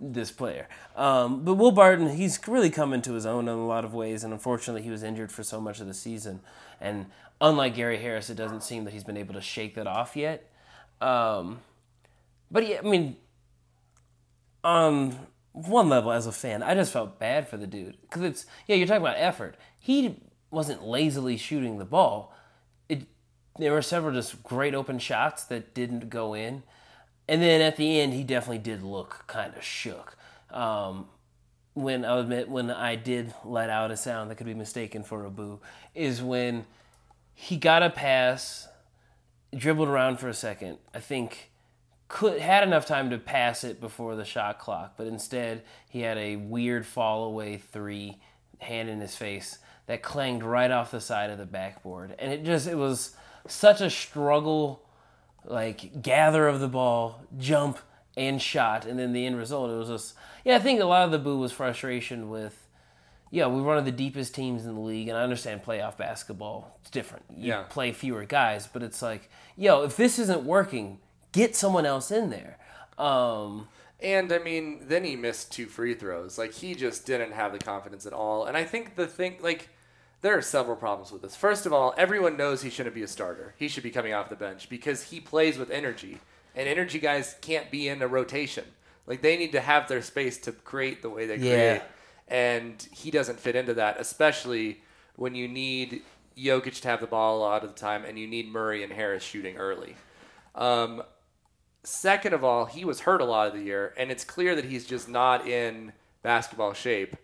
This 0.00 0.30
player, 0.30 0.68
um, 0.94 1.44
but 1.44 1.54
Will 1.54 1.72
Barton, 1.72 2.10
he's 2.10 2.38
really 2.46 2.70
come 2.70 2.92
into 2.92 3.14
his 3.14 3.26
own 3.26 3.48
in 3.48 3.54
a 3.54 3.66
lot 3.66 3.84
of 3.84 3.94
ways, 3.94 4.22
and 4.22 4.32
unfortunately, 4.32 4.82
he 4.82 4.90
was 4.90 5.02
injured 5.02 5.32
for 5.32 5.42
so 5.42 5.60
much 5.60 5.80
of 5.80 5.88
the 5.88 5.94
season. 5.94 6.38
And 6.80 7.06
unlike 7.40 7.74
Gary 7.74 7.98
Harris, 7.98 8.30
it 8.30 8.36
doesn't 8.36 8.62
seem 8.62 8.84
that 8.84 8.92
he's 8.92 9.02
been 9.02 9.16
able 9.16 9.34
to 9.34 9.40
shake 9.40 9.74
that 9.74 9.88
off 9.88 10.14
yet. 10.14 10.48
Um, 11.00 11.62
but 12.48 12.68
yeah, 12.68 12.78
I 12.78 12.88
mean, 12.88 13.16
on 14.62 15.26
one 15.52 15.88
level, 15.88 16.12
as 16.12 16.28
a 16.28 16.32
fan, 16.32 16.62
I 16.62 16.74
just 16.74 16.92
felt 16.92 17.18
bad 17.18 17.48
for 17.48 17.56
the 17.56 17.66
dude 17.66 18.00
because 18.02 18.22
it's 18.22 18.46
yeah, 18.68 18.76
you're 18.76 18.86
talking 18.86 19.02
about 19.02 19.16
effort. 19.18 19.56
He 19.80 20.20
wasn't 20.52 20.84
lazily 20.84 21.36
shooting 21.36 21.78
the 21.78 21.84
ball. 21.84 22.32
There 23.58 23.72
were 23.72 23.82
several 23.82 24.14
just 24.14 24.42
great 24.42 24.74
open 24.74 24.98
shots 24.98 25.44
that 25.44 25.74
didn't 25.74 26.10
go 26.10 26.34
in, 26.34 26.62
and 27.26 27.42
then 27.42 27.60
at 27.60 27.76
the 27.76 28.00
end, 28.00 28.14
he 28.14 28.22
definitely 28.22 28.58
did 28.58 28.82
look 28.82 29.24
kind 29.26 29.54
of 29.54 29.64
shook. 29.64 30.16
Um, 30.50 31.08
when 31.74 32.04
I'll 32.04 32.20
admit 32.20 32.48
when 32.48 32.70
I 32.70 32.96
did 32.96 33.34
let 33.44 33.70
out 33.70 33.90
a 33.90 33.96
sound 33.96 34.30
that 34.30 34.34
could 34.36 34.46
be 34.46 34.54
mistaken 34.54 35.04
for 35.04 35.24
a 35.24 35.30
boo 35.30 35.60
is 35.94 36.20
when 36.20 36.66
he 37.34 37.56
got 37.56 37.84
a 37.84 37.90
pass, 37.90 38.66
dribbled 39.56 39.88
around 39.88 40.18
for 40.18 40.28
a 40.28 40.34
second. 40.34 40.78
I 40.92 40.98
think 40.98 41.52
could 42.08 42.40
had 42.40 42.64
enough 42.64 42.86
time 42.86 43.10
to 43.10 43.18
pass 43.18 43.62
it 43.62 43.80
before 43.80 44.16
the 44.16 44.24
shot 44.24 44.58
clock, 44.58 44.94
but 44.96 45.06
instead 45.06 45.62
he 45.88 46.00
had 46.00 46.18
a 46.18 46.36
weird 46.36 46.84
fall 46.84 47.24
away 47.24 47.58
three, 47.58 48.18
hand 48.58 48.88
in 48.88 49.00
his 49.00 49.14
face 49.14 49.58
that 49.86 50.02
clanged 50.02 50.42
right 50.42 50.70
off 50.70 50.90
the 50.90 51.00
side 51.00 51.30
of 51.30 51.38
the 51.38 51.46
backboard, 51.46 52.14
and 52.18 52.32
it 52.32 52.44
just 52.44 52.66
it 52.66 52.76
was 52.76 53.14
such 53.48 53.80
a 53.80 53.90
struggle, 53.90 54.82
like 55.44 56.02
gather 56.02 56.46
of 56.48 56.60
the 56.60 56.68
ball, 56.68 57.22
jump 57.38 57.78
and 58.16 58.40
shot, 58.42 58.84
and 58.84 58.98
then 58.98 59.12
the 59.12 59.24
end 59.26 59.36
result 59.38 59.70
it 59.70 59.74
was 59.74 59.88
just 59.88 60.14
yeah. 60.44 60.56
I 60.56 60.58
think 60.58 60.80
a 60.80 60.84
lot 60.84 61.04
of 61.04 61.10
the 61.10 61.18
boo 61.18 61.38
was 61.38 61.52
frustration 61.52 62.30
with. 62.30 62.64
Yeah, 63.30 63.46
we're 63.46 63.62
one 63.62 63.76
of 63.76 63.84
the 63.84 63.92
deepest 63.92 64.34
teams 64.34 64.64
in 64.64 64.74
the 64.74 64.80
league, 64.80 65.08
and 65.08 65.18
I 65.18 65.22
understand 65.22 65.62
playoff 65.62 65.98
basketball. 65.98 66.78
It's 66.80 66.90
different. 66.90 67.26
You 67.36 67.48
Yeah. 67.48 67.62
play 67.68 67.92
fewer 67.92 68.24
guys, 68.24 68.66
but 68.66 68.82
it's 68.82 69.02
like, 69.02 69.28
yo, 69.54 69.82
if 69.82 69.98
this 69.98 70.18
isn't 70.18 70.44
working, 70.44 70.98
get 71.32 71.54
someone 71.54 71.84
else 71.84 72.10
in 72.10 72.30
there. 72.30 72.56
Um, 72.96 73.68
And 74.00 74.32
I 74.32 74.38
mean, 74.38 74.86
then 74.88 75.04
he 75.04 75.14
missed 75.16 75.52
two 75.52 75.66
free 75.66 75.92
throws. 75.94 76.38
Like 76.38 76.54
he 76.54 76.74
just 76.74 77.04
didn't 77.04 77.32
have 77.32 77.52
the 77.52 77.58
confidence 77.58 78.06
at 78.06 78.12
all. 78.14 78.46
And 78.46 78.56
I 78.56 78.64
think 78.64 78.94
the 78.94 79.06
thing, 79.06 79.36
like, 79.40 79.68
there 80.20 80.36
are 80.36 80.42
several 80.42 80.76
problems 80.76 81.12
with 81.12 81.22
this. 81.22 81.36
First 81.36 81.66
of 81.66 81.72
all, 81.72 81.94
everyone 81.96 82.36
knows 82.36 82.62
he 82.62 82.70
shouldn't 82.70 82.94
be 82.94 83.02
a 83.02 83.08
starter. 83.08 83.54
He 83.56 83.68
should 83.68 83.82
be 83.82 83.90
coming 83.90 84.12
off 84.14 84.28
the 84.30 84.36
bench 84.36 84.68
because 84.68 85.04
he 85.04 85.20
plays 85.20 85.58
with 85.58 85.70
energy, 85.70 86.18
and 86.54 86.68
energy 86.68 86.98
guys 86.98 87.36
can't 87.40 87.70
be 87.70 87.88
in 87.88 88.02
a 88.02 88.08
rotation. 88.08 88.64
Like 89.06 89.22
they 89.22 89.36
need 89.36 89.52
to 89.52 89.60
have 89.60 89.88
their 89.88 90.02
space 90.02 90.38
to 90.38 90.52
create 90.52 91.02
the 91.02 91.10
way 91.10 91.26
they 91.26 91.36
Yeah. 91.36 91.78
create, 91.78 91.82
and 92.28 92.88
he 92.92 93.10
doesn't 93.10 93.38
fit 93.40 93.56
into 93.56 93.74
that, 93.74 93.98
especially 94.00 94.82
when 95.16 95.34
you 95.34 95.48
need 95.48 96.02
Jokic 96.36 96.80
to 96.82 96.88
have 96.88 97.00
the 97.00 97.06
ball 97.06 97.38
a 97.38 97.40
lot 97.40 97.64
of 97.64 97.70
the 97.74 97.78
time, 97.80 98.04
and 98.04 98.18
you 98.18 98.26
need 98.26 98.48
Murray 98.48 98.82
and 98.84 98.92
Harris 98.92 99.22
shooting 99.22 99.56
early. 99.56 99.96
Um, 100.54 101.02
Second 101.84 102.34
of 102.34 102.44
all, 102.44 102.66
he 102.66 102.84
was 102.84 103.00
hurt 103.00 103.20
a 103.20 103.24
lot 103.24 103.46
of 103.46 103.54
the 103.54 103.62
year, 103.62 103.94
and 103.96 104.10
it's 104.10 104.24
clear 104.24 104.54
that 104.54 104.66
he's 104.66 104.84
just 104.84 105.08
not 105.08 105.46
in 105.46 105.92
basketball 106.22 106.74
shape. 106.74 107.16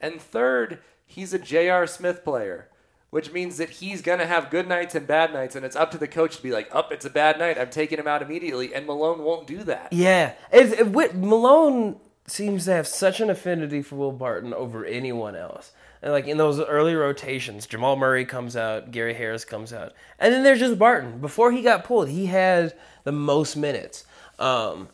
And 0.00 0.20
third, 0.20 0.78
he's 1.06 1.32
a 1.32 1.38
J.R. 1.38 1.86
Smith 1.86 2.24
player, 2.24 2.68
which 3.10 3.32
means 3.32 3.56
that 3.56 3.70
he's 3.70 4.02
going 4.02 4.18
to 4.18 4.26
have 4.26 4.50
good 4.50 4.68
nights 4.68 4.94
and 4.94 5.06
bad 5.06 5.32
nights, 5.32 5.56
and 5.56 5.64
it's 5.64 5.76
up 5.76 5.90
to 5.92 5.98
the 5.98 6.08
coach 6.08 6.36
to 6.36 6.42
be 6.42 6.50
like, 6.52 6.68
up, 6.72 6.92
it's 6.92 7.06
a 7.06 7.10
bad 7.10 7.38
night. 7.38 7.58
I'm 7.58 7.70
taking 7.70 7.98
him 7.98 8.08
out 8.08 8.22
immediately. 8.22 8.74
And 8.74 8.86
Malone 8.86 9.22
won't 9.22 9.46
do 9.46 9.62
that. 9.64 9.92
Yeah, 9.92 10.34
it, 10.52 10.88
Whit- 10.88 11.14
Malone 11.14 11.98
seems 12.26 12.64
to 12.64 12.72
have 12.72 12.86
such 12.86 13.20
an 13.20 13.30
affinity 13.30 13.82
for 13.82 13.96
Will 13.96 14.12
Barton 14.12 14.52
over 14.52 14.84
anyone 14.84 15.36
else. 15.36 15.72
And 16.02 16.12
like 16.12 16.26
in 16.26 16.36
those 16.36 16.60
early 16.60 16.94
rotations, 16.94 17.66
Jamal 17.66 17.96
Murray 17.96 18.24
comes 18.24 18.56
out, 18.56 18.90
Gary 18.90 19.14
Harris 19.14 19.44
comes 19.44 19.72
out, 19.72 19.92
and 20.18 20.32
then 20.32 20.42
there's 20.42 20.58
just 20.58 20.78
Barton. 20.78 21.20
Before 21.20 21.52
he 21.52 21.62
got 21.62 21.84
pulled, 21.84 22.08
he 22.08 22.26
had 22.26 22.74
the 23.04 23.12
most 23.12 23.56
minutes, 23.56 24.04
um, 24.38 24.88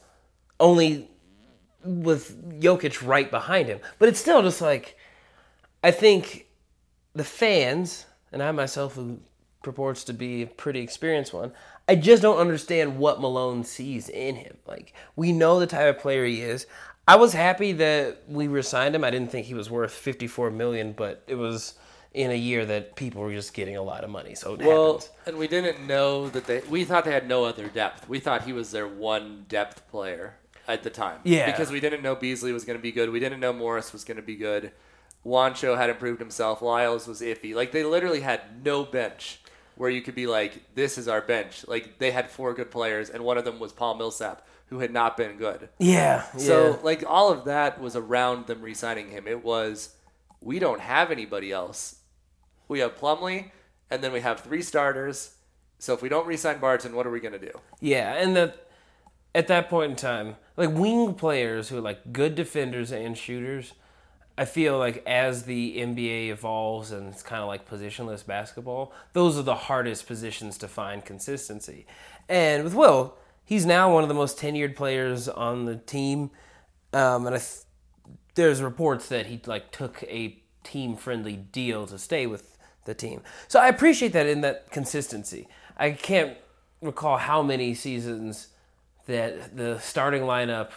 only 0.60 1.10
with 1.84 2.60
Jokic 2.60 3.06
right 3.06 3.30
behind 3.30 3.68
him. 3.68 3.80
But 3.98 4.08
it's 4.08 4.20
still 4.20 4.42
just 4.42 4.60
like 4.60 4.96
I 5.82 5.90
think 5.90 6.46
the 7.14 7.24
fans, 7.24 8.06
and 8.32 8.42
I 8.42 8.50
myself, 8.52 8.94
who 8.94 9.18
purports 9.62 10.04
to 10.04 10.12
be 10.12 10.42
a 10.42 10.46
pretty 10.46 10.80
experienced 10.80 11.32
one, 11.32 11.52
I 11.88 11.96
just 11.96 12.22
don't 12.22 12.38
understand 12.38 12.98
what 12.98 13.20
Malone 13.20 13.64
sees 13.64 14.08
in 14.08 14.36
him. 14.36 14.56
Like, 14.66 14.94
we 15.16 15.32
know 15.32 15.58
the 15.60 15.66
type 15.66 15.96
of 15.96 16.00
player 16.02 16.24
he 16.24 16.40
is. 16.42 16.66
I 17.06 17.16
was 17.16 17.32
happy 17.32 17.72
that 17.72 18.22
we 18.28 18.46
resigned 18.46 18.94
him. 18.94 19.02
I 19.02 19.10
didn't 19.10 19.30
think 19.32 19.46
he 19.46 19.54
was 19.54 19.68
worth 19.68 19.92
54 19.92 20.50
million, 20.52 20.92
but 20.92 21.22
it 21.26 21.34
was 21.34 21.74
in 22.14 22.30
a 22.30 22.36
year 22.36 22.64
that 22.66 22.94
people 22.94 23.22
were 23.22 23.32
just 23.32 23.54
getting 23.54 23.76
a 23.76 23.82
lot 23.82 24.04
of 24.04 24.10
money. 24.10 24.34
So 24.34 24.54
it 24.54 24.60
Well, 24.60 24.92
happens. 24.94 25.10
and 25.26 25.36
we 25.38 25.48
didn't 25.48 25.84
know 25.86 26.28
that 26.28 26.44
they. 26.46 26.60
We 26.70 26.84
thought 26.84 27.04
they 27.04 27.12
had 27.12 27.26
no 27.26 27.44
other 27.44 27.66
depth. 27.68 28.08
We 28.08 28.20
thought 28.20 28.42
he 28.44 28.52
was 28.52 28.70
their 28.70 28.86
one 28.86 29.46
depth 29.48 29.88
player 29.90 30.36
at 30.68 30.82
the 30.84 30.90
time. 30.90 31.20
Yeah. 31.24 31.50
Because 31.50 31.70
we 31.72 31.80
didn't 31.80 32.02
know 32.02 32.14
Beasley 32.14 32.52
was 32.52 32.64
going 32.64 32.78
to 32.78 32.82
be 32.82 32.92
good. 32.92 33.10
We 33.10 33.18
didn't 33.18 33.40
know 33.40 33.52
Morris 33.52 33.92
was 33.92 34.04
going 34.04 34.18
to 34.18 34.22
be 34.22 34.36
good. 34.36 34.70
Juancho 35.24 35.76
had 35.76 35.90
improved 35.90 36.20
himself. 36.20 36.62
Lyles 36.62 37.06
was 37.06 37.20
iffy. 37.20 37.54
Like 37.54 37.72
they 37.72 37.84
literally 37.84 38.20
had 38.20 38.64
no 38.64 38.84
bench 38.84 39.40
where 39.76 39.90
you 39.90 40.02
could 40.02 40.14
be 40.14 40.26
like, 40.26 40.74
"This 40.74 40.98
is 40.98 41.08
our 41.08 41.20
bench." 41.20 41.64
Like 41.68 41.98
they 41.98 42.10
had 42.10 42.30
four 42.30 42.54
good 42.54 42.70
players, 42.70 43.10
and 43.10 43.24
one 43.24 43.38
of 43.38 43.44
them 43.44 43.58
was 43.58 43.72
Paul 43.72 43.96
Millsap, 43.96 44.46
who 44.66 44.80
had 44.80 44.92
not 44.92 45.16
been 45.16 45.36
good. 45.36 45.68
Yeah. 45.78 46.24
So 46.36 46.70
yeah. 46.70 46.76
like 46.82 47.04
all 47.06 47.30
of 47.30 47.44
that 47.44 47.80
was 47.80 47.94
around 47.94 48.46
them 48.46 48.62
re-signing 48.62 49.10
him. 49.10 49.26
It 49.28 49.44
was 49.44 49.94
we 50.40 50.58
don't 50.58 50.80
have 50.80 51.10
anybody 51.10 51.52
else. 51.52 51.96
We 52.68 52.80
have 52.80 52.96
Plumlee, 52.96 53.50
and 53.90 54.02
then 54.02 54.12
we 54.12 54.20
have 54.20 54.40
three 54.40 54.62
starters. 54.62 55.34
So 55.78 55.94
if 55.94 56.02
we 56.02 56.08
don't 56.08 56.26
re-sign 56.26 56.58
Barton, 56.58 56.94
what 56.94 57.06
are 57.06 57.10
we 57.10 57.20
gonna 57.20 57.38
do? 57.38 57.52
Yeah, 57.80 58.14
and 58.14 58.34
that 58.36 58.68
at 59.34 59.48
that 59.48 59.70
point 59.70 59.90
in 59.90 59.96
time, 59.96 60.36
like 60.56 60.70
wing 60.70 61.14
players 61.14 61.68
who 61.68 61.78
are 61.78 61.82
like 61.82 62.12
good 62.12 62.34
defenders 62.34 62.92
and 62.92 63.16
shooters, 63.16 63.72
I 64.36 64.46
feel 64.46 64.78
like 64.78 65.02
as 65.06 65.42
the 65.44 65.76
NBA 65.76 66.30
evolves 66.30 66.90
and 66.90 67.12
it's 67.12 67.22
kind 67.22 67.42
of 67.42 67.48
like 67.48 67.68
positionless 67.68 68.24
basketball, 68.24 68.92
those 69.12 69.38
are 69.38 69.42
the 69.42 69.54
hardest 69.54 70.06
positions 70.06 70.56
to 70.58 70.68
find 70.68 71.04
consistency. 71.04 71.86
And 72.28 72.64
with 72.64 72.74
Will, 72.74 73.14
he's 73.44 73.66
now 73.66 73.92
one 73.92 74.02
of 74.02 74.08
the 74.08 74.14
most 74.14 74.38
tenured 74.38 74.74
players 74.74 75.28
on 75.28 75.66
the 75.66 75.76
team, 75.76 76.30
um, 76.92 77.26
and 77.26 77.36
th- 77.36 77.64
there's 78.34 78.62
reports 78.62 79.08
that 79.08 79.26
he 79.26 79.40
like 79.44 79.70
took 79.70 80.02
a 80.04 80.42
team 80.64 80.96
friendly 80.96 81.36
deal 81.36 81.86
to 81.86 81.98
stay 81.98 82.26
with 82.26 82.56
the 82.84 82.94
team. 82.94 83.20
So 83.48 83.60
I 83.60 83.68
appreciate 83.68 84.12
that 84.14 84.26
in 84.26 84.40
that 84.40 84.70
consistency. 84.70 85.48
I 85.76 85.90
can't 85.90 86.36
recall 86.80 87.18
how 87.18 87.42
many 87.42 87.74
seasons 87.74 88.48
that 89.06 89.56
the 89.56 89.78
starting 89.80 90.22
lineup 90.22 90.70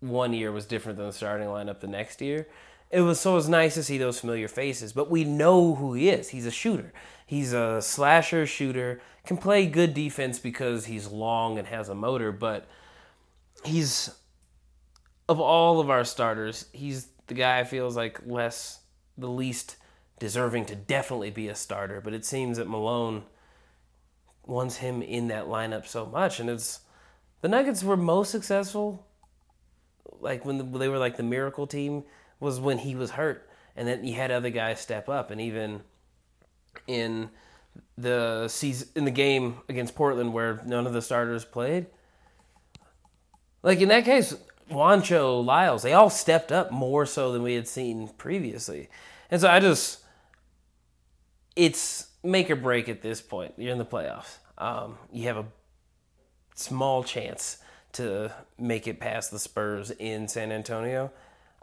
one 0.00 0.32
year 0.32 0.52
was 0.52 0.66
different 0.66 0.98
than 0.98 1.06
the 1.06 1.12
starting 1.12 1.48
lineup 1.48 1.80
the 1.80 1.86
next 1.86 2.20
year. 2.20 2.46
It 2.92 3.00
was 3.00 3.18
so 3.18 3.32
it 3.32 3.36
was 3.36 3.48
nice 3.48 3.74
to 3.74 3.82
see 3.82 3.96
those 3.96 4.20
familiar 4.20 4.48
faces, 4.48 4.92
but 4.92 5.10
we 5.10 5.24
know 5.24 5.74
who 5.74 5.94
he 5.94 6.10
is. 6.10 6.28
He's 6.28 6.44
a 6.44 6.50
shooter. 6.50 6.92
He's 7.26 7.54
a 7.54 7.80
slasher 7.80 8.44
shooter. 8.44 9.00
Can 9.24 9.38
play 9.38 9.66
good 9.66 9.94
defense 9.94 10.38
because 10.38 10.84
he's 10.84 11.06
long 11.06 11.58
and 11.58 11.66
has 11.68 11.88
a 11.88 11.94
motor, 11.94 12.32
but 12.32 12.68
he's 13.64 14.10
of 15.28 15.40
all 15.40 15.80
of 15.80 15.88
our 15.88 16.04
starters, 16.04 16.66
he's 16.72 17.08
the 17.28 17.34
guy 17.34 17.60
I 17.60 17.64
feels 17.64 17.96
like 17.96 18.20
less 18.26 18.80
the 19.16 19.28
least 19.28 19.76
deserving 20.18 20.66
to 20.66 20.74
definitely 20.74 21.30
be 21.30 21.48
a 21.48 21.54
starter. 21.54 22.02
But 22.02 22.12
it 22.12 22.26
seems 22.26 22.58
that 22.58 22.68
Malone 22.68 23.22
wants 24.44 24.76
him 24.76 25.00
in 25.00 25.28
that 25.28 25.46
lineup 25.46 25.86
so 25.86 26.04
much, 26.04 26.40
and 26.40 26.50
it's 26.50 26.80
the 27.40 27.48
Nuggets 27.48 27.82
were 27.82 27.96
most 27.96 28.30
successful. 28.30 29.06
Like 30.20 30.44
when 30.44 30.58
the, 30.58 30.78
they 30.78 30.88
were 30.88 30.98
like 30.98 31.16
the 31.16 31.22
miracle 31.22 31.66
team 31.66 32.04
was 32.42 32.60
when 32.60 32.78
he 32.78 32.94
was 32.94 33.12
hurt, 33.12 33.48
and 33.76 33.88
then 33.88 34.02
he 34.02 34.12
had 34.12 34.30
other 34.30 34.50
guys 34.50 34.80
step 34.80 35.08
up, 35.08 35.30
and 35.30 35.40
even 35.40 35.82
in 36.86 37.30
the 37.96 38.48
season 38.48 38.88
in 38.96 39.04
the 39.04 39.10
game 39.10 39.58
against 39.68 39.94
Portland 39.94 40.34
where 40.34 40.60
none 40.66 40.86
of 40.86 40.92
the 40.92 41.00
starters 41.00 41.44
played. 41.44 41.86
Like 43.62 43.80
in 43.80 43.88
that 43.88 44.04
case, 44.04 44.34
Juancho, 44.70 45.44
Lyles, 45.44 45.82
they 45.82 45.92
all 45.92 46.10
stepped 46.10 46.50
up 46.50 46.70
more 46.70 47.06
so 47.06 47.32
than 47.32 47.42
we 47.42 47.54
had 47.54 47.68
seen 47.68 48.08
previously. 48.08 48.88
And 49.30 49.40
so 49.40 49.48
I 49.48 49.60
just 49.60 50.00
it's 51.54 52.08
make 52.22 52.50
or 52.50 52.56
break 52.56 52.88
at 52.88 53.02
this 53.02 53.20
point. 53.20 53.54
You're 53.56 53.72
in 53.72 53.78
the 53.78 53.84
playoffs. 53.84 54.38
Um, 54.58 54.98
you 55.12 55.24
have 55.24 55.36
a 55.36 55.46
small 56.54 57.04
chance 57.04 57.58
to 57.92 58.32
make 58.58 58.86
it 58.86 59.00
past 59.00 59.30
the 59.30 59.38
Spurs 59.38 59.90
in 59.90 60.28
San 60.28 60.50
Antonio. 60.50 61.12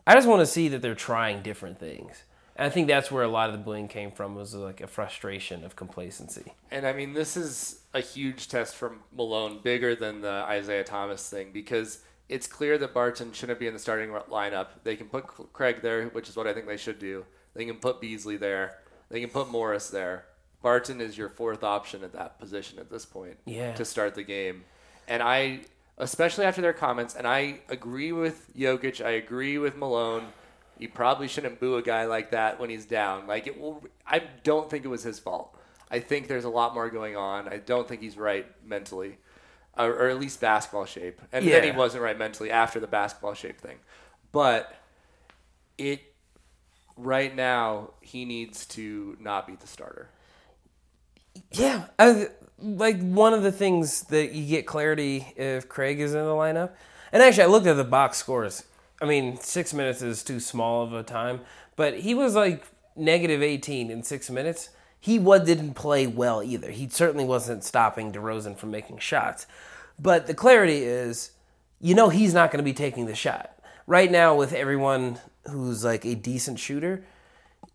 I 0.07 0.13
just 0.15 0.27
want 0.27 0.41
to 0.41 0.45
see 0.45 0.67
that 0.69 0.81
they're 0.81 0.95
trying 0.95 1.41
different 1.41 1.79
things. 1.79 2.23
And 2.55 2.65
I 2.65 2.69
think 2.69 2.87
that's 2.87 3.09
where 3.09 3.23
a 3.23 3.27
lot 3.27 3.49
of 3.49 3.53
the 3.53 3.63
bullying 3.63 3.87
came 3.87 4.11
from 4.11 4.35
was 4.35 4.53
like 4.53 4.81
a 4.81 4.87
frustration 4.87 5.63
of 5.63 5.75
complacency. 5.77 6.51
And 6.71 6.85
I 6.85 6.91
mean, 6.93 7.13
this 7.13 7.37
is 7.37 7.81
a 7.93 8.01
huge 8.01 8.49
test 8.49 8.75
for 8.75 8.95
Malone, 9.15 9.59
bigger 9.63 9.95
than 9.95 10.21
the 10.21 10.43
Isaiah 10.47 10.83
Thomas 10.83 11.29
thing, 11.29 11.51
because 11.53 11.99
it's 12.27 12.47
clear 12.47 12.77
that 12.77 12.93
Barton 12.93 13.31
shouldn't 13.31 13.59
be 13.59 13.67
in 13.67 13.73
the 13.73 13.79
starting 13.79 14.09
lineup. 14.09 14.67
They 14.83 14.95
can 14.97 15.07
put 15.07 15.25
Craig 15.53 15.77
there, 15.81 16.07
which 16.09 16.27
is 16.27 16.35
what 16.35 16.47
I 16.47 16.53
think 16.53 16.67
they 16.67 16.77
should 16.77 16.99
do. 16.99 17.25
They 17.53 17.65
can 17.65 17.77
put 17.77 18.01
Beasley 18.01 18.35
there. 18.37 18.75
They 19.09 19.21
can 19.21 19.29
put 19.29 19.49
Morris 19.49 19.89
there. 19.89 20.25
Barton 20.61 20.99
is 20.99 21.17
your 21.17 21.29
fourth 21.29 21.63
option 21.63 22.03
at 22.03 22.11
that 22.13 22.39
position 22.39 22.77
at 22.79 22.91
this 22.91 23.05
point 23.05 23.37
Yeah. 23.45 23.73
to 23.75 23.85
start 23.85 24.15
the 24.15 24.23
game. 24.23 24.65
And 25.07 25.23
I, 25.23 25.61
especially 25.99 26.45
after 26.45 26.61
their 26.61 26.73
comments, 26.73 27.15
and 27.15 27.27
I 27.27 27.59
agree 27.69 28.11
with 28.11 28.55
Jokic, 28.55 29.05
I 29.05 29.11
agree 29.11 29.57
with 29.57 29.75
Malone. 29.75 30.27
You 30.77 30.87
probably 30.87 31.27
shouldn't 31.27 31.59
boo 31.59 31.75
a 31.75 31.81
guy 31.81 32.05
like 32.05 32.31
that 32.31 32.59
when 32.59 32.69
he's 32.69 32.85
down. 32.85 33.27
Like 33.27 33.47
it 33.47 33.59
will. 33.59 33.83
I 34.07 34.23
don't 34.43 34.69
think 34.69 34.85
it 34.85 34.87
was 34.87 35.03
his 35.03 35.19
fault. 35.19 35.55
I 35.91 35.99
think 35.99 36.27
there's 36.27 36.45
a 36.45 36.49
lot 36.49 36.73
more 36.73 36.89
going 36.89 37.17
on. 37.17 37.49
I 37.49 37.57
don't 37.57 37.87
think 37.87 38.01
he's 38.01 38.15
right 38.17 38.45
mentally, 38.65 39.17
or, 39.77 39.91
or 39.91 40.09
at 40.09 40.19
least 40.19 40.39
basketball 40.39 40.85
shape. 40.85 41.19
And 41.31 41.45
then 41.45 41.63
he 41.63 41.71
wasn't 41.71 42.03
right 42.03 42.17
mentally 42.17 42.49
after 42.51 42.79
the 42.79 42.87
basketball 42.87 43.33
shape 43.33 43.59
thing. 43.59 43.77
But 44.31 44.73
it 45.77 46.01
right 46.95 47.35
now 47.35 47.91
he 48.01 48.23
needs 48.23 48.65
to 48.67 49.17
not 49.19 49.47
be 49.47 49.55
the 49.55 49.67
starter. 49.67 50.09
Yeah, 51.51 51.85
I, 51.97 52.27
like 52.61 52.99
one 53.01 53.33
of 53.33 53.43
the 53.43 53.51
things 53.51 54.03
that 54.03 54.33
you 54.33 54.45
get 54.45 54.65
clarity 54.65 55.33
if 55.35 55.69
Craig 55.69 55.99
is 55.99 56.13
in 56.13 56.19
the 56.19 56.31
lineup. 56.31 56.71
And 57.11 57.23
actually, 57.23 57.43
I 57.43 57.47
looked 57.47 57.67
at 57.67 57.77
the 57.77 57.83
box 57.83 58.17
scores. 58.17 58.63
I 59.01 59.05
mean, 59.05 59.39
six 59.39 59.73
minutes 59.73 60.01
is 60.01 60.23
too 60.23 60.39
small 60.39 60.83
of 60.83 60.93
a 60.93 61.03
time, 61.03 61.41
but 61.75 61.99
he 61.99 62.13
was 62.13 62.35
like 62.35 62.65
negative 62.95 63.41
18 63.41 63.89
in 63.89 64.03
six 64.03 64.29
minutes. 64.29 64.69
He 64.99 65.17
was, 65.17 65.45
didn't 65.45 65.75
play 65.75 66.07
well 66.07 66.43
either. 66.43 66.71
He 66.71 66.89
certainly 66.89 67.23
wasn't 67.23 67.63
stopping 67.63 68.11
DeRozan 68.11 68.57
from 68.57 68.71
making 68.71 68.97
shots. 68.97 69.47
But 69.97 70.27
the 70.27 70.33
clarity 70.33 70.83
is, 70.83 71.31
you 71.79 71.95
know, 71.95 72.09
he's 72.09 72.33
not 72.33 72.51
going 72.51 72.63
to 72.63 72.69
be 72.69 72.73
taking 72.73 73.05
the 73.05 73.15
shot. 73.15 73.53
Right 73.87 74.11
now, 74.11 74.35
with 74.35 74.53
everyone 74.53 75.19
who's 75.49 75.85
like 75.85 76.05
a 76.05 76.15
decent 76.15 76.59
shooter, 76.59 77.05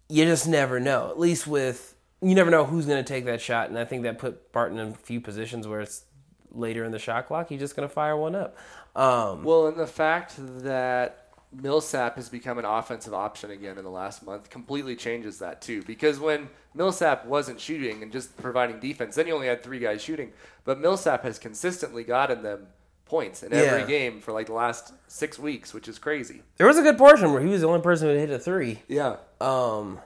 you 0.08 0.24
just 0.24 0.46
never 0.46 0.78
know. 0.78 1.08
At 1.08 1.18
least 1.18 1.46
with 1.46 1.93
you 2.24 2.34
never 2.34 2.50
know 2.50 2.64
who's 2.64 2.86
going 2.86 3.02
to 3.02 3.06
take 3.08 3.24
that 3.26 3.40
shot, 3.40 3.68
and 3.68 3.78
I 3.78 3.84
think 3.84 4.02
that 4.04 4.18
put 4.18 4.50
Barton 4.52 4.78
in 4.78 4.88
a 4.88 4.94
few 4.94 5.20
positions 5.20 5.68
where 5.68 5.80
it's 5.80 6.04
later 6.50 6.84
in 6.84 6.92
the 6.92 6.98
shot 6.98 7.26
clock, 7.26 7.48
he's 7.48 7.60
just 7.60 7.76
going 7.76 7.88
to 7.88 7.92
fire 7.94 8.16
one 8.16 8.34
up. 8.34 8.56
Um, 8.96 9.42
Well, 9.44 9.66
and 9.66 9.76
the 9.76 9.86
fact 9.86 10.34
that 10.38 11.28
Millsap 11.52 12.16
has 12.16 12.28
become 12.28 12.58
an 12.58 12.64
offensive 12.64 13.14
option 13.14 13.50
again 13.50 13.76
in 13.78 13.84
the 13.84 13.90
last 13.90 14.24
month 14.24 14.50
completely 14.50 14.96
changes 14.96 15.38
that 15.40 15.60
too. 15.62 15.82
Because 15.82 16.18
when 16.18 16.48
Millsap 16.74 17.26
wasn't 17.26 17.60
shooting 17.60 18.02
and 18.02 18.10
just 18.12 18.36
providing 18.36 18.80
defense, 18.80 19.14
then 19.16 19.26
you 19.26 19.34
only 19.34 19.46
had 19.46 19.62
three 19.62 19.78
guys 19.78 20.02
shooting. 20.02 20.32
But 20.64 20.80
Millsap 20.80 21.22
has 21.24 21.38
consistently 21.38 22.02
gotten 22.04 22.42
them 22.42 22.66
points 23.06 23.42
in 23.42 23.52
every 23.52 23.80
Yeah. 23.80 23.86
game 23.86 24.20
for 24.20 24.32
like 24.32 24.46
the 24.46 24.52
last 24.54 24.92
six 25.08 25.38
weeks, 25.38 25.74
which 25.74 25.86
is 25.88 25.98
crazy. 25.98 26.42
there 26.56 26.66
was 26.66 26.78
a 26.78 26.82
good 26.82 26.98
portion 26.98 27.32
where 27.32 27.42
he 27.42 27.48
was 27.48 27.60
the 27.60 27.68
only 27.68 27.80
person 27.82 28.08
who 28.08 28.14
hit 28.14 28.30
a 28.30 28.38
three. 28.38 28.82
Yeah. 28.88 29.16
Um, 29.40 30.00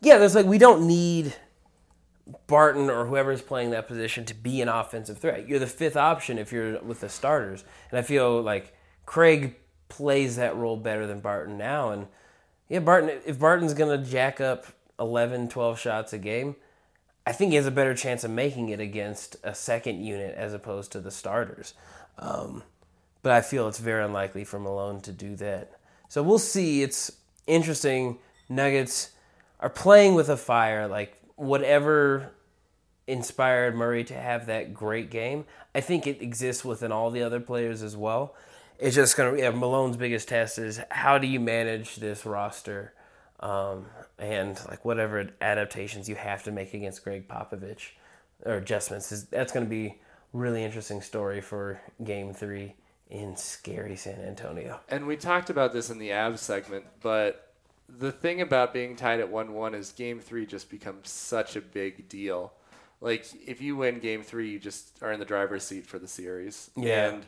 yeah, 0.00 0.18
there's 0.18 0.34
like 0.34 0.46
we 0.46 0.58
don't 0.58 0.86
need 0.86 1.34
Barton 2.46 2.90
or 2.90 3.06
whoever's 3.06 3.42
playing 3.42 3.70
that 3.70 3.86
position 3.86 4.24
to 4.24 4.34
be 4.34 4.60
an 4.60 4.68
offensive 4.68 5.18
threat. 5.18 5.48
You're 5.48 5.58
the 5.58 5.66
fifth 5.66 5.96
option 5.96 6.38
if 6.38 6.52
you're 6.52 6.80
with 6.82 7.00
the 7.00 7.08
starters, 7.08 7.64
and 7.90 7.98
I 7.98 8.02
feel 8.02 8.42
like 8.42 8.74
Craig 9.04 9.56
plays 9.88 10.36
that 10.36 10.56
role 10.56 10.76
better 10.76 11.06
than 11.06 11.20
Barton 11.20 11.56
now. 11.56 11.90
And 11.90 12.08
yeah, 12.68 12.80
Barton, 12.80 13.10
if 13.24 13.38
Barton's 13.38 13.74
gonna 13.74 13.98
jack 13.98 14.40
up 14.40 14.66
11, 14.98 15.48
12 15.48 15.78
shots 15.78 16.12
a 16.12 16.18
game, 16.18 16.56
I 17.26 17.32
think 17.32 17.50
he 17.50 17.56
has 17.56 17.66
a 17.66 17.72
better 17.72 17.94
chance 17.94 18.24
of 18.24 18.30
making 18.30 18.68
it 18.70 18.80
against 18.80 19.36
a 19.42 19.54
second 19.54 20.04
unit 20.04 20.34
as 20.36 20.52
opposed 20.52 20.92
to 20.92 21.00
the 21.00 21.10
starters. 21.10 21.74
Um, 22.18 22.62
but 23.22 23.32
I 23.32 23.40
feel 23.40 23.68
it's 23.68 23.78
very 23.78 24.04
unlikely 24.04 24.44
for 24.44 24.58
Malone 24.58 25.00
to 25.02 25.12
do 25.12 25.34
that. 25.36 25.72
So 26.08 26.22
we'll 26.22 26.38
see. 26.38 26.82
It's 26.82 27.10
interesting. 27.46 28.18
Nuggets 28.48 29.10
are 29.58 29.68
playing 29.68 30.14
with 30.14 30.28
a 30.28 30.36
fire. 30.36 30.86
Like 30.86 31.20
whatever 31.36 32.32
inspired 33.06 33.74
Murray 33.74 34.04
to 34.04 34.14
have 34.14 34.46
that 34.46 34.74
great 34.74 35.10
game, 35.10 35.44
I 35.74 35.80
think 35.80 36.06
it 36.06 36.20
exists 36.20 36.64
within 36.64 36.90
all 36.90 37.10
the 37.10 37.22
other 37.22 37.40
players 37.40 37.82
as 37.82 37.96
well. 37.96 38.34
It's 38.78 38.94
just 38.94 39.16
gonna. 39.16 39.38
Yeah, 39.38 39.50
Malone's 39.50 39.96
biggest 39.96 40.28
test 40.28 40.58
is 40.58 40.80
how 40.90 41.16
do 41.18 41.26
you 41.26 41.40
manage 41.40 41.96
this 41.96 42.26
roster, 42.26 42.92
um, 43.40 43.86
and 44.18 44.60
like 44.68 44.84
whatever 44.84 45.30
adaptations 45.40 46.08
you 46.08 46.14
have 46.14 46.42
to 46.44 46.52
make 46.52 46.74
against 46.74 47.02
Gregg 47.02 47.26
Popovich 47.26 47.92
or 48.44 48.54
adjustments. 48.54 49.12
Is 49.12 49.24
that's 49.26 49.52
gonna 49.52 49.64
be 49.64 49.98
really 50.34 50.62
interesting 50.62 51.00
story 51.00 51.40
for 51.40 51.80
Game 52.04 52.34
Three 52.34 52.74
in 53.08 53.36
scary 53.36 53.96
San 53.96 54.20
Antonio. 54.20 54.80
And 54.90 55.06
we 55.06 55.16
talked 55.16 55.48
about 55.48 55.72
this 55.72 55.88
in 55.88 55.98
the 55.98 56.10
Avs 56.10 56.38
segment, 56.38 56.84
but 57.00 57.45
the 57.88 58.12
thing 58.12 58.40
about 58.40 58.72
being 58.72 58.96
tied 58.96 59.20
at 59.20 59.30
1 59.30 59.52
1 59.52 59.74
is 59.74 59.92
game 59.92 60.20
three 60.20 60.46
just 60.46 60.70
becomes 60.70 61.10
such 61.10 61.56
a 61.56 61.60
big 61.60 62.08
deal. 62.08 62.52
Like, 63.00 63.26
if 63.46 63.60
you 63.60 63.76
win 63.76 63.98
game 63.98 64.22
three, 64.22 64.50
you 64.50 64.58
just 64.58 65.02
are 65.02 65.12
in 65.12 65.20
the 65.20 65.26
driver's 65.26 65.64
seat 65.64 65.86
for 65.86 65.98
the 65.98 66.08
series. 66.08 66.70
Yeah. 66.76 67.08
And 67.08 67.26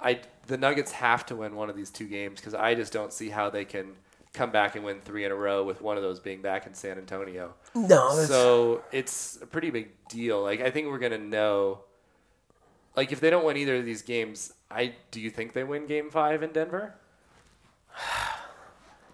I, 0.00 0.20
the 0.46 0.58
Nuggets 0.58 0.92
have 0.92 1.26
to 1.26 1.36
win 1.36 1.56
one 1.56 1.70
of 1.70 1.76
these 1.76 1.90
two 1.90 2.06
games 2.06 2.40
because 2.40 2.54
I 2.54 2.74
just 2.74 2.92
don't 2.92 3.12
see 3.12 3.30
how 3.30 3.50
they 3.50 3.64
can 3.64 3.94
come 4.32 4.50
back 4.50 4.76
and 4.76 4.84
win 4.84 5.00
three 5.00 5.24
in 5.24 5.32
a 5.32 5.34
row 5.34 5.64
with 5.64 5.80
one 5.82 5.96
of 5.96 6.02
those 6.02 6.20
being 6.20 6.42
back 6.42 6.66
in 6.66 6.74
San 6.74 6.98
Antonio. 6.98 7.54
No, 7.74 8.16
that's, 8.16 8.28
So 8.28 8.82
it's 8.92 9.38
a 9.42 9.46
pretty 9.46 9.70
big 9.70 9.90
deal. 10.08 10.42
Like 10.42 10.60
I 10.60 10.70
think 10.70 10.88
we're 10.88 10.98
gonna 10.98 11.18
know. 11.18 11.80
Like 12.96 13.12
if 13.12 13.20
they 13.20 13.30
don't 13.30 13.44
win 13.44 13.56
either 13.56 13.76
of 13.76 13.84
these 13.84 14.02
games, 14.02 14.52
I 14.70 14.94
do 15.10 15.20
you 15.20 15.30
think 15.30 15.52
they 15.52 15.64
win 15.64 15.86
Game 15.86 16.10
Five 16.10 16.42
in 16.42 16.52
Denver? 16.52 16.94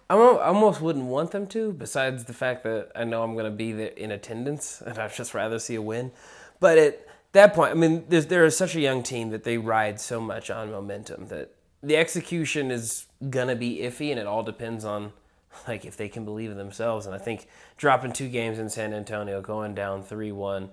I 0.09 0.15
almost 0.15 0.79
wouldn't 0.79 1.05
want 1.05 1.31
them 1.31 1.47
to. 1.47 1.73
Besides 1.73 2.25
the 2.25 2.33
fact 2.33 2.63
that 2.63 2.91
I 2.95 3.03
know 3.03 3.23
I'm 3.23 3.33
going 3.33 3.45
to 3.45 3.51
be 3.51 3.73
there 3.73 3.87
in 3.87 4.11
attendance, 4.11 4.81
and 4.85 4.97
I'd 4.97 5.13
just 5.13 5.33
rather 5.33 5.59
see 5.59 5.75
a 5.75 5.81
win. 5.81 6.11
But 6.59 6.77
at 6.77 7.07
that 7.33 7.53
point, 7.53 7.71
I 7.71 7.73
mean, 7.75 8.05
there's, 8.07 8.27
they're 8.27 8.49
such 8.49 8.75
a 8.75 8.79
young 8.79 9.03
team 9.03 9.29
that 9.31 9.43
they 9.43 9.57
ride 9.57 9.99
so 9.99 10.19
much 10.19 10.49
on 10.49 10.71
momentum 10.71 11.27
that 11.27 11.53
the 11.83 11.97
execution 11.97 12.71
is 12.71 13.05
gonna 13.29 13.55
be 13.55 13.79
iffy, 13.79 14.09
and 14.09 14.19
it 14.19 14.25
all 14.25 14.43
depends 14.43 14.83
on 14.83 15.13
like 15.67 15.85
if 15.85 15.97
they 15.97 16.09
can 16.09 16.25
believe 16.25 16.51
in 16.51 16.57
themselves. 16.57 17.05
And 17.05 17.15
I 17.15 17.17
think 17.17 17.47
dropping 17.77 18.13
two 18.13 18.29
games 18.29 18.59
in 18.59 18.69
San 18.69 18.93
Antonio, 18.93 19.41
going 19.41 19.75
down 19.75 20.03
three 20.03 20.31
one, 20.31 20.69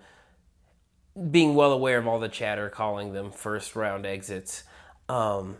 being 1.30 1.54
well 1.54 1.72
aware 1.72 1.98
of 1.98 2.06
all 2.06 2.18
the 2.18 2.28
chatter 2.28 2.68
calling 2.68 3.12
them 3.12 3.30
first 3.30 3.76
round 3.76 4.06
exits, 4.06 4.64
um, 5.08 5.56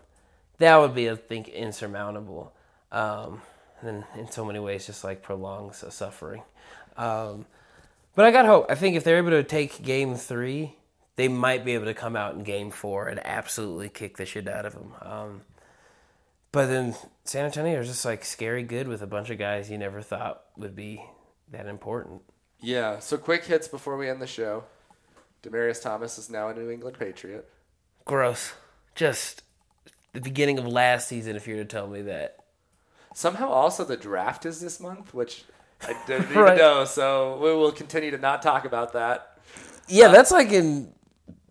that 0.59 0.77
would 0.77 0.95
be, 0.95 1.11
I 1.11 1.17
think, 1.17 1.49
insurmountable. 1.49 2.55
Um, 2.91 3.43
and 3.85 4.05
in 4.17 4.31
so 4.31 4.45
many 4.45 4.59
ways, 4.59 4.87
just 4.87 5.05
like 5.05 5.23
prolongs 5.23 5.83
a 5.83 5.91
suffering. 5.91 6.43
Um, 6.97 7.47
but 8.15 8.25
I 8.25 8.31
got 8.31 8.47
hope. 8.47 8.67
I 8.71 8.75
think 8.75 8.97
if 8.97 9.05
they're 9.05 9.19
able 9.19 9.31
to 9.31 9.43
take 9.43 9.83
game 9.83 10.15
three, 10.15 10.77
they 11.17 11.29
might 11.29 11.65
be 11.65 11.75
able 11.75 11.87
to 11.87 11.95
come 11.95 12.17
out 12.17 12.35
in 12.35 12.43
game 12.43 12.71
four 12.71 13.09
and 13.09 13.21
absolutely 13.25 13.89
kick 13.89 14.17
the 14.17 14.27
shit 14.27 14.49
out 14.49 14.67
of 14.67 14.75
them. 14.75 14.93
Um, 15.01 15.41
but 16.53 16.67
then 16.67 16.95
San 17.25 17.45
Antonio 17.47 17.81
is 17.81 17.89
just 17.89 18.05
like 18.05 18.25
scary 18.25 18.63
good 18.63 18.87
with 18.87 19.03
a 19.03 19.07
bunch 19.07 19.31
of 19.31 19.39
guys 19.39 19.71
you 19.71 19.79
never 19.79 20.01
thought 20.01 20.43
would 20.57 20.77
be 20.77 21.03
that 21.51 21.67
important. 21.67 22.23
Yeah. 22.61 23.01
So 23.01 23.17
quick 23.17 23.45
hits 23.45 23.69
before 23.69 23.97
we 23.97 24.09
end 24.09 24.23
the 24.23 24.27
show. 24.27 24.65
Demaryius 25.43 25.83
Thomas 25.83 26.17
is 26.17 26.31
now 26.31 26.49
a 26.49 26.55
New 26.55 26.71
England 26.71 26.99
Patriot. 26.99 27.49
Gross. 28.05 28.55
Just 28.95 29.43
the 30.13 30.21
beginning 30.21 30.59
of 30.59 30.67
last 30.67 31.09
season, 31.09 31.37
if 31.37 31.47
you 31.47 31.57
were 31.57 31.65
to 31.65 31.69
tell 31.69 31.89
me 31.89 32.03
that. 32.03 32.44
Somehow, 33.15 33.49
also 33.49 33.85
the 33.85 33.97
draft 33.97 34.45
is 34.45 34.61
this 34.61 34.79
month, 34.81 35.15
which 35.15 35.45
I 35.83 35.95
didn't 36.07 36.31
even 36.31 36.43
Right. 36.43 36.59
know. 36.59 36.85
So 36.85 37.39
we 37.43 37.55
will 37.55 37.73
continue 37.73 38.11
to 38.11 38.19
not 38.19 38.43
talk 38.43 38.65
about 38.67 38.93
that. 38.93 39.39
Yeah, 39.89 40.09
that's 40.09 40.31
like 40.31 40.51
in 40.51 40.93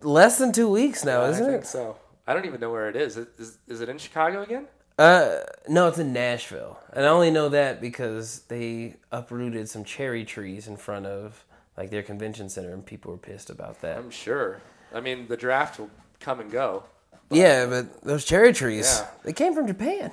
less 0.02 0.38
than 0.38 0.52
two 0.52 0.70
weeks 0.70 1.04
now, 1.06 1.22
I 1.22 1.30
isn't 1.30 1.46
think 1.46 1.64
it? 1.64 1.68
so. 1.68 1.98
I 2.28 2.34
don't 2.34 2.46
even 2.46 2.60
know 2.60 2.72
where 2.72 2.90
it 2.90 2.96
is. 2.96 3.18
Is, 3.18 3.58
is. 3.68 3.82
it 3.82 3.90
in 3.90 3.98
Chicago 3.98 4.44
again? 4.44 4.68
Uh, 4.98 5.40
no, 5.68 5.88
it's 5.88 5.98
in 5.98 6.14
Nashville, 6.14 6.80
and 6.94 7.06
I 7.06 7.10
only 7.10 7.32
know 7.32 7.50
that 7.50 7.82
because 7.82 8.42
they 8.48 8.96
uprooted 9.12 9.68
some 9.68 9.84
cherry 9.84 10.24
trees 10.24 10.68
in 10.68 10.78
front 10.78 11.06
of 11.06 11.44
like 11.78 11.90
their 11.90 12.04
convention 12.04 12.48
center, 12.50 12.72
and 12.74 12.86
people 12.86 13.12
were 13.12 13.18
pissed 13.18 13.50
about 13.50 13.82
that. 13.82 13.98
I'm 13.98 14.12
sure. 14.12 14.62
I 14.94 15.00
mean, 15.02 15.28
the 15.28 15.36
draft 15.38 15.80
will 15.80 15.90
come 16.20 16.40
and 16.40 16.52
go. 16.52 16.84
Yeah, 17.32 17.66
but 17.66 18.04
those 18.04 18.24
cherry 18.26 18.54
trees, 18.54 18.86
Yeah. 19.02 19.08
they 19.24 19.34
came 19.34 19.54
from 19.56 19.66
Japan. 19.68 20.12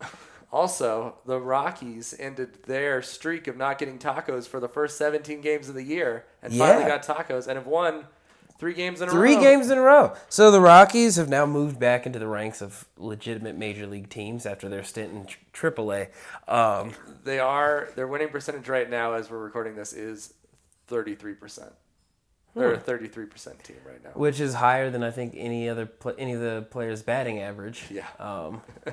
Also, 0.56 1.16
the 1.26 1.38
Rockies 1.38 2.14
ended 2.18 2.62
their 2.64 3.02
streak 3.02 3.46
of 3.46 3.58
not 3.58 3.76
getting 3.78 3.98
tacos 3.98 4.48
for 4.48 4.58
the 4.58 4.68
first 4.70 4.96
17 4.96 5.42
games 5.42 5.68
of 5.68 5.74
the 5.74 5.82
year 5.82 6.24
and 6.42 6.50
finally 6.54 6.86
got 6.86 7.02
tacos 7.04 7.46
and 7.46 7.58
have 7.58 7.66
won 7.66 8.06
three 8.58 8.72
games 8.72 9.02
in 9.02 9.08
a 9.08 9.10
Three 9.10 9.34
row. 9.34 9.40
games 9.42 9.68
in 9.68 9.76
a 9.76 9.82
row. 9.82 10.14
So 10.30 10.50
the 10.50 10.62
Rockies 10.62 11.16
have 11.16 11.28
now 11.28 11.44
moved 11.44 11.78
back 11.78 12.06
into 12.06 12.18
the 12.18 12.26
ranks 12.26 12.62
of 12.62 12.86
legitimate 12.96 13.54
major 13.58 13.86
league 13.86 14.08
teams 14.08 14.46
after 14.46 14.70
their 14.70 14.82
stint 14.82 15.12
in 15.12 15.26
tr- 15.26 15.38
AAA. 15.68 16.08
Um, 16.48 16.92
They 17.24 17.38
are 17.38 17.88
their 17.94 18.06
winning 18.06 18.30
percentage 18.30 18.66
right 18.70 18.88
now, 18.88 19.12
as 19.12 19.30
we're 19.30 19.36
recording 19.44 19.76
this, 19.76 19.92
is 19.92 20.32
33 20.86 21.34
percent. 21.34 21.72
They're 22.56 22.72
a 22.72 22.80
33 22.80 23.26
percent 23.26 23.62
team 23.62 23.76
right 23.86 24.02
now. 24.02 24.10
which 24.14 24.40
is 24.40 24.54
higher 24.54 24.90
than 24.90 25.02
I 25.04 25.10
think 25.10 25.34
any 25.36 25.68
other 25.68 25.86
pl- 25.86 26.14
any 26.18 26.32
of 26.32 26.40
the 26.40 26.66
players' 26.70 27.02
batting 27.02 27.40
average. 27.40 27.84
Yeah. 27.90 28.06
Um, 28.18 28.62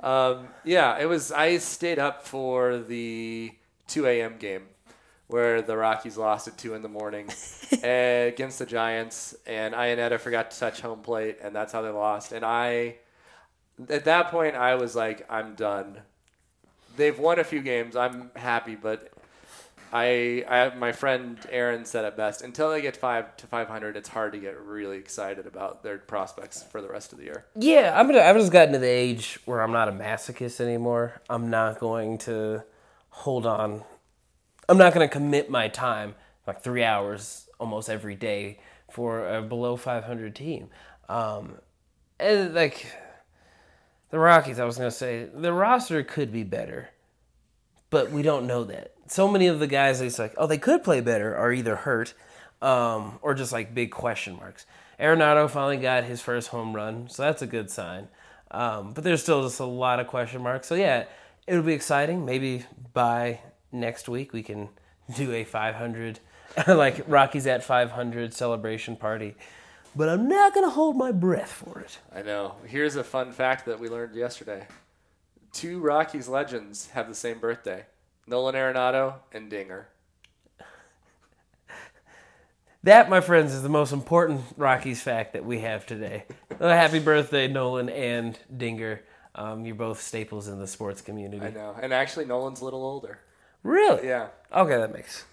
Um, 0.00 0.48
yeah, 0.64 0.98
it 0.98 1.06
was. 1.06 1.32
I 1.32 1.56
stayed 1.56 1.98
up 1.98 2.26
for 2.26 2.76
the 2.78 3.52
2 3.88 4.06
a.m. 4.06 4.36
game 4.36 4.64
where 5.28 5.62
the 5.62 5.74
Rockies 5.74 6.18
lost 6.18 6.46
at 6.46 6.58
two 6.58 6.74
in 6.74 6.82
the 6.82 6.88
morning 6.90 7.24
against 7.82 8.58
the 8.58 8.66
Giants, 8.66 9.34
and 9.46 9.72
Iannetta 9.72 10.20
forgot 10.20 10.50
to 10.50 10.58
touch 10.60 10.82
home 10.82 11.00
plate, 11.00 11.38
and 11.42 11.56
that's 11.56 11.72
how 11.72 11.80
they 11.80 11.88
lost. 11.88 12.32
And 12.32 12.44
I, 12.44 12.96
at 13.88 14.04
that 14.04 14.30
point, 14.30 14.56
I 14.56 14.74
was 14.74 14.94
like, 14.94 15.24
I'm 15.30 15.54
done. 15.54 16.00
They've 16.98 17.18
won 17.18 17.38
a 17.38 17.44
few 17.44 17.62
games. 17.62 17.96
I'm 17.96 18.30
happy, 18.36 18.74
but 18.74 19.10
I, 19.94 20.44
I, 20.48 20.74
my 20.74 20.90
friend 20.90 21.38
Aaron 21.50 21.84
said 21.84 22.04
it 22.04 22.16
best. 22.16 22.42
Until 22.42 22.68
they 22.70 22.82
get 22.82 22.96
five 22.96 23.36
to 23.36 23.46
500, 23.46 23.96
it's 23.96 24.08
hard 24.08 24.32
to 24.32 24.38
get 24.38 24.60
really 24.60 24.98
excited 24.98 25.46
about 25.46 25.84
their 25.84 25.98
prospects 25.98 26.64
for 26.64 26.82
the 26.82 26.88
rest 26.88 27.12
of 27.12 27.18
the 27.18 27.24
year. 27.24 27.46
Yeah, 27.54 27.98
I'm 27.98 28.08
gonna. 28.08 28.20
I've 28.20 28.36
just 28.36 28.50
gotten 28.50 28.72
to 28.72 28.80
the 28.80 28.88
age 28.88 29.38
where 29.44 29.62
I'm 29.62 29.70
not 29.70 29.88
a 29.88 29.92
masochist 29.92 30.60
anymore. 30.60 31.22
I'm 31.30 31.48
not 31.48 31.78
going 31.78 32.18
to 32.18 32.64
hold 33.10 33.46
on. 33.46 33.84
I'm 34.68 34.78
not 34.78 34.92
going 34.94 35.08
to 35.08 35.12
commit 35.12 35.48
my 35.48 35.68
time 35.68 36.16
like 36.46 36.62
three 36.62 36.82
hours 36.82 37.48
almost 37.60 37.88
every 37.88 38.16
day 38.16 38.58
for 38.90 39.28
a 39.28 39.42
below 39.42 39.76
500 39.76 40.34
team. 40.34 40.70
Um, 41.08 41.58
and 42.18 42.54
like 42.54 42.86
the 44.10 44.18
Rockies, 44.18 44.58
I 44.58 44.64
was 44.64 44.76
going 44.76 44.90
to 44.90 44.96
say 44.96 45.28
the 45.32 45.52
roster 45.52 46.02
could 46.02 46.32
be 46.32 46.42
better, 46.42 46.88
but 47.94 48.10
we 48.10 48.22
don't 48.22 48.48
know 48.48 48.64
that. 48.64 48.90
So 49.06 49.28
many 49.28 49.46
of 49.46 49.60
the 49.60 49.68
guys, 49.68 50.00
it's 50.00 50.18
like, 50.18 50.34
oh, 50.36 50.48
they 50.48 50.58
could 50.58 50.82
play 50.82 51.00
better, 51.00 51.36
are 51.36 51.52
either 51.52 51.76
hurt 51.76 52.12
um, 52.60 53.20
or 53.22 53.34
just 53.34 53.52
like 53.52 53.72
big 53.72 53.92
question 53.92 54.34
marks. 54.34 54.66
Arenado 54.98 55.48
finally 55.48 55.76
got 55.76 56.02
his 56.02 56.20
first 56.20 56.48
home 56.48 56.74
run, 56.74 57.08
so 57.08 57.22
that's 57.22 57.40
a 57.40 57.46
good 57.46 57.70
sign. 57.70 58.08
Um, 58.50 58.94
but 58.94 59.04
there's 59.04 59.22
still 59.22 59.44
just 59.44 59.60
a 59.60 59.64
lot 59.64 60.00
of 60.00 60.08
question 60.08 60.42
marks. 60.42 60.66
So 60.66 60.74
yeah, 60.74 61.04
it'll 61.46 61.62
be 61.62 61.72
exciting. 61.72 62.24
Maybe 62.24 62.64
by 62.94 63.38
next 63.70 64.08
week 64.08 64.32
we 64.32 64.42
can 64.42 64.70
do 65.14 65.32
a 65.32 65.44
500, 65.44 66.18
like 66.66 67.04
Rockies 67.06 67.46
at 67.46 67.62
500 67.62 68.34
celebration 68.34 68.96
party. 68.96 69.36
but 69.94 70.08
I'm 70.08 70.28
not 70.28 70.52
gonna 70.52 70.70
hold 70.70 70.96
my 70.96 71.12
breath 71.12 71.52
for 71.52 71.78
it. 71.78 72.00
I 72.12 72.22
know. 72.22 72.56
Here's 72.66 72.96
a 72.96 73.04
fun 73.04 73.30
fact 73.30 73.66
that 73.66 73.78
we 73.78 73.88
learned 73.88 74.16
yesterday. 74.16 74.66
Two 75.54 75.78
Rockies 75.78 76.26
legends 76.26 76.90
have 76.90 77.08
the 77.08 77.14
same 77.14 77.38
birthday. 77.38 77.86
Nolan 78.26 78.56
Arenado 78.56 79.14
and 79.32 79.48
Dinger. 79.48 79.88
That, 82.82 83.08
my 83.08 83.22
friends, 83.22 83.54
is 83.54 83.62
the 83.62 83.70
most 83.70 83.94
important 83.94 84.42
Rockies 84.58 85.00
fact 85.00 85.32
that 85.32 85.42
we 85.42 85.60
have 85.60 85.86
today. 85.86 86.24
Uh, 86.60 86.68
happy 86.68 86.98
birthday, 86.98 87.48
Nolan 87.48 87.88
and 87.88 88.38
Dinger. 88.54 89.00
Um, 89.34 89.64
you're 89.64 89.74
both 89.74 90.02
staples 90.02 90.48
in 90.48 90.58
the 90.58 90.66
sports 90.66 91.00
community. 91.00 91.46
I 91.46 91.48
know. 91.48 91.74
And 91.80 91.94
actually, 91.94 92.26
Nolan's 92.26 92.60
a 92.60 92.64
little 92.64 92.84
older. 92.84 93.20
Really? 93.62 94.06
Yeah. 94.06 94.28
Okay, 94.54 94.76
that 94.76 94.92
makes. 94.92 95.24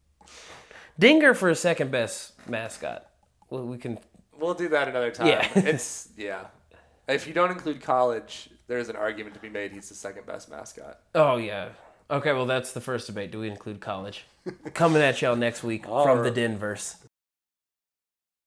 Dinger 1.00 1.34
for 1.34 1.50
a 1.50 1.56
second 1.56 1.90
best 1.90 2.34
mascot. 2.48 3.08
Well, 3.50 3.64
we 3.64 3.76
can. 3.76 3.98
We'll 4.38 4.54
do 4.54 4.68
that 4.68 4.86
another 4.86 5.10
time. 5.10 5.26
Yeah. 5.26 5.48
it's, 5.56 6.10
yeah. 6.16 6.44
If 7.08 7.26
you 7.26 7.34
don't 7.34 7.50
include 7.50 7.82
college, 7.82 8.50
there's 8.68 8.88
an 8.88 8.96
argument 8.96 9.34
to 9.34 9.40
be 9.40 9.48
made 9.48 9.72
he's 9.72 9.88
the 9.88 9.94
second 9.94 10.26
best 10.26 10.50
mascot. 10.50 11.00
Oh 11.14 11.36
yeah. 11.36 11.70
Okay, 12.10 12.32
well 12.32 12.46
that's 12.46 12.72
the 12.72 12.80
first 12.80 13.06
debate. 13.06 13.30
Do 13.32 13.40
we 13.40 13.48
include 13.50 13.80
college? 13.80 14.26
Coming 14.74 15.02
at 15.02 15.20
y'all 15.22 15.36
next 15.36 15.62
week 15.64 15.88
All 15.88 16.04
from 16.04 16.18
the 16.18 16.24
right. 16.24 16.34
Denverse. 16.34 16.96